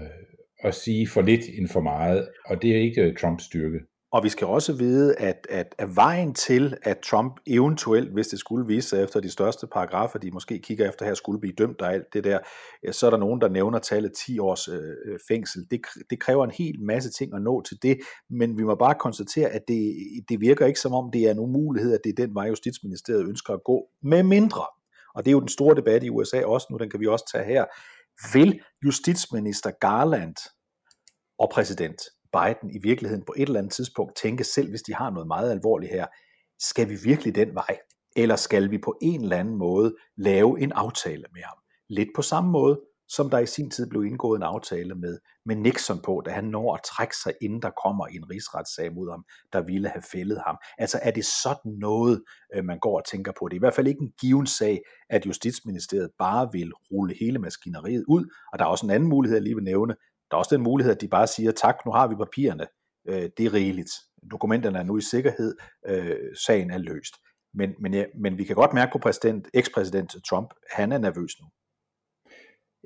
at 0.65 0.75
sige 0.75 1.09
for 1.09 1.23
lidt 1.23 1.45
end 1.59 1.69
for 1.69 1.81
meget, 1.81 2.29
og 2.47 2.63
det 2.63 2.77
er 2.77 2.81
ikke 2.81 3.15
Trumps 3.15 3.45
styrke. 3.45 3.81
Og 4.13 4.25
vi 4.25 4.29
skal 4.29 4.47
også 4.47 4.73
vide, 4.73 5.17
at, 5.17 5.47
at, 5.51 5.75
at 5.79 5.97
vejen 5.97 6.35
til, 6.35 6.77
at 6.83 6.99
Trump 6.99 7.41
eventuelt, 7.47 8.13
hvis 8.13 8.29
det 8.29 8.39
skulle 8.39 8.67
vise 8.67 8.89
sig 8.89 9.03
efter 9.03 9.21
de 9.21 9.31
største 9.31 9.67
paragrafer, 9.67 10.19
de 10.19 10.31
måske 10.31 10.59
kigger 10.59 10.89
efter 10.89 11.07
her, 11.07 11.15
skulle 11.15 11.41
blive 11.41 11.55
dømt 11.59 11.83
og 11.83 11.93
alt 11.93 12.05
det 12.13 12.25
der, 12.25 12.39
så 12.93 13.07
er 13.07 13.11
der 13.11 13.19
nogen, 13.19 13.41
der 13.41 13.49
nævner 13.49 13.79
tallet 13.79 14.13
10 14.27 14.39
års 14.39 14.69
øh, 14.69 14.75
øh, 15.07 15.19
fængsel. 15.29 15.67
Det, 15.71 15.81
det 16.11 16.21
kræver 16.21 16.45
en 16.45 16.51
hel 16.51 16.81
masse 16.81 17.11
ting 17.11 17.35
at 17.35 17.43
nå 17.43 17.63
til 17.63 17.83
det, 17.83 17.99
men 18.31 18.59
vi 18.59 18.63
må 18.63 18.75
bare 18.75 18.95
konstatere, 18.95 19.49
at 19.49 19.63
det, 19.69 19.97
det 20.29 20.41
virker 20.41 20.67
ikke 20.67 20.81
som 20.81 20.95
om, 20.95 21.11
det 21.13 21.23
er 21.23 21.31
en 21.31 21.39
umulighed, 21.39 21.95
at 21.95 22.01
det 22.05 22.11
er 22.11 22.27
den 22.27 22.35
vej, 22.35 22.47
Justitsministeriet 22.47 23.29
ønsker 23.29 23.55
at 23.55 23.65
gå, 23.65 23.87
med 24.03 24.23
mindre. 24.23 24.67
Og 25.15 25.25
det 25.25 25.31
er 25.31 25.33
jo 25.33 25.41
den 25.41 25.49
store 25.49 25.77
debat 25.77 26.03
i 26.03 26.11
USA 26.11 26.45
også 26.45 26.67
nu, 26.71 26.77
den 26.77 26.91
kan 26.91 27.01
vi 27.01 27.07
også 27.07 27.31
tage 27.33 27.45
her. 27.45 27.65
Vil 28.33 28.61
justitsminister 28.85 29.71
Garland 29.81 30.37
og 31.39 31.51
præsident 31.53 32.01
Biden 32.33 32.71
i 32.71 32.79
virkeligheden 32.83 33.25
på 33.25 33.35
et 33.37 33.43
eller 33.43 33.59
andet 33.59 33.73
tidspunkt 33.73 34.17
tænke 34.17 34.45
selv, 34.45 34.71
hvis 34.71 34.83
de 34.83 34.95
har 34.95 35.11
noget 35.11 35.27
meget 35.27 35.51
alvorligt 35.51 35.93
her, 35.93 36.07
skal 36.61 36.89
vi 36.89 36.97
virkelig 37.05 37.35
den 37.35 37.55
vej? 37.55 37.79
Eller 38.17 38.37
skal 38.37 38.71
vi 38.71 38.79
på 38.79 38.99
en 39.03 39.23
eller 39.23 39.37
anden 39.37 39.57
måde 39.57 39.97
lave 40.17 40.61
en 40.61 40.73
aftale 40.73 41.25
med 41.33 41.43
ham? 41.43 41.59
Lidt 41.89 42.09
på 42.17 42.23
samme 42.23 42.51
måde, 42.51 42.81
som 43.09 43.31
der 43.31 43.39
i 43.39 43.47
sin 43.47 43.71
tid 43.71 43.91
blev 43.91 44.05
indgået 44.05 44.37
en 44.37 44.43
aftale 44.43 44.95
med, 44.95 45.19
med 45.47 45.57
Nixon 45.57 46.01
på, 46.05 46.23
da 46.27 46.31
han 46.31 46.45
når 46.45 46.75
at 46.75 46.81
trække 46.83 47.17
sig, 47.17 47.33
inden 47.41 47.63
der 47.63 47.71
kommer 47.85 48.07
en 48.07 48.31
rigsretssag 48.31 48.95
mod 48.95 49.11
ham, 49.11 49.25
der 49.53 49.61
ville 49.61 49.89
have 49.89 50.03
fældet 50.13 50.43
ham. 50.47 50.57
Altså 50.79 51.01
er 51.03 51.11
det 51.11 51.25
sådan 51.25 51.73
noget, 51.73 52.23
øh, 52.55 52.65
man 52.65 52.79
går 52.79 52.97
og 52.99 53.05
tænker 53.11 53.33
på? 53.39 53.49
Det 53.49 53.55
er 53.55 53.59
i 53.59 53.67
hvert 53.67 53.75
fald 53.75 53.87
ikke 53.87 54.03
en 54.03 54.13
given 54.21 54.47
sag, 54.47 54.81
at 55.11 55.27
Justitsministeriet 55.27 56.11
bare 56.19 56.49
vil 56.53 56.73
rulle 56.93 57.15
hele 57.21 57.39
maskineriet 57.39 58.05
ud, 58.09 58.25
og 58.53 58.59
der 58.59 58.65
er 58.65 58.69
også 58.69 58.87
en 58.87 58.93
anden 58.93 59.09
mulighed, 59.09 59.37
jeg 59.37 59.43
lige 59.43 59.55
vil 59.55 59.65
nævne, 59.65 59.95
der 60.31 60.37
er 60.37 60.39
også 60.39 60.57
den 60.57 60.65
mulighed, 60.65 60.95
at 60.95 61.01
de 61.01 61.09
bare 61.09 61.27
siger, 61.27 61.53
tak, 61.53 61.77
nu 61.87 61.93
har 61.93 62.09
vi 62.09 62.15
papirerne, 62.15 62.67
øh, 63.09 63.31
det 63.37 63.47
er 63.47 63.55
rigeligt. 63.55 63.91
Dokumenterne 64.31 64.79
er 64.79 64.83
nu 64.83 64.97
i 64.99 65.01
sikkerhed, 65.01 65.57
øh, 65.87 66.17
sagen 66.47 66.71
er 66.71 66.79
løst. 66.79 67.15
Men, 67.55 67.75
men, 67.81 67.95
ja, 67.95 68.05
men 68.15 68.39
vi 68.39 68.45
kan 68.45 68.57
godt 68.57 68.75
mærke 68.75 68.93
på 68.93 68.99
præsident, 68.99 69.49
ekspræsident 69.55 70.15
Trump, 70.31 70.55
han 70.73 70.93
er 70.93 70.99
nervøs 70.99 71.33
nu. 71.41 71.47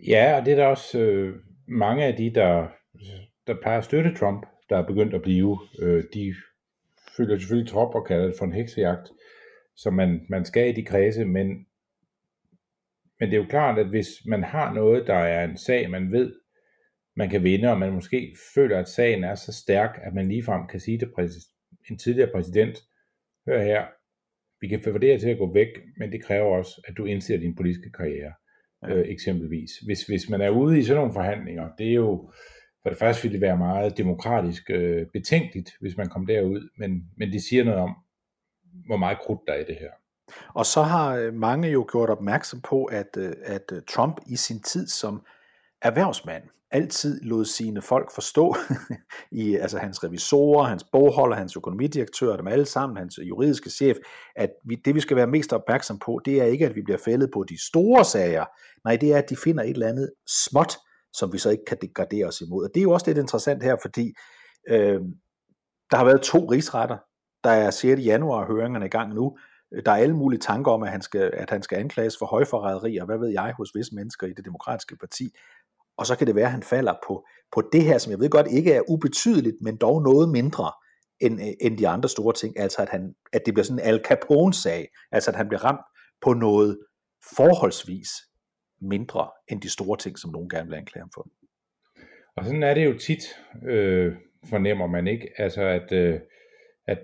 Ja, 0.09 0.36
og 0.38 0.45
det 0.47 0.53
er 0.53 0.57
der 0.57 0.66
også 0.66 0.99
øh, 0.99 1.34
mange 1.68 2.05
af 2.05 2.16
de, 2.16 2.34
der, 2.34 2.68
der 3.47 3.55
plejer 3.62 3.78
at 3.78 3.84
støtte 3.84 4.14
Trump, 4.14 4.47
der 4.70 4.76
er 4.78 4.86
begyndt 4.86 5.14
at 5.14 5.22
blive. 5.22 5.59
Øh, 5.78 6.05
de 6.14 6.34
følger 7.16 7.38
selvfølgelig 7.38 7.72
trop 7.72 7.95
og 7.95 8.07
kalder 8.07 8.26
det 8.26 8.34
for 8.38 8.45
en 8.45 8.53
heksejagt, 8.53 9.09
som 9.76 9.95
man, 9.95 10.26
man 10.28 10.45
skal 10.45 10.68
i 10.68 10.72
de 10.72 10.84
kredse, 10.84 11.24
men, 11.24 11.49
men 13.20 13.30
det 13.30 13.32
er 13.32 13.43
jo 13.43 13.49
klart, 13.51 13.78
at 13.78 13.88
hvis 13.88 14.09
man 14.26 14.45
har 14.45 14.72
noget, 14.72 15.07
der 15.07 15.14
er 15.14 15.45
en 15.45 15.57
sag, 15.57 15.90
man 15.90 16.12
ved, 16.12 16.34
man 17.16 17.30
kan 17.30 17.42
vinde, 17.42 17.68
og 17.68 17.78
man 17.78 17.92
måske 17.92 18.36
føler, 18.54 18.78
at 18.78 18.88
sagen 18.88 19.24
er 19.24 19.34
så 19.34 19.52
stærk, 19.52 19.98
at 20.02 20.14
man 20.14 20.28
ligefrem 20.28 20.66
kan 20.66 20.80
sige 20.80 20.98
til 20.98 21.06
præs- 21.18 21.52
en 21.90 21.98
tidligere 21.98 22.30
præsident, 22.34 22.78
hør 23.46 23.62
her, 23.62 23.86
vi 24.60 24.68
kan 24.68 24.82
få 24.82 24.98
til 24.98 25.28
at 25.28 25.38
gå 25.38 25.52
væk, 25.52 25.68
men 25.96 26.12
det 26.12 26.24
kræver 26.24 26.56
også, 26.56 26.82
at 26.88 26.96
du 26.96 27.04
indser 27.04 27.36
din 27.36 27.56
politiske 27.56 27.90
karriere, 27.90 28.32
øh, 28.84 29.04
eksempelvis. 29.08 29.70
Hvis, 29.86 30.02
hvis 30.06 30.28
man 30.28 30.40
er 30.40 30.50
ude 30.50 30.78
i 30.78 30.82
sådan 30.82 30.96
nogle 30.96 31.12
forhandlinger, 31.12 31.68
det 31.78 31.88
er 31.88 31.94
jo, 31.94 32.30
for 32.82 32.88
det 32.88 32.98
første 32.98 33.22
ville 33.22 33.32
det 33.32 33.46
være 33.46 33.58
meget 33.58 33.98
demokratisk 33.98 34.70
øh, 34.70 35.06
betænkeligt, 35.12 35.70
hvis 35.80 35.96
man 35.96 36.08
kom 36.08 36.26
derud, 36.26 36.68
men, 36.78 37.10
men 37.16 37.32
det 37.32 37.42
siger 37.42 37.64
noget 37.64 37.80
om, 37.80 37.94
hvor 38.86 38.96
meget 38.96 39.18
krudt 39.18 39.40
der 39.46 39.52
er 39.52 39.58
i 39.58 39.64
det 39.64 39.76
her. 39.76 39.90
Og 40.48 40.66
så 40.66 40.82
har 40.82 41.16
øh, 41.16 41.34
mange 41.34 41.68
jo 41.68 41.86
gjort 41.92 42.10
opmærksom 42.10 42.60
på, 42.60 42.84
at, 42.84 43.16
øh, 43.18 43.32
at 43.44 43.72
øh, 43.72 43.82
Trump 43.88 44.20
i 44.26 44.36
sin 44.36 44.62
tid 44.62 44.86
som 44.86 45.26
erhvervsmand 45.82 46.42
altid 46.73 47.20
lod 47.20 47.45
sine 47.45 47.83
folk 47.83 48.14
forstå, 48.14 48.57
i 49.43 49.57
altså 49.57 49.79
hans 49.79 50.05
revisorer, 50.05 50.64
hans 50.64 50.85
bogholder, 50.93 51.37
hans 51.37 51.57
økonomidirektør, 51.57 52.37
dem 52.37 52.47
alle 52.47 52.66
sammen, 52.66 52.97
hans 52.97 53.18
juridiske 53.23 53.70
chef, 53.70 53.97
at 54.37 54.51
vi, 54.64 54.75
det 54.75 54.95
vi 54.95 55.01
skal 55.01 55.16
være 55.16 55.27
mest 55.27 55.53
opmærksom 55.53 55.99
på, 55.99 56.20
det 56.25 56.41
er 56.41 56.45
ikke, 56.45 56.66
at 56.66 56.75
vi 56.75 56.83
bliver 56.83 56.99
fældet 56.99 57.31
på 57.35 57.45
de 57.49 57.66
store 57.66 58.05
sager. 58.05 58.45
Nej, 58.85 58.97
det 58.97 59.12
er, 59.12 59.18
at 59.18 59.31
de 59.31 59.37
finder 59.37 59.64
et 59.64 59.70
eller 59.70 59.89
andet 59.89 60.11
småt, 60.27 60.79
som 61.12 61.33
vi 61.33 61.39
så 61.39 61.51
ikke 61.51 61.64
kan 61.64 61.79
degradere 61.81 62.27
os 62.27 62.41
imod. 62.41 62.64
Og 62.64 62.70
det 62.75 62.81
er 62.81 62.85
jo 62.85 62.91
også 62.91 63.07
lidt 63.07 63.18
interessant 63.18 63.62
her, 63.62 63.77
fordi 63.83 64.12
øh, 64.68 65.01
der 65.91 65.97
har 65.97 66.05
været 66.05 66.23
to 66.23 66.39
rigsretter. 66.39 66.99
Der 67.45 67.51
er 67.51 67.70
6. 67.70 68.05
januar 68.05 68.47
høringerne 68.47 68.87
i 68.87 68.89
gang 68.89 69.14
nu. 69.14 69.37
Der 69.85 69.93
er 69.93 69.97
alle 69.97 70.16
mulige 70.16 70.41
tanker 70.41 70.73
om, 70.73 70.83
at 70.83 70.91
han 70.91 71.03
skal, 71.03 71.31
at 71.35 71.51
han 71.51 71.62
skal 71.62 71.79
anklages 71.79 72.18
for 72.18 72.27
højforræderi, 72.27 72.97
og 72.97 73.07
hvad 73.07 73.18
ved 73.18 73.29
jeg, 73.29 73.55
hos 73.57 73.70
visse 73.75 73.95
mennesker 73.95 74.27
i 74.27 74.33
det 74.33 74.45
demokratiske 74.45 74.97
parti. 74.97 75.35
Og 75.99 76.07
så 76.07 76.16
kan 76.16 76.26
det 76.26 76.34
være, 76.34 76.45
at 76.45 76.53
han 76.53 76.62
falder 76.62 76.95
på, 77.07 77.26
på 77.53 77.62
det 77.72 77.82
her, 77.82 77.99
som 77.99 78.11
jeg 78.11 78.20
ved 78.20 78.30
godt 78.30 78.47
ikke 78.51 78.72
er 78.72 78.90
ubetydeligt, 78.90 79.57
men 79.61 79.76
dog 79.76 80.03
noget 80.03 80.28
mindre 80.28 80.72
end, 81.20 81.40
øh, 81.40 81.53
end 81.61 81.78
de 81.78 81.88
andre 81.88 82.09
store 82.09 82.34
ting. 82.34 82.59
Altså 82.59 82.82
at, 82.82 82.88
han, 82.88 83.14
at 83.32 83.43
det 83.47 83.55
bliver 83.55 83.64
sådan 83.64 83.78
en 83.78 83.86
Al 83.86 84.01
Capone-sag. 84.05 84.88
Altså 85.12 85.30
at 85.30 85.36
han 85.36 85.49
bliver 85.49 85.64
ramt 85.64 85.86
på 86.22 86.32
noget 86.32 86.78
forholdsvis 87.36 88.09
mindre 88.80 89.30
end 89.49 89.61
de 89.61 89.70
store 89.70 89.99
ting, 89.99 90.18
som 90.18 90.30
nogen 90.30 90.49
gerne 90.49 90.68
vil 90.68 90.76
anklage 90.76 91.03
ham 91.03 91.11
for. 91.14 91.28
Og 92.36 92.45
sådan 92.45 92.62
er 92.62 92.74
det 92.74 92.84
jo 92.84 92.99
tit, 92.99 93.22
øh, 93.68 94.14
fornemmer 94.51 94.86
man 94.86 95.07
ikke. 95.07 95.28
Altså 95.38 95.62
at, 95.62 95.93
øh, 95.93 96.20
at 96.86 96.99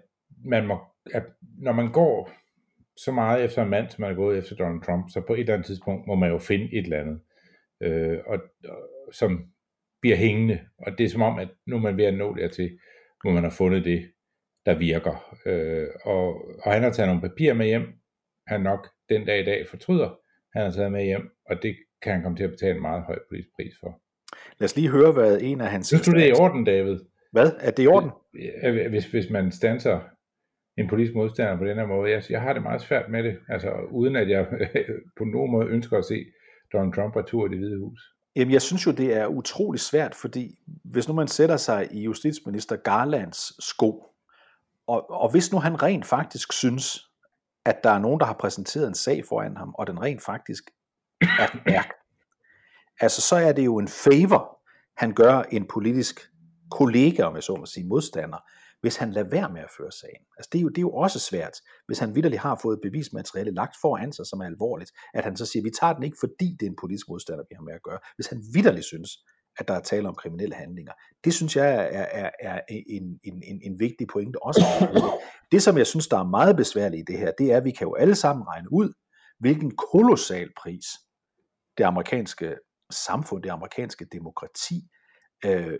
man 0.44 0.66
må, 0.66 0.78
at 1.14 1.22
når 1.58 1.72
man 1.72 1.92
går 1.92 2.30
så 2.96 3.12
meget 3.12 3.44
efter 3.44 3.62
en 3.62 3.70
mand, 3.70 3.90
som 3.90 4.00
man 4.00 4.10
er 4.10 4.14
gået 4.14 4.38
efter 4.38 4.56
Donald 4.56 4.82
Trump, 4.82 5.10
så 5.10 5.20
på 5.26 5.34
et 5.34 5.40
eller 5.40 5.54
andet 5.54 5.66
tidspunkt 5.66 6.06
må 6.06 6.14
man 6.14 6.30
jo 6.30 6.38
finde 6.38 6.64
et 6.64 6.84
eller 6.84 7.00
andet, 7.00 7.20
øh, 7.80 8.18
og, 8.26 8.38
og, 8.68 8.78
som 9.12 9.44
bliver 10.00 10.16
hængende. 10.16 10.60
Og 10.78 10.98
det 10.98 11.04
er 11.04 11.08
som 11.08 11.22
om, 11.22 11.38
at 11.38 11.48
nu 11.66 11.76
er 11.76 11.80
man 11.80 11.96
ved 11.96 12.04
at 12.04 12.14
nå 12.14 12.34
dertil, 12.34 12.78
hvor 13.22 13.30
man 13.30 13.42
har 13.42 13.50
fundet 13.50 13.84
det, 13.84 14.10
der 14.66 14.78
virker. 14.78 15.36
Øh, 15.46 15.88
og, 16.04 16.50
og 16.62 16.72
han 16.72 16.82
har 16.82 16.90
taget 16.90 17.08
nogle 17.08 17.28
papirer 17.28 17.54
med 17.54 17.66
hjem, 17.66 17.86
han 18.46 18.60
nok 18.60 18.88
den 19.08 19.26
dag 19.26 19.40
i 19.40 19.44
dag 19.44 19.68
fortryder, 19.68 20.18
han 20.54 20.62
har 20.62 20.70
taget 20.70 20.92
med 20.92 21.04
hjem, 21.04 21.30
og 21.46 21.62
det 21.62 21.76
kan 22.02 22.12
han 22.12 22.22
komme 22.22 22.36
til 22.36 22.44
at 22.44 22.50
betale 22.50 22.74
en 22.74 22.82
meget 22.82 23.02
høj 23.02 23.18
politisk 23.28 23.50
pris 23.56 23.74
for. 23.80 24.00
Lad 24.58 24.64
os 24.64 24.76
lige 24.76 24.90
høre, 24.90 25.12
hvad 25.12 25.38
en 25.40 25.60
af 25.60 25.70
hans... 25.70 25.86
Synes 25.86 26.06
du, 26.06 26.10
det 26.10 26.24
er 26.24 26.28
i 26.28 26.40
orden, 26.40 26.64
David? 26.64 26.98
Hvad? 27.32 27.50
Er 27.60 27.70
det 27.70 27.82
i 27.82 27.86
orden? 27.86 28.10
Hvis, 28.90 29.06
hvis 29.06 29.30
man 29.30 29.52
stanser 29.52 30.00
en 30.78 30.88
politisk 30.88 31.14
modstander 31.14 31.58
på 31.58 31.64
den 31.64 31.76
her 31.76 31.86
måde. 31.86 32.10
Jeg, 32.10 32.22
jeg 32.30 32.40
har 32.40 32.52
det 32.52 32.62
meget 32.62 32.80
svært 32.80 33.10
med 33.10 33.22
det, 33.22 33.38
altså 33.48 33.70
uden 33.90 34.16
at 34.16 34.28
jeg 34.28 34.46
på 35.18 35.24
nogen 35.24 35.52
måde 35.52 35.68
ønsker 35.68 35.98
at 35.98 36.04
se 36.04 36.26
Donald 36.72 36.92
Trump 36.92 37.16
retur 37.16 37.46
i 37.46 37.48
det 37.48 37.58
hvide 37.58 37.78
hus. 37.78 38.00
Jamen, 38.36 38.52
jeg 38.52 38.62
synes 38.62 38.86
jo, 38.86 38.90
det 38.90 39.16
er 39.16 39.26
utrolig 39.26 39.80
svært, 39.80 40.14
fordi 40.14 40.58
hvis 40.84 41.08
nu 41.08 41.14
man 41.14 41.28
sætter 41.28 41.56
sig 41.56 41.88
i 41.92 42.02
justitsminister 42.02 42.76
Garlands 42.76 43.64
sko, 43.64 44.06
og, 44.86 45.10
og 45.10 45.30
hvis 45.30 45.52
nu 45.52 45.58
han 45.58 45.82
rent 45.82 46.06
faktisk 46.06 46.52
synes, 46.52 47.08
at 47.64 47.84
der 47.84 47.90
er 47.90 47.98
nogen, 47.98 48.20
der 48.20 48.26
har 48.26 48.36
præsenteret 48.40 48.88
en 48.88 48.94
sag 48.94 49.24
foran 49.28 49.56
ham, 49.56 49.74
og 49.74 49.86
den 49.86 50.02
rent 50.02 50.22
faktisk 50.22 50.70
er 51.20 51.46
stærk, 51.46 51.92
altså 53.00 53.20
så 53.20 53.36
er 53.36 53.52
det 53.52 53.64
jo 53.64 53.78
en 53.78 53.88
favor, 53.88 54.58
han 54.96 55.14
gør 55.14 55.42
en 55.42 55.66
politisk 55.66 56.20
kollega, 56.70 57.22
om 57.22 57.34
jeg 57.34 57.42
så 57.42 57.56
må 57.56 57.66
sige, 57.66 57.86
modstander, 57.86 58.38
hvis 58.80 58.96
han 58.96 59.10
lader 59.12 59.28
være 59.28 59.50
med 59.52 59.60
at 59.60 59.70
føre 59.78 59.92
sagen. 59.92 60.24
Altså 60.36 60.48
det 60.52 60.58
er 60.58 60.62
jo, 60.62 60.68
det 60.68 60.78
er 60.78 60.82
jo 60.82 60.92
også 60.92 61.18
svært, 61.18 61.56
hvis 61.86 61.98
han 61.98 62.14
vidderligt 62.14 62.42
har 62.42 62.58
fået 62.62 62.78
bevismateriale 62.82 63.50
lagt 63.50 63.76
foran 63.80 64.12
sig, 64.12 64.26
som 64.26 64.40
er 64.40 64.44
alvorligt, 64.44 64.92
at 65.14 65.24
han 65.24 65.36
så 65.36 65.46
siger, 65.46 65.62
vi 65.62 65.70
tager 65.80 65.92
den 65.92 66.02
ikke, 66.02 66.16
fordi 66.20 66.56
det 66.60 66.66
er 66.66 66.70
en 66.70 66.76
politisk 66.80 67.08
modstander, 67.08 67.44
vi 67.50 67.54
har 67.54 67.62
med 67.62 67.74
at 67.74 67.82
gøre. 67.82 67.98
Hvis 68.16 68.26
han 68.26 68.42
vidderligt 68.54 68.86
synes, 68.86 69.10
at 69.58 69.68
der 69.68 69.74
er 69.74 69.80
tale 69.80 70.08
om 70.08 70.14
kriminelle 70.14 70.54
handlinger. 70.54 70.92
Det 71.24 71.34
synes 71.34 71.56
jeg 71.56 71.74
er, 71.74 72.06
er, 72.10 72.30
er 72.40 72.60
en, 72.68 73.20
en, 73.24 73.42
en, 73.42 73.60
en 73.62 73.80
vigtig 73.80 74.06
pointe 74.06 74.42
også. 74.42 74.60
Det, 75.52 75.62
som 75.62 75.78
jeg 75.78 75.86
synes, 75.86 76.08
der 76.08 76.18
er 76.18 76.24
meget 76.24 76.56
besværligt 76.56 77.00
i 77.00 77.12
det 77.12 77.18
her, 77.18 77.32
det 77.38 77.52
er, 77.52 77.56
at 77.56 77.64
vi 77.64 77.70
kan 77.70 77.86
jo 77.86 77.94
alle 77.94 78.14
sammen 78.14 78.46
regne 78.48 78.72
ud, 78.72 78.92
hvilken 79.40 79.76
kolossal 79.76 80.50
pris 80.62 80.84
det 81.78 81.84
amerikanske 81.84 82.56
samfund, 82.90 83.42
det 83.42 83.50
amerikanske 83.50 84.06
demokrati, 84.12 84.88
øh, 85.44 85.78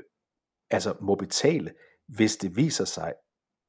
altså 0.71 0.95
må 1.03 1.15
betale, 1.15 1.75
hvis 2.09 2.37
det 2.37 2.57
viser 2.57 2.85
sig, 2.85 3.13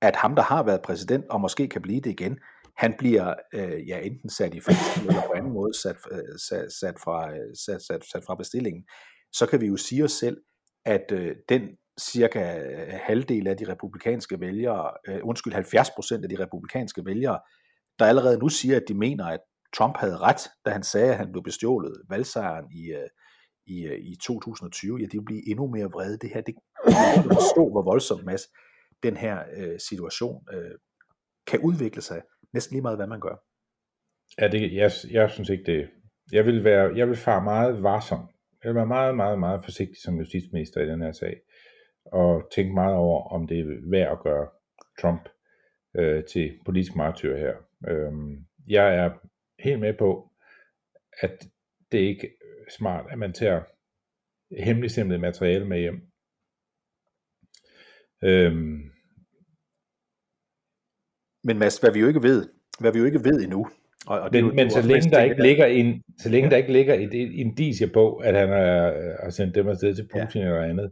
at 0.01 0.15
ham, 0.15 0.35
der 0.35 0.43
har 0.43 0.63
været 0.63 0.81
præsident, 0.81 1.25
og 1.29 1.41
måske 1.41 1.67
kan 1.67 1.81
blive 1.81 2.01
det 2.01 2.09
igen, 2.09 2.39
han 2.77 2.95
bliver 2.97 3.33
øh, 3.53 3.87
ja, 3.87 3.99
enten 3.99 4.29
sat 4.29 4.53
i 4.53 4.59
fængsel 4.59 5.07
eller 5.07 5.21
på 5.21 5.33
anden 5.35 5.53
måde 5.53 5.73
sat, 5.73 5.95
øh, 6.11 6.39
sat, 6.49 6.71
sat, 6.71 6.99
fra, 6.99 7.31
sat, 7.65 7.81
sat, 7.81 8.05
sat 8.11 8.23
fra 8.27 8.35
bestillingen, 8.35 8.83
så 9.33 9.45
kan 9.45 9.61
vi 9.61 9.67
jo 9.67 9.77
sige 9.77 10.03
os 10.03 10.11
selv, 10.11 10.37
at 10.85 11.11
øh, 11.11 11.35
den 11.49 11.61
cirka 11.99 12.59
øh, 12.59 12.99
halvdel 13.03 13.47
af 13.47 13.57
de 13.57 13.71
republikanske 13.71 14.39
vælgere, 14.39 14.91
øh, 15.07 15.19
undskyld 15.23 15.53
70 15.53 15.89
procent 15.91 16.23
af 16.23 16.29
de 16.29 16.43
republikanske 16.43 17.05
vælgere, 17.05 17.39
der 17.99 18.05
allerede 18.05 18.37
nu 18.37 18.49
siger, 18.49 18.75
at 18.75 18.83
de 18.87 18.93
mener, 18.93 19.25
at 19.25 19.39
Trump 19.75 19.97
havde 19.97 20.17
ret, 20.17 20.49
da 20.65 20.69
han 20.69 20.83
sagde, 20.83 21.11
at 21.11 21.17
han 21.17 21.31
blev 21.31 21.43
bestjålet 21.43 22.01
valgsejren 22.09 22.65
i, 22.71 22.91
øh, 22.91 23.09
i, 23.69 23.85
øh, 23.85 23.99
i 23.99 24.15
2020, 24.15 24.97
ja, 24.97 25.03
det 25.03 25.13
vil 25.13 25.25
blive 25.25 25.49
endnu 25.49 25.67
mere 25.67 25.85
vrede. 25.85 26.17
Det 26.17 26.29
her, 26.33 26.41
det 26.41 26.55
kan 26.85 27.23
forstå, 27.23 27.69
hvor 27.71 27.81
voldsomt, 27.81 28.25
Mads, 28.25 28.41
den 29.03 29.17
her 29.17 29.43
øh, 29.57 29.79
situation 29.79 30.45
øh, 30.53 30.71
kan 31.47 31.59
udvikle 31.59 32.01
sig, 32.01 32.21
næsten 32.53 32.73
lige 32.73 32.81
meget, 32.81 32.97
hvad 32.97 33.07
man 33.07 33.19
gør. 33.19 33.35
Ja, 34.41 34.47
det, 34.47 34.73
jeg, 34.73 34.91
jeg 35.11 35.31
synes 35.31 35.49
ikke 35.49 35.63
det. 35.71 35.89
Jeg 36.31 36.45
vil, 36.45 36.63
være, 36.63 36.95
jeg 36.95 37.07
vil 37.07 37.17
fare 37.17 37.43
meget 37.43 37.83
varsom. 37.83 38.29
Jeg 38.63 38.69
vil 38.69 38.75
være 38.75 38.85
meget, 38.85 39.15
meget, 39.15 39.39
meget 39.39 39.63
forsigtig 39.63 39.97
som 40.01 40.17
justitsminister 40.17 40.81
i 40.81 40.87
den 40.87 41.01
her 41.01 41.11
sag, 41.11 41.41
og 42.05 42.49
tænke 42.55 42.73
meget 42.73 42.95
over, 42.95 43.29
om 43.29 43.47
det 43.47 43.59
er 43.59 43.89
værd 43.89 44.11
at 44.11 44.23
gøre 44.23 44.47
Trump 45.01 45.29
øh, 45.97 46.23
til 46.23 46.59
politisk 46.65 46.95
martyr 46.95 47.37
her. 47.37 47.53
Øhm, 47.87 48.45
jeg 48.67 48.95
er 48.95 49.09
helt 49.59 49.79
med 49.79 49.93
på, 49.93 50.31
at 51.21 51.47
det 51.91 51.97
ikke 51.97 52.29
smart, 52.69 53.05
at 53.11 53.19
man 53.19 53.33
tager 53.33 53.61
hemmeligstemplet 54.65 55.19
materiale 55.19 55.65
med 55.67 55.79
hjem. 55.79 56.01
Øhm, 58.23 58.79
Men 61.43 61.59
Mads, 61.59 61.77
hvad 61.77 61.91
vi 61.91 61.99
jo 61.99 62.07
ikke 62.07 62.23
ved, 62.23 62.49
hvad 62.79 62.91
vi 62.93 62.99
jo 62.99 63.05
ikke 63.05 63.23
ved 63.23 63.41
endnu, 63.43 63.67
og, 64.07 64.19
og 64.21 64.33
det, 64.33 64.37
er 64.39 64.41
jo- 64.43 64.47
men, 64.47 64.55
men 64.55 64.69
så 64.71 64.81
længe 64.81 65.09
der 65.11 65.21
ikke 65.23 65.35
her- 65.35 65.43
ligger 65.43 65.65
en, 65.65 66.03
så 66.19 66.29
længe 66.29 66.49
der 66.49 66.57
ikke 66.57 66.71
ligger 66.73 66.93
et, 66.93 67.13
et 67.13 67.31
indicie 67.33 67.87
på, 67.87 68.15
at 68.15 68.35
han 68.35 68.49
er, 68.49 68.93
har 69.23 69.29
sendt 69.29 69.55
dem 69.55 69.67
afsted 69.67 69.95
til 69.95 70.07
Putin 70.13 70.41
ja. 70.41 70.47
eller 70.47 70.61
andet, 70.63 70.91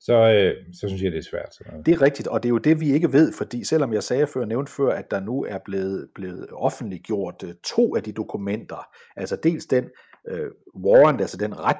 så, 0.00 0.14
øh, 0.14 0.74
så 0.80 0.88
synes 0.88 1.02
jeg, 1.02 1.12
det 1.12 1.18
er 1.18 1.22
svært. 1.30 1.54
Sådan 1.54 1.70
noget. 1.72 1.86
Det 1.86 1.94
er 1.94 2.02
rigtigt, 2.02 2.28
og 2.28 2.42
det 2.42 2.48
er 2.48 2.50
jo 2.50 2.58
det, 2.58 2.80
vi 2.80 2.92
ikke 2.92 3.12
ved, 3.12 3.32
fordi 3.32 3.64
selvom 3.64 3.92
jeg 3.92 4.02
sagde 4.02 4.26
før, 4.26 4.44
nævnte 4.44 4.72
før, 4.72 4.90
at 4.90 5.10
der 5.10 5.20
nu 5.20 5.44
er 5.44 5.58
blevet, 5.64 6.08
blevet 6.14 6.46
offentliggjort 6.52 7.42
øh, 7.46 7.54
to 7.64 7.96
af 7.96 8.02
de 8.02 8.12
dokumenter, 8.12 8.88
altså 9.16 9.36
dels 9.36 9.66
den 9.66 9.84
øh, 10.30 10.50
warrant, 10.84 11.20
altså 11.20 11.36
den 11.36 11.60
ret, 11.60 11.76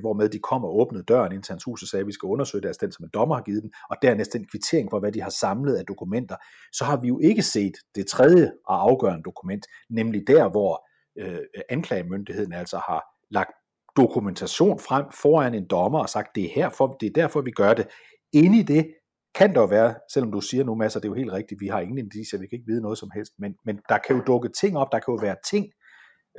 hvormed 0.00 0.28
de 0.28 0.38
kom 0.38 0.64
og 0.64 0.80
åbnede 0.80 1.04
døren 1.04 1.32
ind 1.32 1.42
til 1.42 1.52
hans 1.52 1.64
hus 1.64 1.82
og 1.82 1.88
sagde, 1.88 2.00
at 2.00 2.06
vi 2.06 2.12
skal 2.12 2.26
undersøge 2.26 2.62
det, 2.62 2.80
den, 2.80 2.92
som 2.92 3.04
en 3.04 3.10
dommer 3.14 3.34
har 3.34 3.42
givet 3.42 3.62
den, 3.62 3.72
og 3.90 3.96
dernæst 4.02 4.32
den 4.32 4.46
kvittering 4.50 4.90
for, 4.90 5.00
hvad 5.00 5.12
de 5.12 5.22
har 5.22 5.30
samlet 5.30 5.74
af 5.74 5.84
dokumenter, 5.84 6.36
så 6.72 6.84
har 6.84 6.96
vi 7.00 7.08
jo 7.08 7.18
ikke 7.18 7.42
set 7.42 7.72
det 7.94 8.06
tredje 8.06 8.52
og 8.66 8.82
afgørende 8.82 9.22
dokument, 9.22 9.66
nemlig 9.90 10.22
der, 10.26 10.48
hvor 10.48 10.86
øh, 11.18 11.38
anklagemyndigheden 11.68 12.52
altså 12.52 12.76
har 12.76 13.02
lagt 13.30 13.52
dokumentation 13.96 14.78
frem 14.78 15.04
foran 15.22 15.54
en 15.54 15.66
dommer 15.70 15.98
og 15.98 16.08
sagt, 16.08 16.28
det 16.34 16.44
er, 16.44 16.48
herfor, 16.54 16.96
det 17.00 17.06
er 17.06 17.12
derfor, 17.12 17.40
vi 17.40 17.50
gør 17.50 17.74
det. 17.74 17.86
Inde 18.32 18.58
i 18.58 18.62
det 18.62 18.86
kan 19.34 19.54
der 19.54 19.60
jo 19.60 19.66
være, 19.66 19.94
selvom 20.12 20.32
du 20.32 20.40
siger 20.40 20.64
nu, 20.64 20.74
masser, 20.74 21.00
det 21.00 21.06
er 21.08 21.10
jo 21.10 21.14
helt 21.14 21.32
rigtigt, 21.32 21.60
vi 21.60 21.68
har 21.68 21.80
ingen 21.80 21.98
indicier, 21.98 22.40
vi 22.40 22.46
kan 22.46 22.56
ikke 22.56 22.66
vide 22.66 22.82
noget 22.82 22.98
som 22.98 23.10
helst, 23.14 23.32
men, 23.38 23.54
men 23.64 23.80
der 23.88 23.98
kan 23.98 24.16
jo 24.16 24.22
dukke 24.26 24.48
ting 24.48 24.78
op, 24.78 24.88
der 24.92 24.98
kan 24.98 25.14
jo 25.14 25.18
være 25.22 25.36
ting, 25.50 25.66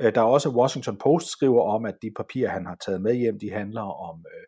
Øh, 0.00 0.14
der 0.14 0.20
er 0.20 0.24
også 0.24 0.50
Washington 0.50 0.98
Post 0.98 1.26
skriver 1.26 1.62
om, 1.62 1.84
at 1.84 1.94
de 2.02 2.10
papirer, 2.16 2.50
han 2.50 2.66
har 2.66 2.76
taget 2.86 3.02
med 3.02 3.14
hjem, 3.14 3.38
de 3.38 3.50
handler 3.50 3.82
om, 3.82 4.24
øh, 4.34 4.46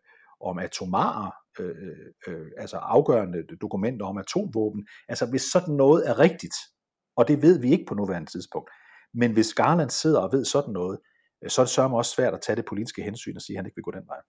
om 0.49 0.59
atomare, 0.59 1.31
øh, 1.59 1.75
øh, 1.85 2.13
øh, 2.27 2.47
altså 2.57 2.77
afgørende 2.77 3.43
dokumenter 3.61 4.05
om 4.05 4.17
atomvåben. 4.17 4.87
Altså 5.09 5.29
hvis 5.29 5.41
sådan 5.41 5.75
noget 5.75 6.09
er 6.09 6.19
rigtigt, 6.19 6.55
og 7.17 7.27
det 7.27 7.41
ved 7.41 7.61
vi 7.61 7.71
ikke 7.71 7.85
på 7.87 7.95
nuværende 7.95 8.31
tidspunkt, 8.31 8.69
men 9.13 9.33
hvis 9.33 9.53
Garland 9.53 9.89
sidder 9.89 10.19
og 10.19 10.31
ved 10.31 10.45
sådan 10.45 10.73
noget, 10.73 10.99
øh, 11.43 11.49
så 11.49 11.61
er 11.61 11.65
det 11.65 11.71
sørme 11.71 11.97
også 11.97 12.11
svært 12.15 12.33
at 12.33 12.41
tage 12.41 12.55
det 12.55 12.65
politiske 12.65 13.03
hensyn 13.03 13.35
og 13.35 13.41
sige, 13.41 13.55
at 13.55 13.57
han 13.57 13.65
ikke 13.65 13.75
vil 13.75 13.83
gå 13.83 13.91
den 13.91 14.07
vej. 14.07 14.21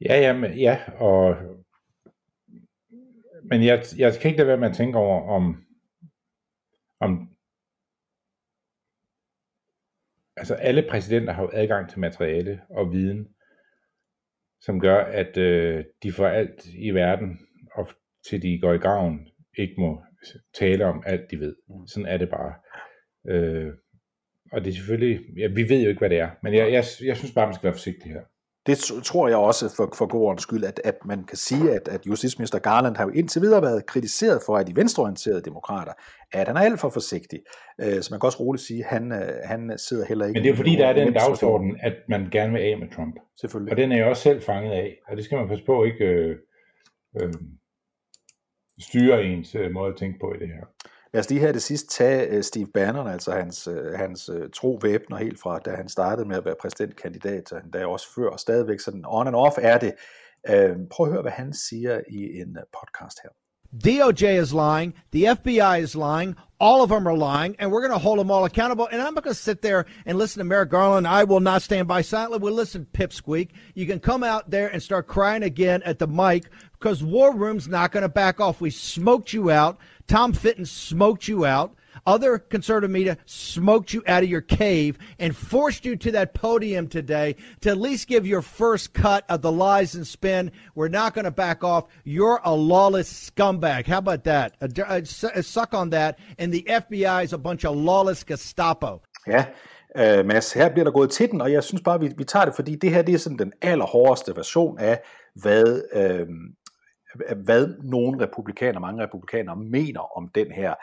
Ja, 0.00 0.20
ja, 0.20 0.32
men, 0.32 0.58
ja, 0.58 0.80
og 0.98 1.36
men 3.44 3.64
jeg, 3.64 3.84
jeg 3.96 4.18
kan 4.20 4.30
ikke 4.30 4.38
lade 4.38 4.48
være 4.48 4.58
med 4.58 4.68
at 4.68 4.76
tænke 4.76 4.98
over, 4.98 5.28
om, 5.28 5.64
om 7.00 7.28
altså 10.40 10.54
alle 10.54 10.86
præsidenter 10.90 11.32
har 11.32 11.42
jo 11.42 11.50
adgang 11.52 11.90
til 11.90 12.00
materiale 12.00 12.60
og 12.70 12.92
viden, 12.92 13.28
som 14.60 14.80
gør, 14.80 14.96
at 14.96 15.36
øh, 15.36 15.84
de 16.02 16.12
får 16.12 16.26
alt 16.26 16.66
i 16.66 16.90
verden, 16.90 17.38
og 17.74 17.88
til 18.28 18.42
de 18.42 18.58
går 18.60 18.72
i 18.72 18.78
graven, 18.78 19.28
ikke 19.58 19.74
må 19.78 20.02
tale 20.54 20.84
om 20.84 21.02
alt, 21.06 21.30
de 21.30 21.40
ved. 21.40 21.56
Sådan 21.86 22.06
er 22.06 22.16
det 22.16 22.30
bare. 22.30 22.54
Øh, 23.28 23.72
og 24.52 24.64
det 24.64 24.70
er 24.70 24.74
selvfølgelig, 24.74 25.20
ja, 25.38 25.46
vi 25.46 25.68
ved 25.68 25.82
jo 25.82 25.88
ikke, 25.88 25.98
hvad 25.98 26.10
det 26.10 26.18
er, 26.18 26.30
men 26.42 26.54
jeg, 26.54 26.72
jeg, 26.72 26.84
jeg 27.04 27.16
synes 27.16 27.34
bare, 27.34 27.46
man 27.46 27.54
skal 27.54 27.64
være 27.64 27.74
forsigtig 27.74 28.12
her. 28.12 28.22
Det 28.66 28.78
tror 29.04 29.28
jeg 29.28 29.36
også 29.36 29.74
for, 29.76 29.92
for 29.98 30.06
god 30.06 30.22
ordens 30.22 30.42
skyld, 30.42 30.64
at, 30.64 30.80
at 30.84 30.94
man 31.04 31.24
kan 31.24 31.36
sige, 31.36 31.70
at, 31.70 31.88
at 31.88 32.06
justitsminister 32.06 32.58
Garland 32.58 32.96
har 32.96 33.04
jo 33.04 33.10
indtil 33.10 33.42
videre 33.42 33.62
været 33.62 33.86
kritiseret 33.86 34.40
for, 34.46 34.56
at 34.56 34.66
de 34.66 34.76
venstreorienterede 34.76 35.42
demokrater, 35.42 35.92
at 36.32 36.46
han 36.46 36.56
er 36.56 36.60
alt 36.60 36.80
for 36.80 36.88
forsigtig. 36.88 37.40
Øh, 37.80 38.02
så 38.02 38.08
man 38.10 38.20
kan 38.20 38.26
også 38.26 38.40
roligt 38.40 38.64
sige, 38.64 38.84
at 38.84 38.90
han, 38.90 39.12
øh, 39.12 39.32
han 39.44 39.78
sidder 39.78 40.06
heller 40.06 40.26
ikke... 40.26 40.38
Men 40.38 40.44
det 40.44 40.52
er 40.52 40.56
fordi, 40.56 40.76
der 40.76 40.86
er 40.86 40.92
den 40.92 41.12
dagsorden, 41.12 41.78
at 41.82 41.94
man 42.08 42.28
gerne 42.30 42.52
vil 42.52 42.60
af 42.60 42.78
med 42.78 42.88
Trump. 42.96 43.14
Selvfølgelig. 43.40 43.70
Og 43.72 43.76
den 43.76 43.92
er 43.92 43.96
jeg 43.96 44.06
også 44.06 44.22
selv 44.22 44.42
fanget 44.42 44.72
af, 44.72 44.98
og 45.08 45.16
det 45.16 45.24
skal 45.24 45.38
man 45.38 45.48
passe 45.48 45.64
på 45.64 45.84
ikke 45.84 46.04
øh, 46.04 46.36
øh, 47.20 47.32
styre 48.80 49.24
ens 49.24 49.54
øh, 49.54 49.70
måde 49.70 49.88
at 49.92 49.96
tænke 49.98 50.18
på 50.20 50.34
i 50.34 50.38
det 50.38 50.48
her. 50.48 50.64
Lad 51.12 51.20
os 51.20 51.30
lige 51.30 51.40
her 51.40 51.52
det 51.52 51.62
sidste 51.62 51.88
tage 51.88 52.26
øh, 52.26 52.42
Steve 52.42 52.66
Bannon, 52.74 53.08
altså 53.08 53.32
hans, 53.32 53.68
øh, 53.68 53.92
hans 53.98 54.28
øh, 54.28 54.50
tro 54.54 54.78
væbner 54.82 55.16
helt 55.16 55.40
fra, 55.40 55.58
da 55.58 55.70
han 55.70 55.88
startede 55.88 56.28
med 56.28 56.36
at 56.36 56.44
være 56.44 56.54
præsidentkandidat, 56.60 57.52
og 57.52 57.60
endda 57.64 57.86
også 57.86 58.06
før, 58.14 58.28
og 58.28 58.40
stadigvæk 58.40 58.80
sådan 58.80 59.04
on 59.06 59.26
and 59.26 59.36
off 59.36 59.54
er 59.60 59.78
det. 59.78 59.94
Prøv 60.90 61.06
at 61.06 61.12
høre, 61.12 61.22
hvad 61.22 61.32
han 61.32 61.52
siger 61.52 62.00
i 62.08 62.40
en 62.40 62.56
podcast 62.72 63.18
her. 63.22 63.30
DOJ 63.72 64.40
is 64.40 64.52
lying. 64.52 64.94
The 65.12 65.34
FBI 65.36 65.82
is 65.82 65.94
lying. 65.94 66.36
All 66.58 66.82
of 66.82 66.88
them 66.88 67.06
are 67.06 67.16
lying, 67.16 67.56
and 67.58 67.70
we're 67.70 67.80
going 67.80 67.92
to 67.92 67.98
hold 67.98 68.18
them 68.18 68.30
all 68.30 68.44
accountable. 68.44 68.88
And 68.90 69.00
I'm 69.00 69.14
not 69.14 69.24
going 69.24 69.34
to 69.34 69.40
sit 69.40 69.62
there 69.62 69.86
and 70.04 70.18
listen 70.18 70.40
to 70.40 70.44
Merrick 70.44 70.70
Garland. 70.70 71.06
I 71.06 71.24
will 71.24 71.40
not 71.40 71.62
stand 71.62 71.88
by 71.88 72.02
silently. 72.02 72.38
Well, 72.38 72.52
listen, 72.52 72.86
Pipsqueak. 72.92 73.50
You 73.74 73.86
can 73.86 74.00
come 74.00 74.24
out 74.24 74.50
there 74.50 74.68
and 74.68 74.82
start 74.82 75.06
crying 75.06 75.42
again 75.42 75.82
at 75.84 75.98
the 75.98 76.08
mic 76.08 76.50
because 76.72 77.02
War 77.02 77.34
Room's 77.34 77.68
not 77.68 77.92
going 77.92 78.02
to 78.02 78.08
back 78.08 78.40
off. 78.40 78.60
We 78.60 78.70
smoked 78.70 79.32
you 79.32 79.50
out. 79.50 79.78
Tom 80.10 80.32
Fitton 80.32 80.66
smoked 80.66 81.28
you 81.28 81.46
out. 81.46 81.76
Other 82.04 82.36
conservative 82.36 82.90
media 82.90 83.16
smoked 83.26 83.92
you 83.92 84.02
out 84.08 84.24
of 84.24 84.28
your 84.28 84.40
cave 84.40 84.98
and 85.20 85.36
forced 85.36 85.84
you 85.84 85.94
to 85.94 86.10
that 86.10 86.34
podium 86.34 86.88
today 86.88 87.36
to 87.60 87.70
at 87.70 87.76
least 87.76 88.08
give 88.08 88.26
your 88.26 88.42
first 88.42 88.92
cut 88.92 89.24
of 89.28 89.40
the 89.40 89.52
lies 89.52 89.94
and 89.94 90.04
spin. 90.04 90.50
We're 90.74 90.88
not 90.88 91.14
going 91.14 91.26
to 91.26 91.30
back 91.30 91.62
off. 91.62 91.84
You're 92.02 92.40
a 92.42 92.52
lawless 92.52 93.30
scumbag. 93.30 93.86
How 93.86 93.98
about 93.98 94.24
that? 94.24 94.56
A, 94.60 94.68
a, 94.88 95.02
a 95.38 95.42
suck 95.44 95.74
on 95.74 95.90
that. 95.90 96.18
And 96.40 96.52
the 96.52 96.64
FBI 96.68 97.22
is 97.22 97.32
a 97.32 97.38
bunch 97.38 97.64
of 97.64 97.76
lawless 97.76 98.24
Gestapo. 98.24 99.02
Yeah. 99.28 99.46
øh, 99.96 100.26
Mads, 100.26 100.52
her 100.52 100.68
bliver 100.68 100.84
der 100.84 100.90
gået 100.90 101.10
til 101.10 101.30
den, 101.30 101.40
og 101.40 101.52
jeg 101.52 101.64
synes 101.64 101.82
bare, 101.82 102.00
vi, 102.00 102.10
vi 102.18 102.24
tager 102.24 102.44
det, 102.44 102.54
fordi 102.54 102.74
det 102.74 102.90
her 102.90 103.02
det 103.02 103.14
er 103.14 103.18
sådan 103.18 103.38
den 103.38 103.52
allerhårdeste 103.62 104.36
version 104.36 104.78
af, 104.78 105.00
hvad, 105.34 105.82
øh, 105.92 106.26
hvad 107.44 107.74
nogle 107.82 108.24
republikanere, 108.24 108.80
mange 108.80 109.02
republikanere 109.02 109.56
mener 109.56 110.16
om 110.18 110.28
den 110.34 110.52
her 110.52 110.74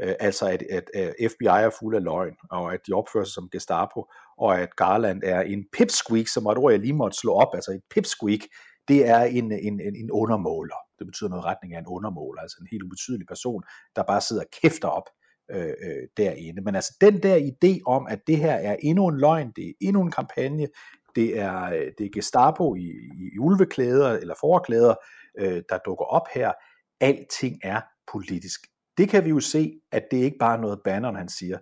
øh, 0.00 0.14
altså 0.20 0.48
at, 0.48 0.62
at, 0.70 0.90
at 0.94 1.14
FBI 1.30 1.46
er 1.46 1.70
fuld 1.80 1.96
af 1.96 2.02
løgn, 2.02 2.34
og 2.50 2.74
at 2.74 2.80
de 2.86 2.92
opfører 2.92 3.24
sig 3.24 3.34
som 3.34 3.48
Gestapo, 3.52 4.10
og 4.38 4.60
at 4.60 4.76
Garland 4.76 5.22
er 5.24 5.40
en 5.40 5.64
pipsqueak, 5.72 6.28
som 6.28 6.44
var 6.44 6.52
et 6.52 6.58
ord, 6.58 6.72
jeg 6.72 6.80
lige 6.80 6.92
måtte 6.92 7.18
slå 7.18 7.32
op, 7.34 7.54
altså 7.54 7.70
et 7.72 7.82
pipsqueak, 7.90 8.40
det 8.88 9.08
er 9.08 9.22
en, 9.22 9.52
en, 9.52 9.80
en, 9.80 9.96
en 9.96 10.10
undermåler. 10.10 10.76
Det 10.98 11.06
betyder 11.06 11.30
noget 11.30 11.42
i 11.42 11.46
retning 11.46 11.74
af 11.74 11.78
en 11.78 11.86
undermåler, 11.86 12.40
altså 12.40 12.56
en 12.60 12.68
helt 12.70 12.82
ubetydelig 12.82 13.26
person, 13.26 13.62
der 13.96 14.02
bare 14.02 14.20
sidder 14.20 14.42
og 14.42 14.48
kæfter 14.62 14.88
op 14.88 15.08
øh, 15.50 15.74
øh, 15.84 16.08
derinde. 16.16 16.62
Men 16.62 16.74
altså 16.74 16.96
den 17.00 17.22
der 17.22 17.36
idé 17.52 17.80
om, 17.86 18.06
at 18.10 18.20
det 18.26 18.36
her 18.36 18.52
er 18.54 18.76
endnu 18.82 19.06
en 19.08 19.18
løgn, 19.18 19.52
det 19.56 19.68
er 19.68 19.72
endnu 19.80 20.02
en 20.02 20.10
kampagne, 20.10 20.68
det 21.14 21.38
er, 21.38 21.64
øh, 21.64 21.92
det 21.98 22.06
er 22.06 22.10
Gestapo 22.14 22.74
i, 22.74 22.80
i, 22.80 23.30
i 23.34 23.38
ulveklæder 23.38 24.12
eller 24.12 24.34
forklæder, 24.40 24.94
øh, 25.38 25.62
der 25.68 25.78
dukker 25.86 26.04
op 26.04 26.26
her. 26.34 26.52
Alting 27.00 27.58
er 27.62 27.80
politisk. 28.12 28.60
Det 28.98 29.08
kan 29.08 29.24
vi 29.24 29.30
jo 29.30 29.40
se, 29.40 29.80
at 29.92 30.04
det 30.10 30.16
ikke 30.16 30.38
bare 30.38 30.56
er 30.56 30.60
noget 30.60 30.80
Bannon, 30.84 31.16
han 31.16 31.28
siger. 31.28 31.58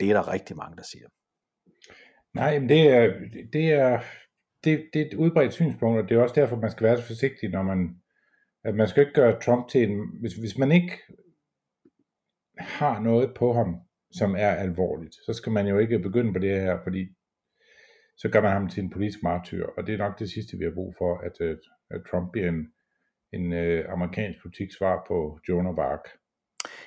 Det 0.00 0.10
er 0.10 0.14
der 0.14 0.32
rigtig 0.32 0.56
mange, 0.56 0.76
der 0.76 0.82
siger. 0.82 1.08
Nej, 2.34 2.58
men 2.58 2.68
det 2.68 2.88
er, 2.88 3.12
det 3.52 3.72
er, 3.72 4.02
det, 4.64 4.90
det 4.92 5.02
er 5.02 5.06
et 5.06 5.14
udbredt 5.14 5.52
synspunkt, 5.52 6.00
og 6.00 6.08
det 6.08 6.16
er 6.16 6.22
også 6.22 6.40
derfor, 6.40 6.56
man 6.56 6.70
skal 6.70 6.86
være 6.86 6.96
så 6.96 7.06
forsigtig, 7.06 7.50
når 7.50 7.62
man, 7.62 7.96
at 8.64 8.74
man 8.74 8.88
skal 8.88 9.00
ikke 9.00 9.14
gøre 9.14 9.40
Trump 9.40 9.68
til 9.68 9.82
en, 9.82 10.20
hvis, 10.20 10.34
hvis 10.34 10.58
man 10.58 10.72
ikke 10.72 10.92
har 12.58 13.00
noget 13.00 13.34
på 13.36 13.52
ham, 13.52 13.76
som 14.12 14.34
er 14.34 14.50
alvorligt, 14.50 15.14
så 15.14 15.32
skal 15.32 15.52
man 15.52 15.66
jo 15.66 15.78
ikke 15.78 15.98
begynde 15.98 16.32
på 16.32 16.38
det 16.38 16.60
her, 16.60 16.78
fordi 16.82 17.08
så 18.16 18.28
gør 18.28 18.40
man 18.40 18.52
ham 18.52 18.68
til 18.68 18.82
en 18.82 18.90
politisk 18.90 19.22
martyr, 19.22 19.66
og 19.76 19.86
det 19.86 19.94
er 19.94 19.98
nok 19.98 20.18
det 20.18 20.30
sidste, 20.30 20.58
vi 20.58 20.64
har 20.64 20.74
brug 20.74 20.94
for, 20.98 21.18
at, 21.18 21.40
at, 21.40 21.58
at 21.90 22.00
Trump 22.10 22.32
bliver 22.32 22.48
en, 22.48 22.72
en 23.32 23.52
øh, 23.52 23.84
amerikansk 23.92 24.42
politik 24.42 24.72
svar 24.72 25.04
på 25.08 25.38
Joan 25.48 25.66
of 25.66 25.78
Arc. 25.78 26.04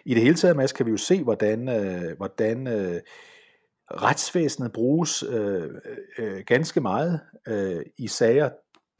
I 0.06 0.14
det 0.14 0.24
hele 0.24 0.36
taget, 0.36 0.56
Mads, 0.56 0.74
kan 0.74 0.86
vi 0.86 0.92
jo 0.92 0.98
se, 0.98 1.24
hvordan, 1.24 1.70
øh, 1.70 2.18
hvordan 2.18 2.68
øh, 2.68 3.02
retsvæsenet 3.92 4.72
bruges 4.72 5.24
øh, 5.24 5.70
øh, 6.18 6.44
ganske 6.46 6.82
meget 6.82 7.20
øh, 7.48 7.86
i 7.98 8.08
sager, 8.08 8.50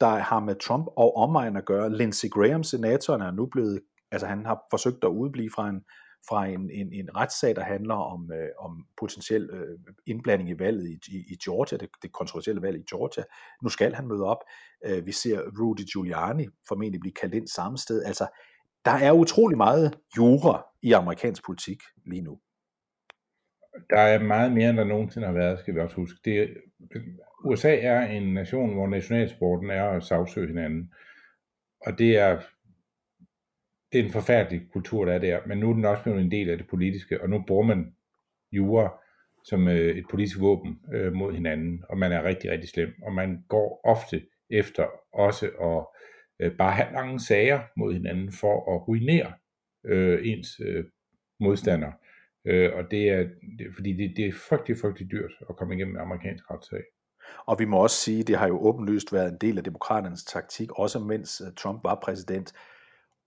der 0.00 0.06
har 0.06 0.40
med 0.40 0.54
Trump 0.54 0.86
og 0.96 1.16
omegn 1.16 1.56
at 1.56 1.64
gøre. 1.64 1.96
Lindsey 1.96 2.28
Graham, 2.28 2.62
senatoren, 2.62 3.22
er 3.22 3.30
nu 3.30 3.46
blevet, 3.46 3.80
altså 4.12 4.26
han 4.26 4.46
har 4.46 4.62
forsøgt 4.70 5.04
at 5.04 5.08
udblive 5.08 5.50
fra 5.54 5.68
en, 5.68 5.80
fra 6.28 6.46
en, 6.46 6.70
en, 6.70 6.92
en 6.92 7.16
retssag, 7.16 7.56
der 7.56 7.62
handler 7.62 7.94
om, 7.94 8.32
øh, 8.32 8.48
om 8.58 8.86
potentiel 9.00 9.50
øh, 9.50 9.78
indblanding 10.06 10.50
i 10.50 10.58
valget 10.58 10.86
i, 10.86 10.98
i, 11.08 11.16
i 11.16 11.36
Georgia, 11.44 11.78
det, 11.78 11.88
det 12.02 12.12
kontroversielle 12.12 12.62
valg 12.62 12.78
i 12.78 12.84
Georgia. 12.90 13.24
Nu 13.62 13.68
skal 13.68 13.94
han 13.94 14.08
møde 14.08 14.24
op. 14.24 14.38
Øh, 14.84 15.06
vi 15.06 15.12
ser 15.12 15.40
Rudy 15.60 15.84
Giuliani 15.92 16.48
formentlig 16.68 17.00
blive 17.00 17.14
kaldt 17.20 17.34
ind 17.34 17.48
samme 17.48 17.78
sted. 17.78 18.04
Altså, 18.04 18.26
der 18.84 18.90
er 18.90 19.12
utrolig 19.12 19.56
meget 19.56 19.98
jura 20.16 20.66
i 20.82 20.92
amerikansk 20.92 21.44
politik 21.46 21.82
lige 22.06 22.22
nu. 22.22 22.38
Der 23.90 23.98
er 23.98 24.22
meget 24.22 24.52
mere, 24.52 24.70
end 24.70 24.78
der 24.78 24.84
nogensinde 24.84 25.26
har 25.26 25.34
været, 25.34 25.58
skal 25.58 25.74
vi 25.74 25.80
også 25.80 25.96
huske. 25.96 26.18
Det, 26.24 26.56
USA 27.44 27.76
er 27.76 28.00
en 28.00 28.34
nation, 28.34 28.74
hvor 28.74 28.86
nationalsporten 28.86 29.70
er 29.70 29.84
at 29.84 30.02
sagsøge 30.02 30.46
hinanden. 30.46 30.92
Og 31.86 31.98
det 31.98 32.18
er, 32.18 32.40
det 33.96 34.02
er 34.02 34.06
en 34.06 34.12
forfærdelig 34.12 34.62
kultur, 34.72 35.04
der 35.04 35.12
er 35.12 35.18
der. 35.18 35.40
Men 35.46 35.58
nu 35.58 35.70
er 35.70 35.74
den 35.74 35.84
også 35.84 36.02
blevet 36.02 36.20
en 36.20 36.30
del 36.30 36.50
af 36.50 36.58
det 36.58 36.66
politiske, 36.66 37.22
og 37.22 37.30
nu 37.30 37.44
bruger 37.46 37.66
man 37.66 37.94
jura 38.52 38.98
som 39.44 39.68
øh, 39.68 39.96
et 39.96 40.04
politisk 40.10 40.40
våben 40.40 40.78
øh, 40.94 41.12
mod 41.12 41.32
hinanden, 41.32 41.84
og 41.88 41.98
man 41.98 42.12
er 42.12 42.24
rigtig, 42.24 42.50
rigtig 42.50 42.68
slem. 42.68 42.94
Og 43.02 43.12
man 43.12 43.44
går 43.48 43.80
ofte 43.84 44.22
efter 44.50 44.86
også 45.12 45.46
at 45.46 45.86
øh, 46.46 46.56
bare 46.56 46.72
have 46.72 46.92
lange 46.92 47.20
sager 47.20 47.60
mod 47.76 47.92
hinanden 47.92 48.32
for 48.32 48.74
at 48.74 48.88
ruinere 48.88 49.32
øh, 49.86 50.20
ens 50.24 50.60
øh, 50.60 50.84
modstander. 51.40 51.92
Øh, 52.44 52.70
og 52.74 52.90
det 52.90 53.08
er, 53.08 53.22
det, 53.58 53.66
fordi 53.74 53.92
det, 53.92 54.16
det 54.16 54.26
er 54.26 54.32
frygtelig, 54.48 54.76
frygtelig 54.80 55.10
dyrt 55.10 55.32
at 55.50 55.56
komme 55.56 55.74
igennem 55.74 55.94
en 55.94 56.00
amerikansk 56.00 56.50
retssag. 56.50 56.82
Og 57.46 57.58
vi 57.58 57.64
må 57.64 57.82
også 57.82 57.96
sige, 57.96 58.22
det 58.22 58.36
har 58.36 58.48
jo 58.48 58.58
åbenlyst 58.66 59.12
været 59.12 59.32
en 59.32 59.38
del 59.40 59.58
af 59.58 59.64
demokraternes 59.64 60.24
taktik, 60.24 60.78
også 60.78 60.98
mens 60.98 61.42
øh, 61.46 61.52
Trump 61.56 61.84
var 61.84 62.00
præsident, 62.02 62.52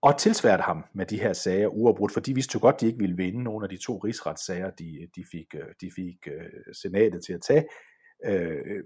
og 0.02 0.18
tilsværte 0.18 0.62
ham 0.62 0.84
med 0.94 1.06
de 1.06 1.20
her 1.20 1.32
sager 1.32 1.68
uafbrudt, 1.68 2.12
for 2.12 2.20
de 2.20 2.34
vidste 2.34 2.50
jo 2.54 2.60
godt, 2.60 2.80
de 2.80 2.86
ikke 2.86 2.98
ville 2.98 3.16
vinde 3.16 3.42
nogle 3.42 3.64
af 3.64 3.68
de 3.68 3.76
to 3.76 3.96
rigsretssager, 3.96 4.70
de, 4.70 5.08
de 5.16 5.24
fik, 5.32 5.54
øh, 5.54 5.66
de 5.80 5.90
fik 5.96 6.16
uh, 6.26 6.72
senatet 6.82 7.24
til 7.24 7.32
at 7.32 7.40
tage. 7.42 7.64
Uh, 8.28 8.80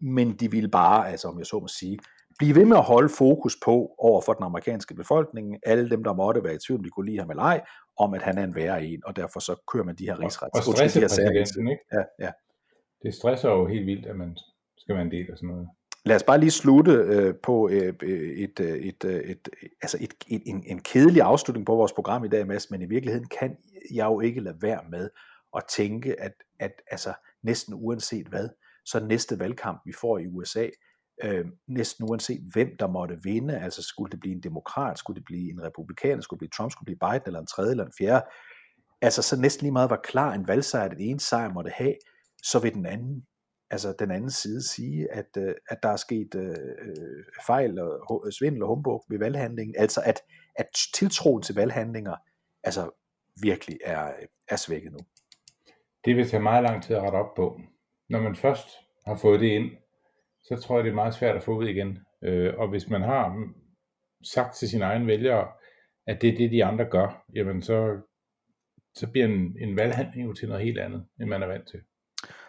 men 0.00 0.32
de 0.32 0.50
ville 0.50 0.68
bare, 0.68 1.10
altså 1.10 1.28
om 1.28 1.38
jeg 1.38 1.46
så 1.46 1.58
må 1.60 1.68
sige, 1.68 1.98
blive 2.38 2.54
ved 2.54 2.64
med 2.64 2.76
at 2.76 2.82
holde 2.82 3.08
fokus 3.08 3.56
på 3.64 3.94
over 3.98 4.20
for 4.20 4.32
den 4.32 4.44
amerikanske 4.44 4.94
befolkning, 4.94 5.56
alle 5.66 5.90
dem, 5.90 6.04
der 6.04 6.14
måtte 6.14 6.44
være 6.44 6.54
i 6.54 6.58
tvivl, 6.66 6.80
om 6.80 6.84
de 6.84 6.90
kunne 6.90 7.06
lide 7.06 7.18
ham 7.18 7.30
eller 7.30 7.42
ej, 7.42 7.60
om 7.98 8.14
at 8.14 8.22
han 8.22 8.38
er 8.38 8.44
en 8.44 8.54
værre 8.54 8.84
en, 8.84 9.02
og 9.06 9.16
derfor 9.16 9.40
så 9.40 9.54
kører 9.72 9.84
man 9.84 9.94
de 9.94 10.04
her 10.04 10.20
rigsrets. 10.20 10.58
Og 10.58 10.62
stresse 10.62 11.00
præsidenten, 11.00 11.46
sager. 11.46 11.70
ikke? 11.70 11.84
Ja, 11.92 12.24
ja. 12.24 12.30
Det 13.02 13.14
stresser 13.14 13.50
jo 13.50 13.66
helt 13.66 13.86
vildt, 13.86 14.06
at 14.06 14.16
man 14.16 14.38
skal 14.76 14.94
være 14.94 15.04
en 15.04 15.10
del 15.10 15.30
af 15.30 15.36
sådan 15.36 15.48
noget. 15.48 15.68
Lad 16.08 16.16
os 16.16 16.22
bare 16.22 16.40
lige 16.40 16.50
slutte 16.50 16.92
øh, 16.92 17.34
på 17.42 17.68
øh, 17.68 17.94
øh 18.02 18.30
et, 18.30 18.60
øh, 18.60 18.76
et, 18.76 19.04
et, 19.04 19.30
et, 19.30 19.48
altså 19.82 19.98
et, 20.00 20.14
et, 20.28 20.42
en, 20.46 20.64
en 20.66 20.78
kedelig 20.78 21.22
afslutning 21.22 21.66
på 21.66 21.74
vores 21.74 21.92
program 21.92 22.24
i 22.24 22.28
dag, 22.28 22.46
Mads, 22.46 22.70
men 22.70 22.82
i 22.82 22.86
virkeligheden 22.86 23.28
kan 23.28 23.56
jeg 23.94 24.06
jo 24.06 24.20
ikke 24.20 24.40
lade 24.40 24.56
være 24.62 24.80
med 24.90 25.10
at 25.56 25.64
tænke, 25.70 26.20
at, 26.20 26.32
at 26.60 26.72
altså, 26.90 27.12
næsten 27.42 27.74
uanset 27.74 28.26
hvad, 28.26 28.48
så 28.84 29.00
næste 29.00 29.38
valgkamp, 29.38 29.80
vi 29.84 29.92
får 30.00 30.18
i 30.18 30.26
USA, 30.26 30.68
øh, 31.24 31.46
næsten 31.66 32.04
uanset 32.10 32.40
hvem 32.52 32.68
der 32.78 32.86
måtte 32.86 33.18
vinde, 33.22 33.58
altså 33.58 33.82
skulle 33.82 34.10
det 34.10 34.20
blive 34.20 34.34
en 34.34 34.42
demokrat, 34.42 34.98
skulle 34.98 35.16
det 35.16 35.24
blive 35.24 35.50
en 35.50 35.62
republikaner, 35.62 36.22
skulle 36.22 36.38
det 36.38 36.40
blive 36.40 36.56
Trump, 36.56 36.72
skulle 36.72 36.92
det 36.92 36.98
blive 36.98 37.10
Biden 37.10 37.22
eller 37.26 37.40
en 37.40 37.46
tredje 37.46 37.70
eller 37.70 37.84
en 37.84 37.92
fjerde, 37.98 38.24
altså 39.02 39.22
så 39.22 39.40
næsten 39.40 39.64
lige 39.64 39.72
meget 39.72 39.90
var 39.90 40.00
klar 40.04 40.32
en 40.32 40.48
valgsejr, 40.48 40.88
den 40.88 41.00
ene 41.00 41.20
sejr 41.20 41.52
måtte 41.52 41.70
have, 41.70 41.94
så 42.42 42.58
vil 42.58 42.74
den 42.74 42.86
anden 42.86 43.24
altså 43.70 43.94
den 43.98 44.10
anden 44.10 44.30
side 44.30 44.62
sige, 44.62 45.12
at, 45.12 45.36
øh, 45.38 45.54
at 45.70 45.78
der 45.82 45.88
er 45.88 45.96
sket 45.96 46.34
øh, 46.34 47.24
fejl 47.46 47.78
og 47.78 48.32
svindel 48.32 48.62
og 48.62 48.68
humbug 48.68 49.04
ved 49.08 49.18
valghandlingen, 49.18 49.74
altså 49.78 50.02
at, 50.04 50.20
at 50.56 50.66
tiltroen 50.94 51.42
til 51.42 51.54
valghandlinger 51.54 52.14
altså 52.64 52.90
virkelig 53.42 53.78
er, 53.84 54.12
er 54.48 54.56
svækket 54.56 54.92
nu. 54.92 54.98
Det 56.04 56.16
vil 56.16 56.28
tage 56.28 56.42
meget 56.42 56.62
lang 56.62 56.82
tid 56.82 56.96
at 56.96 57.02
rette 57.02 57.16
op 57.16 57.34
på. 57.36 57.60
Når 58.08 58.20
man 58.20 58.36
først 58.36 58.68
har 59.06 59.16
fået 59.16 59.40
det 59.40 59.46
ind, 59.46 59.70
så 60.42 60.56
tror 60.56 60.76
jeg, 60.76 60.84
det 60.84 60.90
er 60.90 60.94
meget 60.94 61.14
svært 61.14 61.36
at 61.36 61.42
få 61.42 61.58
ud 61.58 61.68
igen. 61.68 61.98
Øh, 62.22 62.54
og 62.58 62.68
hvis 62.68 62.88
man 62.88 63.02
har 63.02 63.52
sagt 64.24 64.54
til 64.54 64.68
sine 64.68 64.84
egne 64.84 65.06
vælgere, 65.06 65.48
at 66.06 66.22
det 66.22 66.32
er 66.32 66.36
det, 66.36 66.50
de 66.50 66.64
andre 66.64 66.84
gør, 66.84 67.24
jamen 67.34 67.62
så, 67.62 68.00
så 68.94 69.10
bliver 69.10 69.26
en, 69.26 69.56
en 69.60 69.76
valghandling 69.76 70.28
jo 70.28 70.32
til 70.34 70.48
noget 70.48 70.64
helt 70.64 70.78
andet, 70.78 71.06
end 71.20 71.28
man 71.28 71.42
er 71.42 71.46
vant 71.46 71.68
til. 71.68 71.80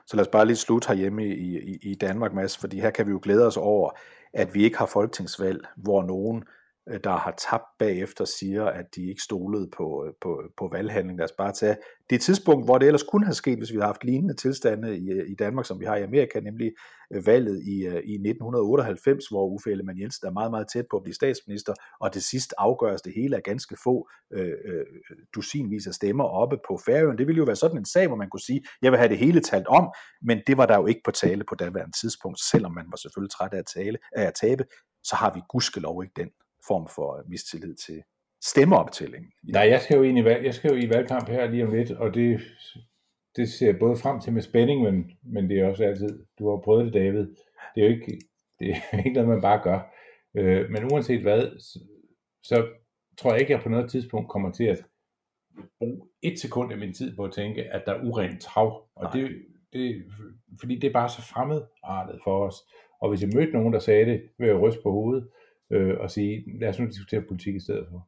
Så 0.10 0.16
lad 0.16 0.26
os 0.26 0.32
bare 0.32 0.46
lige 0.46 0.58
slutte 0.58 0.88
herhjemme 0.88 1.26
i, 1.26 1.58
i, 1.58 1.78
i 1.82 1.96
Danmark, 1.96 2.34
Mads, 2.34 2.58
fordi 2.58 2.80
her 2.80 2.90
kan 2.90 3.06
vi 3.06 3.12
jo 3.12 3.20
glæde 3.24 3.48
os 3.48 3.58
over, 3.58 3.90
at 4.34 4.54
vi 4.54 4.64
ikke 4.64 4.78
har 4.78 4.86
folketingsvalg, 4.86 5.66
hvor 5.76 6.04
nogen, 6.04 6.38
øh, 6.38 6.59
Øh, 6.90 7.00
der 7.04 7.18
har 7.18 7.36
tabt 7.50 7.78
bagefter, 7.80 8.26
siger, 8.26 8.66
at 8.66 8.86
de 8.96 9.10
ikke 9.10 9.22
stolede 9.22 9.70
på, 9.78 10.06
øh, 10.06 10.14
på, 10.22 10.44
på 10.58 10.70
valghandlingen. 10.72 11.18
Lad 11.18 11.26
os 11.26 11.36
bare 11.38 11.52
tage 11.52 11.78
det 12.10 12.22
tidspunkt, 12.22 12.66
hvor 12.66 12.78
det 12.78 12.86
ellers 12.86 13.04
kunne 13.04 13.26
have 13.26 13.34
sket, 13.34 13.58
hvis 13.58 13.72
vi 13.72 13.76
havde 13.76 13.86
haft 13.86 14.04
lignende 14.04 14.34
tilstande 14.34 14.98
i, 14.98 15.12
øh, 15.12 15.30
i 15.30 15.36
Danmark, 15.36 15.66
som 15.66 15.80
vi 15.80 15.86
har 15.86 15.96
i 15.96 16.04
Amerika, 16.04 16.40
nemlig 16.40 16.72
valget 17.26 17.62
i, 17.64 17.78
i 17.84 18.14
1998, 18.14 19.28
hvor 19.28 19.48
Uffe 19.48 19.72
Ellemann 19.72 20.00
Jensen 20.00 20.28
er 20.28 20.32
meget, 20.32 20.52
meget 20.52 20.68
tæt 20.74 20.86
på 20.92 20.98
at 20.98 21.04
blive 21.04 21.14
statsminister, 21.14 21.74
og 22.02 22.14
det 22.14 22.24
sidst 22.24 22.54
afgøres 22.58 23.02
det 23.02 23.14
hele 23.16 23.36
af 23.36 23.44
ganske 23.44 23.78
få 23.84 24.10
øh, 24.34 24.54
dusinvis 25.36 25.88
af 25.88 25.94
stemmer 25.94 26.24
oppe 26.24 26.58
på 26.68 26.80
Færøen. 26.86 27.18
Det 27.18 27.28
ville 27.28 27.38
jo 27.38 27.44
være 27.44 27.56
sådan 27.56 27.78
en 27.78 27.86
sag, 27.86 28.08
hvor 28.08 28.16
man 28.16 28.30
kunne 28.30 28.42
sige, 28.42 28.62
jeg 28.82 28.92
vil 28.92 28.98
have 28.98 29.10
det 29.10 29.18
hele 29.18 29.42
talt 29.42 29.68
om, 29.68 29.92
men 30.22 30.42
det 30.48 30.58
var 30.58 30.66
der 30.66 30.78
jo 30.78 30.86
ikke 30.86 31.02
på 31.06 31.12
tale 31.12 31.44
på 31.50 31.56
daværende 31.56 32.00
tidspunkt, 32.02 32.40
selvom 32.40 32.74
man 32.74 32.86
var 32.92 32.98
selvfølgelig 32.98 33.32
træt 33.32 33.54
af 33.54 33.58
at, 33.58 33.66
tale, 33.66 33.98
af 34.16 34.24
at 34.24 34.34
tabe, 34.42 34.64
så 35.04 35.16
har 35.16 35.34
vi 35.34 35.42
gudskelov 35.50 36.04
ikke 36.04 36.14
den 36.16 36.30
form 36.68 36.88
for 36.96 37.24
mistillid 37.28 37.76
til 37.76 38.04
stemmeoptælling. 38.44 39.26
Nej, 39.44 39.62
jeg 39.62 39.82
skal 39.82 39.98
jo 39.98 40.04
ind 40.04 40.18
i, 40.18 40.24
valg, 40.24 40.46
jeg 40.46 40.54
skal 40.54 40.72
jo 40.72 40.78
i 40.78 40.90
valgkamp 40.90 41.30
her 41.30 41.52
lige 41.52 41.66
om 41.68 41.74
lidt, 41.74 41.92
og 41.92 42.14
det, 42.14 42.42
det 43.36 43.50
ser 43.50 43.66
jeg 43.66 43.80
både 43.80 43.98
frem 43.98 44.20
til 44.20 44.34
med 44.34 44.42
spænding, 44.42 44.84
men, 44.84 45.12
men 45.24 45.50
det 45.50 45.60
er 45.60 45.68
også 45.68 45.84
altid, 45.84 46.26
du 46.40 46.50
har 46.50 46.58
prøvet 46.58 46.86
det, 46.86 46.94
David. 46.94 47.28
Det 47.76 47.84
er 47.84 47.88
jo 47.88 47.94
ikke, 47.96 48.20
det 48.60 48.70
er 48.70 48.98
ikke 49.06 49.14
noget, 49.14 49.30
man 49.30 49.42
bare 49.42 49.62
gør. 49.64 49.96
Øh, 50.38 50.70
men 50.70 50.92
uanset 50.92 51.22
hvad, 51.22 51.60
så, 51.60 51.80
så 52.44 52.68
tror 53.18 53.32
jeg 53.32 53.40
ikke, 53.40 53.54
at 53.54 53.58
jeg 53.58 53.64
på 53.64 53.70
noget 53.70 53.92
tidspunkt 53.92 54.30
kommer 54.30 54.52
til 54.52 54.64
at 54.64 54.86
bruge 55.80 56.02
et 56.22 56.40
sekund 56.40 56.72
af 56.72 56.78
min 56.78 56.94
tid 56.94 57.16
på 57.16 57.24
at 57.24 57.34
tænke, 57.34 57.64
at 57.64 57.84
der 57.86 57.94
er 57.94 58.04
urent 58.04 58.42
trav. 58.42 58.90
Og 58.96 59.14
det, 59.14 59.30
det, 59.74 60.06
fordi 60.60 60.76
det 60.76 60.88
er 60.88 60.94
bare 60.94 61.10
så 61.10 61.22
fremmedartet 61.22 62.20
for 62.24 62.48
os. 62.48 62.56
Og 63.02 63.10
hvis 63.10 63.22
jeg 63.22 63.32
mødte 63.36 63.52
nogen, 63.52 63.74
der 63.74 63.80
sagde 63.80 64.06
det, 64.06 64.22
vil 64.38 64.48
jeg 64.48 64.62
ryste 64.62 64.82
på 64.84 64.92
hovedet 64.92 65.30
øh, 65.72 65.94
og 66.00 66.12
sige, 66.12 66.60
lad 66.60 66.70
os 66.70 66.80
nu 66.80 66.86
diskutere 66.86 67.22
politik 67.22 67.56
i 67.56 67.60
stedet 67.60 67.86
for. 67.92 68.08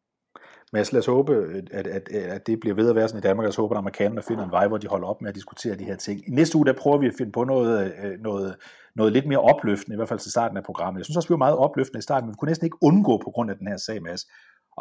Mads, 0.73 0.91
lad 0.91 0.99
os 0.99 1.05
håbe, 1.05 1.33
at, 1.71 1.87
at, 1.87 2.09
at 2.09 2.47
det 2.47 2.59
bliver 2.59 2.75
ved 2.75 2.89
at 2.89 2.95
være 2.95 3.07
sådan 3.07 3.19
i 3.19 3.27
Danmark. 3.27 3.43
Lad 3.43 3.49
os 3.49 3.55
håbe, 3.55 3.75
at 3.75 3.77
amerikanerne 3.77 4.21
finder 4.21 4.43
en 4.43 4.51
vej, 4.51 4.67
hvor 4.67 4.77
de 4.77 4.87
holder 4.87 5.07
op 5.07 5.21
med 5.21 5.29
at 5.29 5.35
diskutere 5.35 5.75
de 5.75 5.83
her 5.83 5.95
ting. 5.95 6.27
I 6.27 6.31
næste 6.31 6.57
uge, 6.57 6.65
der 6.65 6.73
prøver 6.73 6.97
vi 6.97 7.07
at 7.07 7.13
finde 7.17 7.31
på 7.31 7.43
noget, 7.43 7.93
øh, 8.03 8.19
noget, 8.19 8.55
noget 8.95 9.13
lidt 9.13 9.25
mere 9.25 9.41
opløftende, 9.41 9.95
i 9.95 9.97
hvert 9.97 10.09
fald 10.09 10.19
til 10.19 10.31
starten 10.31 10.57
af 10.57 10.63
programmet. 10.63 10.99
Jeg 10.99 11.05
synes 11.05 11.17
også, 11.17 11.29
vi 11.29 11.33
var 11.33 11.37
meget 11.37 11.57
opløftende 11.57 11.99
i 11.99 12.01
starten, 12.01 12.27
men 12.27 12.33
vi 12.33 12.37
kunne 12.39 12.49
næsten 12.49 12.65
ikke 12.65 12.77
undgå 12.81 13.17
på 13.17 13.31
grund 13.31 13.51
af 13.51 13.57
den 13.57 13.67
her 13.67 13.77
sag, 13.77 14.01
Mads, 14.01 14.21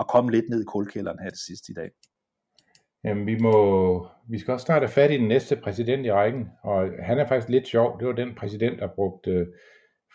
at 0.00 0.08
komme 0.08 0.30
lidt 0.30 0.48
ned 0.50 0.60
i 0.62 0.64
kulkælderen 0.64 1.18
her 1.22 1.30
til 1.30 1.44
sidst 1.46 1.68
i 1.68 1.72
dag. 1.72 1.90
Jamen, 3.04 3.26
vi, 3.26 3.38
må, 3.38 3.54
vi 4.28 4.38
skal 4.38 4.52
også 4.52 4.64
snart 4.64 4.82
have 4.82 4.88
fat 4.88 5.10
i 5.10 5.16
den 5.16 5.28
næste 5.28 5.56
præsident 5.56 6.06
i 6.06 6.12
rækken, 6.12 6.48
og 6.62 6.88
han 7.02 7.18
er 7.18 7.26
faktisk 7.26 7.48
lidt 7.48 7.68
sjov. 7.68 7.98
Det 8.00 8.08
var 8.08 8.14
den 8.14 8.34
præsident, 8.34 8.78
der 8.78 8.88
brugte 8.94 9.30
øh, 9.30 9.46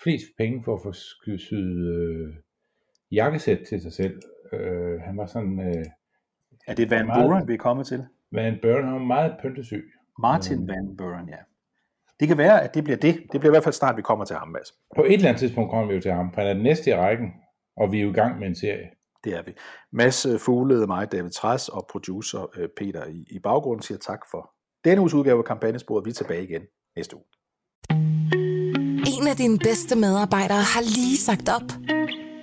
flest 0.04 0.26
penge 0.38 0.64
for 0.64 0.76
at 0.76 0.82
få 0.84 0.92
syet 1.38 1.88
øh, 1.98 2.34
jakkesæt 3.12 3.60
til 3.70 3.82
sig 3.82 3.94
selv. 3.94 4.22
Øh, 4.54 5.02
han 5.02 5.18
var 5.18 5.26
sådan... 5.26 5.60
Øh, 5.60 5.86
Er 6.68 6.76
det 6.76 6.90
Van 6.90 7.06
meget- 7.06 7.26
Buren, 7.30 7.48
vi 7.48 7.54
er 7.54 7.58
kommet 7.58 7.88
til? 7.88 8.06
Van 8.32 8.58
Buren, 8.62 8.84
han 8.84 8.94
var 8.94 9.00
meget 9.00 9.36
pyntesyg. 9.42 9.84
Martin 10.22 10.68
Van 10.68 10.98
Buren, 10.98 11.30
ja. 11.30 11.38
Det 12.20 12.28
kan 12.28 12.38
være, 12.38 12.64
at 12.64 12.74
det 12.76 12.84
bliver 12.84 12.98
det. 12.98 13.16
Det 13.32 13.40
bliver 13.40 13.52
i 13.52 13.56
hvert 13.56 13.64
fald 13.64 13.74
snart, 13.74 13.98
vi 13.98 14.02
kommer 14.02 14.26
til 14.26 14.36
ham, 14.36 14.48
Mads. 14.48 14.74
På 14.96 15.04
et 15.04 15.14
eller 15.14 15.28
andet 15.28 15.40
tidspunkt 15.40 15.70
kommer 15.72 15.88
vi 15.88 15.94
jo 15.96 16.02
til 16.02 16.12
ham, 16.12 16.34
for 16.34 16.42
han 16.42 16.50
er 16.50 16.54
den 16.54 16.64
næste 16.64 16.90
i 16.90 16.94
rækken, 16.94 17.28
og 17.78 17.92
vi 17.92 17.98
er 18.00 18.04
jo 18.04 18.10
i 18.10 18.14
gang 18.14 18.40
med 18.40 18.48
en 18.48 18.56
serie. 18.56 18.90
Det 19.24 19.34
er 19.34 19.42
vi. 19.44 19.52
Mads 19.92 20.26
øh, 20.26 20.40
Fuglede, 20.40 20.88
mig, 20.88 21.12
David 21.12 21.30
Træs 21.30 21.70
og 21.70 21.88
producer 21.92 22.52
øh, 22.58 22.70
Peter 22.78 23.06
i, 23.06 23.26
i 23.32 23.40
baggrunden 23.40 23.82
siger 23.82 23.98
tak 23.98 24.20
for 24.32 24.52
denne 24.86 25.02
uges 25.02 25.14
udgave 25.14 25.38
af 25.38 25.46
kampagnesporet. 25.46 26.06
Vi 26.06 26.10
er 26.10 26.14
tilbage 26.14 26.44
igen 26.44 26.62
næste 26.96 27.16
uge. 27.16 27.26
En 29.20 29.28
af 29.28 29.36
dine 29.38 29.58
bedste 29.60 29.96
medarbejdere 29.96 30.64
har 30.74 30.82
lige 30.82 31.18
sagt 31.18 31.50
op. 31.58 31.95